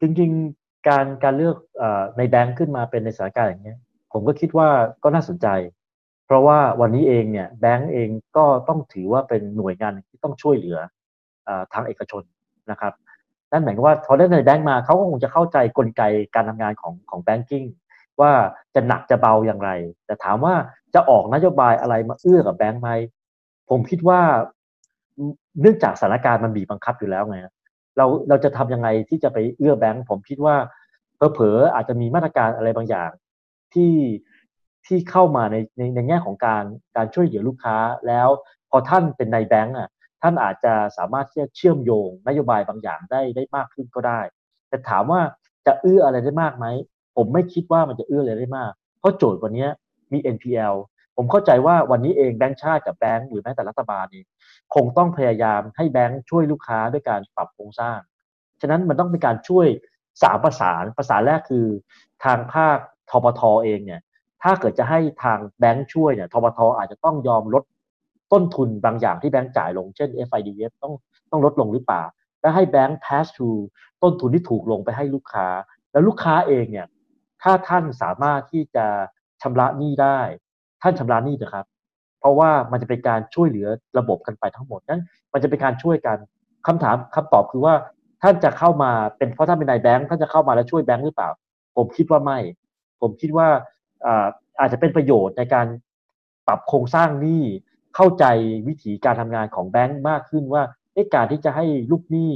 [0.00, 1.56] จริงๆการการเลือก
[2.18, 3.74] ในแบงก์ขึ้นมาเป็นในสถานการณ์อย่างนี้
[4.12, 4.68] ผมก็คิดว่า
[5.02, 5.48] ก็น่าสนใจ
[6.26, 10.78] เพราะว่าวันนี้เองเนี่ยแบงก์เองก็ต้องถือว่าเป็นหน่วยงานที่ต้องช่วยเหลือ
[11.48, 12.22] อทางเอกชน
[12.70, 12.92] นะครับ
[13.52, 16.02] นั่นหมายความว่าพอได้ในแบงก์มาเขาก็คงจะเข้าใจกลไก
[16.34, 17.64] การทำงานของของแบงกิ้ง
[18.20, 18.32] ว่า
[18.74, 19.70] จะหนักจะเบาอย่างไร
[20.06, 20.54] แต่ถามว่า
[20.94, 22.90] จะออกนโยบายอะไรมาเอื้อกับแบงก์ไหม
[23.70, 24.20] ผมคิดว่า
[25.60, 27.38] เนื่องจากสถานการณ์มันบีบบังคับอยู่แล้วไง
[27.96, 30.56] เราเราจะทำยังไงที่จะไปเอื้อแบงก์ผมคิดว่า
[31.16, 33.10] เผลอๆอาจจะมีมาตรการอะไรบางอย่าง
[33.74, 33.94] ที่
[34.86, 36.64] ที่เข้ามาในในในแง่ของการ
[36.96, 37.76] การช่วยเหลือลูกค้า
[38.06, 38.28] แล้ว
[38.70, 39.88] พอท่านเป็นในแบงก์อะ
[40.22, 44.20] ท่านอาจจะสามารถที่จะเชื่อมโยงนโยบายบางอย่างได้ได้มากขึ้นก็ได้
[44.68, 45.20] แต่ถามว่า
[45.66, 46.66] จะเอื้ออะไรได้มากไหม
[47.16, 49.66] ผมไม่คิดว่ามันจะเอื้ออะไรได้มาก เพราะโจทย์วันนี้
[50.12, 50.74] มี NPL
[51.16, 54.24] ผมเข้าใจว่าวันนี้เองแบงก์ชาติกับแบงก์หรือแม้แต่รัฐบาลเอง
[54.74, 57.98] คงต้องพยายามให้แบงก์ช่วยลูกค้าด้วยการปรับโครงสร้าง
[58.60, 59.66] ฉะนั้นมันต้องเป็นการช่วย
[60.22, 61.66] สามประสานประสานแรกคือ
[62.24, 62.76] ทางภาค
[63.10, 64.00] ทบทเองเนี่ย
[64.42, 67.64] ถ้าเกิดจะให้ทางแบงค์ช่วยเนี่ยทบทอาจจะต้องยอมลด
[68.32, 70.94] ต้นทุนบางอย่างที่แบงค์จ่ายลง เช่น FIDF ต้อง
[71.30, 72.02] ต้องลดลงหรือเปล่า
[72.40, 73.60] และให้แบงค์ pass through
[74.02, 75.46] ต้นทุนที่ถูกลงไปให้ลูกค้า
[75.92, 76.86] แล้วลูกค้าเองเนี่ย
[77.42, 78.86] ถ้าท่านสามารถที่จะ
[79.42, 80.18] ชำระหนี้ได้
[80.82, 81.66] ท่านชำระหนี้นะครับ
[82.24, 83.68] เพราะว่ามันจะเป็นการช่วยเหลือ
[83.98, 85.00] ระบบกันไปทั้งหมดนั้น
[85.32, 86.18] มันจะเป็นการช่วยกัน
[86.66, 87.74] คำถามคำตอบคือว่า
[88.22, 91.30] ท่านจะเข้ามาเป็นเพราะท่านเป็นนายแบงค์ท่านจะเข้ามาแล้วช่วยแบงค์หรือเปล่า
[91.76, 92.38] ผมคิดว่าไม่
[93.00, 93.48] ผมคิดว่า
[94.60, 95.66] อาจจะเป็นประโยชน์ในการ
[96.46, 97.42] ปรับโครงสร้างหนี้
[97.96, 98.24] เข้าใจ
[98.68, 100.62] วิธีการทำงานของแบงก์มากขึ้นว่า
[101.14, 102.32] การที่จะให้ลูกหนี้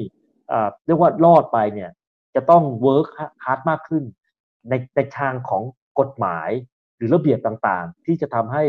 [0.86, 1.91] เรียกว่ารอดไปเนี่ย
[2.34, 3.06] จะต้อง work
[3.44, 4.05] hard มากขึ้น
[4.68, 5.62] ในในทางของ
[6.01, 6.51] กฎหมาย
[6.97, 8.64] หรือระเบียบต่างๆ ที่จะทำให้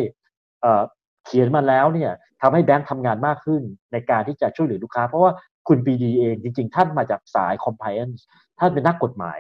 [1.30, 2.12] เขียนมาแล้วเนี่ย
[2.42, 3.62] ทำให้แบงก์ทำงานมากขึ้น
[3.92, 5.32] ในการที่จะช่วยเหลือลูกค้า เพราะว่า
[5.68, 8.22] คุณปีดีเองจริง ๆ ท่านมาจากสาย compliance
[8.60, 9.38] ท่านเป็นนักกฎหมาย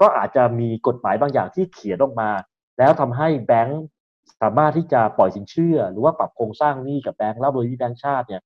[0.00, 2.30] ก็อาจจะมีกฎหมายบางอย่างที่เขียนออกมา
[2.78, 3.82] แล้วทำให้แบงก์
[4.42, 8.42] สามารถที่จะปล่อยสินเชื่อ หรือว่าปรับโครงสร้างหนี้กับแบงก์แล้วโดยที่แบงก์ชาติเนี่ย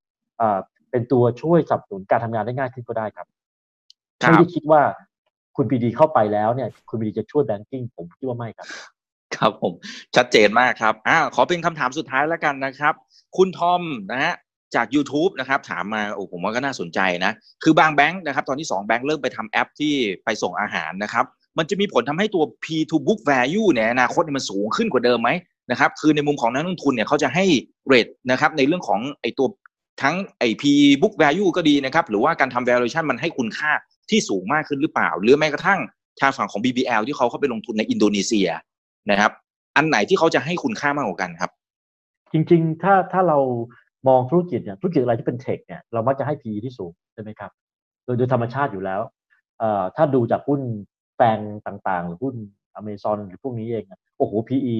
[0.91, 3.26] เป็นตัวช่วยสนับสนุนการทำงานได้ง่ายขึ้นก็ได้ครับ
[4.18, 4.82] ไม่ได้คิดว่า
[5.57, 8.66] คุณปีดีเข้าไปแล้วเนี่ยคุณปีดีจะช่วยแบงกิ้งผมคิดว่าไม่ครับ
[9.37, 9.72] ครับผม
[10.16, 12.95] ชัดเจนมากครับอ่าขอเป็นคำถามสุดท้ายแล้วกันนะครับ
[13.37, 14.35] คุณทอมนะฮะ
[14.74, 21.24] จาก YouTube นะครับถามมาโอ้ผมว่าก็น่าสนใจนะ คือบางแบงค์นะครับ ตอนที่2แบงค์เริ่มไปทำแอปที่ไปส่งอาหารนะครับ
[21.59, 25.31] มันจะมีผลทำให้ตัว P to book value เนี่ยอนาคตมันสูงขึ้นกว่าเดิมไหม
[25.70, 27.45] นะครับคือในมุมของนักลงทุนเนี่ยเขาจะให้
[27.87, 29.47] เรทนะครับในเรื่องของไอตัว
[30.03, 30.72] ทั้งไอพี
[31.03, 33.70] บุ๊กแวลูก็ดีนะครับ หรือว่าการทำ valuation มันให้คุณค่า
[34.11, 35.81] ที่สูงมากขึ้นหรือเปล่า หรือแม้กระทั่ง
[36.20, 38.49] ทางฝั่งของ BBL ที่เขาเข้าไปลงทุนในอินโดนีเซีย
[39.11, 39.32] นะครับ
[39.76, 41.50] อันไหนที่เขาจะให้คุณค่ามากกว่ากันครับ
[42.32, 43.38] จริงๆ ถ้าถ้าเรา
[44.09, 47.50] มองธุรกิจเนี่ยธุรกิจอะไรที่เป็นเทคเนี่ยเรามักจะให้ PE ที่สูงใช่ไหมครับ
[48.04, 49.00] โดยโดยธรรมชาติอยู่แล้ว
[49.59, 50.61] เอ่อถ้าดูจากหุ้น
[51.16, 52.34] แฟงต่างๆ หรือหุ้น
[52.74, 54.76] อเมซอนหรือพวกนี้เองอะโอ้โห PE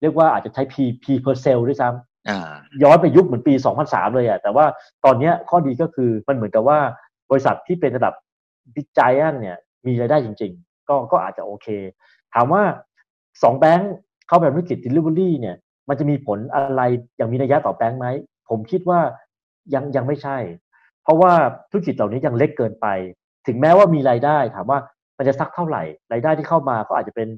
[0.00, 2.38] เรียกว่าอาจจะใช้ P P per cell ด้วยซ้ำอ่า
[2.82, 3.54] ย้อนไปยุคเหมือนปี
[3.84, 4.64] 2003 เลยอะแต่ว่า
[5.04, 6.78] ตอนเนี้ยข้อดีก็คือมันเหมือนกับว่า
[7.30, 8.14] บริษัทที่เป็นระดับ
[8.74, 9.56] Big Giant เนี่ย
[9.86, 11.66] มีรายได้จริง ๆ ก็ก็อาจจะโอเค
[12.34, 12.62] ถามว่า
[13.42, 13.92] สองแบงค์
[14.28, 15.56] เข้าแบบธุรกิจ Delivery เนี่ย
[15.88, 16.82] มันจะมีผลอะไร
[17.16, 18.06] อย่างมีนัยยะต่อแบงค์ไหม
[18.48, 19.00] ผมคิดว่า
[19.74, 20.38] ยังยังไม่ใช่
[21.04, 21.32] เพราะว่า
[21.70, 22.86] ธุรกิจเหล่านี้ยังเล็กเกินไป
[23.46, 24.78] ถึงแม้ว่ามีรายได้ ถามว่า
[25.18, 25.82] มันจะสักเท่าไหร่
[26.12, 27.28] รายได้ที่เข้ามาก็อาจจะเป็น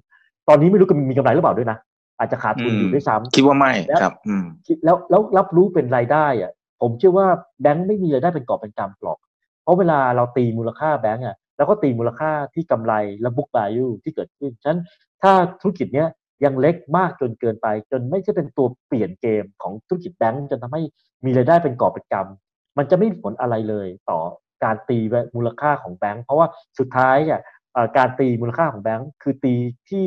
[0.48, 1.78] ตอนนี้ไม่รู้มีกำไรหรือเปล่าด้วยนะ
[2.18, 3.72] อาจจะขาดทุนอยู่ด้วยซ้ำคิดว่าไม่
[4.02, 7.26] ครับ อืมคิดแล้วแล้วรับรู้เป็นรายได้อะผมเชื่อว่า
[7.62, 9.18] แบงค์ไม่มีรายได้เป็นกอบเป็นกำหรอก
[9.62, 14.80] เพราะเวลาเราตีมูลค่าแบงค์อะแล้วก็ตีมูลค่าที่กำไรและ book value ที่เกิดขึ้นฉะนั้น
[15.22, 16.08] ถ้าธุรกิจเนี้ย
[16.44, 20.82] ยังเล็กมากจนเกินไป จนไม่ใช่เป็นตัวเปลี่ยนเกมของธุรกิจแบงค์จนทำให้
[21.24, 24.18] มีรายได้เป็นกอบเป็นกำมันจะไม่มีผลอะไรเลยต่อ
[24.64, 24.98] การตี
[25.36, 26.46] มูลค่าของแบงค์เพราะว่า
[26.78, 27.40] สุดท้ายเนี่ย
[27.72, 29.54] เอ่อการตีมูลค่าของแบงค์คือตี
[29.90, 30.06] ที่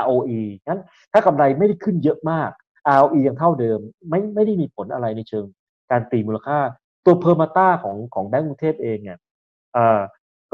[0.00, 2.50] ROE งั้นถ้ากำไรไม่ได้ขึ้นเยอะมาก
[2.96, 3.78] ROE ยังเท่าเดิม
[4.10, 5.44] ไม่ไม่ได้มีผลอะไรในเชิง
[5.90, 6.58] การตีมูลค่า
[7.04, 9.18] ตัว Permata ของของแบงก์กรุงเทพเองเนี่ย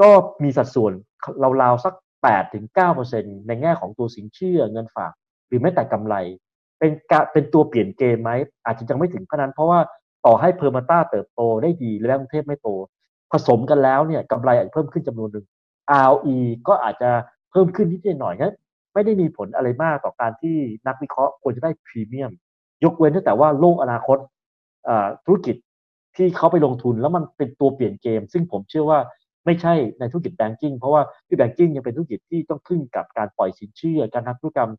[0.01, 0.09] ก็
[0.43, 0.93] มีสัดส่วน
[1.61, 1.93] ราวๆสัก
[2.23, 2.65] 8ถึง
[3.11, 5.13] 9ในแง่ของตัวสินเชื่อเงินฝาก
[5.47, 6.15] หรือแม้แต่กำไร
[6.79, 6.91] เป็น
[7.31, 8.31] เป็นตัวเปลี่ยนเกมไหม
[8.65, 9.79] อาจจะยังไม่ถึงขนาดนั้น เพราะว่า
[10.25, 12.69] ต่อให้ Permata เติบโตได้ดีและกรุงเทพไม่โต
[13.31, 15.45] ผสมกันแล้วเนี่ยกำไรอาจจะเพิ่มขึ้นจำนวนหนึ่ง
[16.05, 16.37] ROE
[16.67, 17.11] ก็อาจจะ
[17.51, 18.55] เพิ่มขึ้นนิดหน่อยงั้น
[18.93, 20.55] ไม่ได้มีผลอะไรมากต่อการที่
[20.87, 22.31] นักวิเคราะห์ควรจะได้พรีเมียม
[22.83, 24.17] ยกเว้นแต่ว่าโลกอนาคต
[25.25, 25.55] ธุรกิจ
[26.15, 28.99] ที่เขาไปลงทุนแล้วมันเป็นตัวเปลี่ยนเกม ซึ่งผมเชื่อว่า
[29.45, 34.71] ไม่ใช่ในธุรกิจแบงกิ้งเพราะว่าที่แบงกิ้งยังเป็นธุรกิจที่ต้องขึ้นกับการปล่อยสินเชื่อ การทำธุรกรรม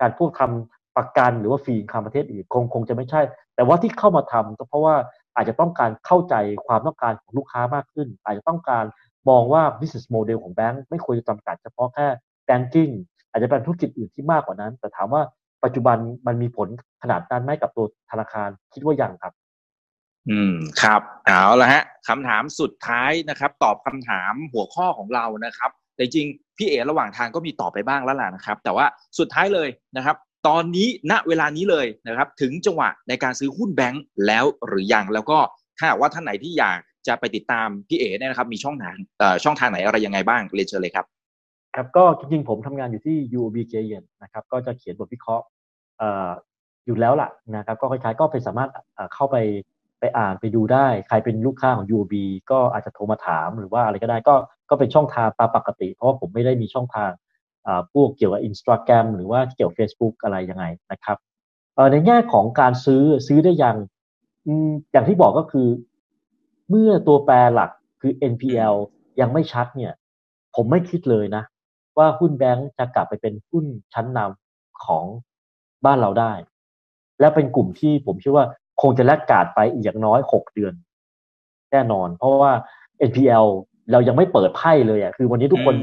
[0.00, 3.20] การพวกทำประกันหรือว่าฟรีคำประเทศอื่นคงคงจะไม่ใช่
[3.54, 4.94] แต่ว่าที่เข้ามาทำก็เพราะว่า
[5.36, 6.34] อาจจะต้องการเข้าใจ
[6.66, 8.84] ความต้องการของลูกค้ามากขึ้น อาจจะต้องการ
[9.28, 12.06] มองว่า business model ของแบงก์ไม่ควรจะจำกัดเฉพาะแค่
[12.46, 12.88] แบงกิ้ง
[13.30, 15.22] อาจจะเป็นธุรกิจอื่นที่มากกว่านั้น แต่ถามว่า
[15.64, 15.96] ปัจจุบัน
[16.26, 16.68] มันมีผล
[17.02, 19.32] ขนาดนั้นไหมกับตัวธนาคารคิดว่ายังครับ
[20.30, 28.86] อืมครับเอาละฮะคำถามสุดท้ายนะครับ ตอบคำถามหัวข้อของเรานะครับ แต่จริงพี่เอ๋ระหว่างทางก็มีตอบไปบ้างแล้วล่ะนะครับ แต่ว่า
[29.18, 30.16] สุดท้ายเลยนะครับ
[30.48, 35.38] ตอนนี้ณเวลานี้เลยนะครับ ถึงจังหวะในการซื้อหุ้นแบงก์แล้วหรือยังแล้วก็
[35.78, 41.06] ถ้าว่าท่านไหนที่อยากจะไปติดตามพี่เอ๋เนี่ยนะครับ มีช่องทางเอ่อช่องทางไหนอะไรยังไงบ้างเรียนเชิญเลยครับ
[41.76, 45.44] ครับก็จริงๆผมทำงานอยู่ที่ UOB k y e n นะครับ ก็จะเขียนบทวิเคราะห์
[45.98, 46.30] เอ่อ
[46.86, 48.70] อยู่แล้วล่ะนะครับ ก็คล้ายๆก็ไปสามารถ
[49.14, 49.36] เข้าไป
[50.02, 52.14] ไปอ่านไปดูได้ ใครเป็นลูกค้าของ UOB
[52.50, 54.34] ก็อาจจะโทรมาถามหรือว่าอะไรก็ได้ก็
[54.70, 57.10] ก็เป็นช่องทางตามปกติ เพราะว่าผมไม่ได้มีช่องทาง
[57.92, 61.16] พวกเกี่ยวกับ Instagram หรือว่าเกี่ยว Facebook อะไรยังไงนะครับ
[61.92, 63.76] ในแง่ของการซื้อซื้อได้ยัง
[64.92, 65.68] อย่างที่บอกก็คือ
[66.70, 68.74] เมื่อตัวแปรหลักคือ NPL
[69.20, 69.92] ยังไม่ชัดเนี่ย
[70.54, 71.42] ผมไม่คิดเลยนะ
[71.98, 75.04] ว่าหุ้นแบงก์จะกลับไปเป็นหุ้นชั้นนำของ
[75.84, 76.32] บ้านเราได้
[77.20, 78.46] และเป็นกลุ่มที่ผมเชื่อว่า
[78.82, 80.74] คงจะแลกกาดไปอีกอย่างน้อยหกเดือน
[81.72, 82.52] แน่นอน เพราะว่า
[83.08, 83.46] NPL
[83.92, 85.74] เรายังไม่เปิดไพ่เลยอะคือวันนี้ทุกคน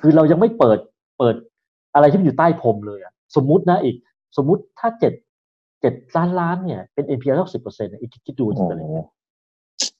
[0.00, 0.78] คือเรายังไม่เปิด
[1.18, 1.34] เปิด
[1.94, 3.96] อะไรที่มันอยู่ใต้พรมเลยอะสมมุตินะอีก
[4.36, 5.12] สมมุติถ้าเจ็ด
[5.80, 8.84] เจ็ดล้านล้านเนี่ยเป็น NPL สักสิบเปอร์เซ็นต์อีกคิดดูจะเป็นอะไร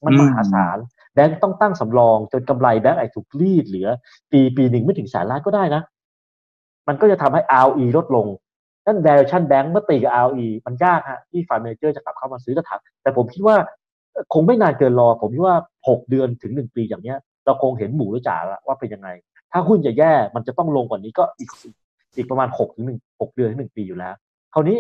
[0.05, 0.79] มันมหาศาล
[1.15, 3.89] แบงก์ต้องตั้งสำรองจนกำไรแบงก์อาจถูกรีดเหลือ
[4.33, 5.83] ปีปีหนึ่งไม่ถึงแสนล้านก็ได้นะ
[6.89, 8.27] มันก็จะทำให้ ROE ลดลง
[8.87, 13.57] นั่น valuation bank เมื่อตีกับ ROE มันยากฮะที่ fund manager จะกลับเข้ามาซื้อจะถามแต่ผมคิดว่า
[14.33, 15.57] คงไม่นานเกินรอ ผมคิดว่า
[15.87, 19.09] 6 เดือนถึง 1 ปีอย่างเนี้ย เราคงเห็นหมูและจ่าล้วว่าเป็นยังไง
[19.53, 21.51] ถ้าหุ้นจะแย่มันจะต้องลงกว่านี้ก็อีก
[22.17, 24.15] อีกประมาณ6ถึง1 6เดือนถึง1ปีอยู่แล้ว
[24.55, 24.79] คราวนี้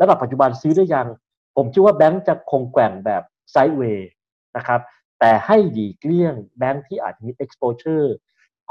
[0.00, 1.06] ระดับปัจจุบันซื้อได้ยัง
[1.56, 4.10] ผมเชื่อว่าแบงก์จะคงแกว่งแบบไซด์เวย์
[4.56, 4.80] นะครับ
[5.20, 8.06] แต่ให้ดีเกลี้ยงแบงก์ที่อาจมี exposure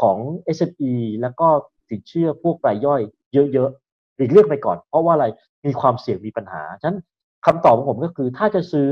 [0.02, 0.18] ของ
[0.58, 1.48] SME แล้วก็
[1.90, 3.02] สินเชื่อพวกรายย่อย
[3.34, 3.83] เยอะๆ
[4.16, 5.26] หลีกเลี่ยงไปก่อน เพราะว่าอะไร
[5.66, 7.00] มีความเสี่ยงมีปัญหาฉะนั้น
[7.46, 8.92] คำตอบของผมก็คือถ้าจะซื้อ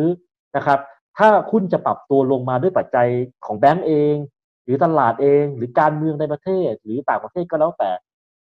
[0.55, 0.80] นะครับ
[1.17, 3.07] ถ้าหุ้นจะปรับตัวลงมาด้วยปัจจัย
[3.45, 4.15] ของแบงก์เอง
[4.63, 7.91] หรือตลาดเอง หรือการเมืองในประเทศ หรือต่างประเทศก็แล้วแต่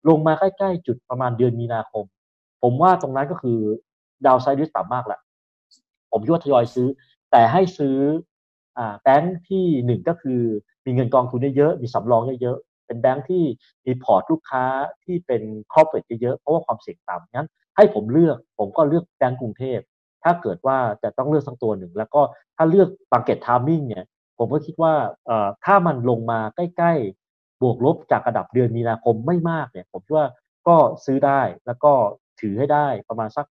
[0.10, 2.06] ลงมาใกล้ๆจุดประมาณเดือนมีนาคม
[2.62, 3.60] ผมว่าตรงนั้นก็คือ
[4.26, 5.20] downside risk ต่ำมากแหละ
[6.12, 6.88] ผมคิดว่าทยอยซื้อ
[7.32, 7.98] แต่ให้ซื้อ
[9.02, 10.42] แบงค์ที่หนึ่งก็คือ
[10.86, 12.58] มีเงินกองทุนเยอะๆมีสำรองเยอะ
[12.90, 13.44] เป็นแบงค์ที่
[13.86, 14.64] มีพอร์ตลูกค้า
[15.04, 15.42] ที่เป็น
[15.74, 19.80] ครอบครัวเยอะๆเพราะว่าความเสี่ยงต่ำงั้น ให้ผมเลือกผมก็เลือกแบงค์กรุงเทพ
[20.24, 22.22] ถ้าเกิดว่าจะต้องเลือกสักตัวหนึ่ง แล้วก็
[22.58, 24.06] ถ้าเลือกบางเก็ตทามมิ่งเนี่ย
[24.38, 24.94] ผมก็คิดว่า
[25.66, 30.28] ถ้ามันลงมาใกล้ๆ บวกลบจากระดับเดือนมีนาคมไม่มากเนี่ยผมคิดว่า
[30.68, 30.76] ก็
[31.06, 31.92] ซื้อได้แล้วก็
[32.42, 33.46] ถือให้ได้ประมาณสัก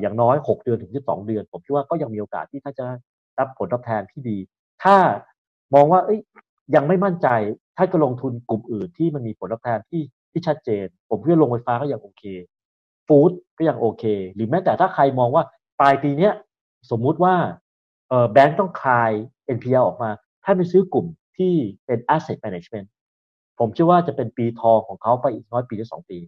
[0.00, 2.86] อย่างน้อย 6 เดือนถึง 12 เดือน ผมคิดว่าก็ยังมีโอกาสที่ถ้าจะ
[3.38, 4.38] รับผลตอบแทนที่ดี
[4.84, 4.96] ถ้า
[5.74, 6.00] มองว่า
[6.74, 7.28] ยังไม่มั่นใจ
[7.76, 10.02] ถ้าจะลงทุนกลุ่มอื่นที่มันมีผลตอบแทนที่
[10.32, 12.22] ที่ชัดเจน ผมคิดว่าลงไฟฟ้าก็ยังโอเค
[13.08, 14.04] ฟู้ดก็ยังโอเค
[14.34, 15.44] หรือแม้แต่ถ้าใครมองว่า
[15.80, 16.32] ปลายปีเนี้ย
[16.90, 17.34] สมมุติว่า
[18.08, 19.10] เออแบงก์ต้องคลาย
[19.56, 20.10] NPL ออกมา
[20.44, 21.06] ถ้าไปซื้อกลุ่ม
[21.36, 21.54] ที่
[21.86, 22.88] เป็น asset management
[23.58, 26.18] ผมเชื่อว่าจะเป็นปีทองของเขาไปอีกน้อยปีหรือสองปี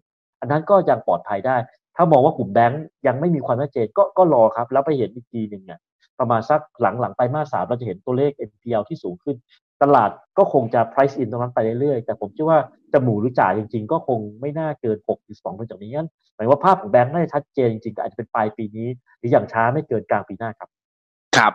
[0.41, 1.57] อันนั้นก็ยังปลอดภัยได้
[1.97, 5.81] ถ้ามองว่ากลุ่มแบงก์ยังไม่มีความชัดเจนก็ก็รอครับ แล้วไปเห็นอีกทีหนึ่งเนี่ย
[6.19, 9.37] ประมาณสักหลังหลังไปมาสามเราจะเห็นตัวเลข NPL ที่สูงขึ้น
[9.83, 12.61] ตลาดก็คงจะ price in ตรงนั้นไปเรื่อยๆ แต่ผมเชื่อว่า
[12.93, 20.69] จะหมูหรือจ่ายจริงๆ ก็คงไม่น่าเกิน6หรือ2เดือนจากนี้งั้นหมายว่าภาพของแบงก์น่าจะชัดเจนจริงๆ ก็อาจจะเป็นปลายปีนี้ หรืออย่างช้าไม่เกินกลางปีหน้าครับ
[21.37, 21.53] ครับ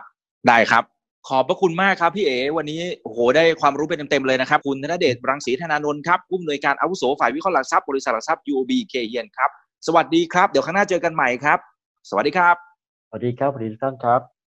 [0.48, 0.84] ได้ครับ
[1.28, 9.50] ขอบพระคุณมากครับพี่เอ๋วันนี้โอ้โหได้ความรู้เป็นเต็มๆเลยนะครับ คุณธนเดชรังสีธนานนท์ครับผู้อำนวยการอาวุโสฝ่ายวิเคราะห์หลักทรัพย์บริษัทหลักทรัพย์ UOB เคเฮียนครับ
[9.86, 11.58] สวัสดีครับเดี๋ยวข้างหน้าเจอกันใหม่ครับ
[12.08, 12.56] สวัสดีครับ
[13.08, 14.31] สวัสดีครับสวัสดีทุกท่านครับ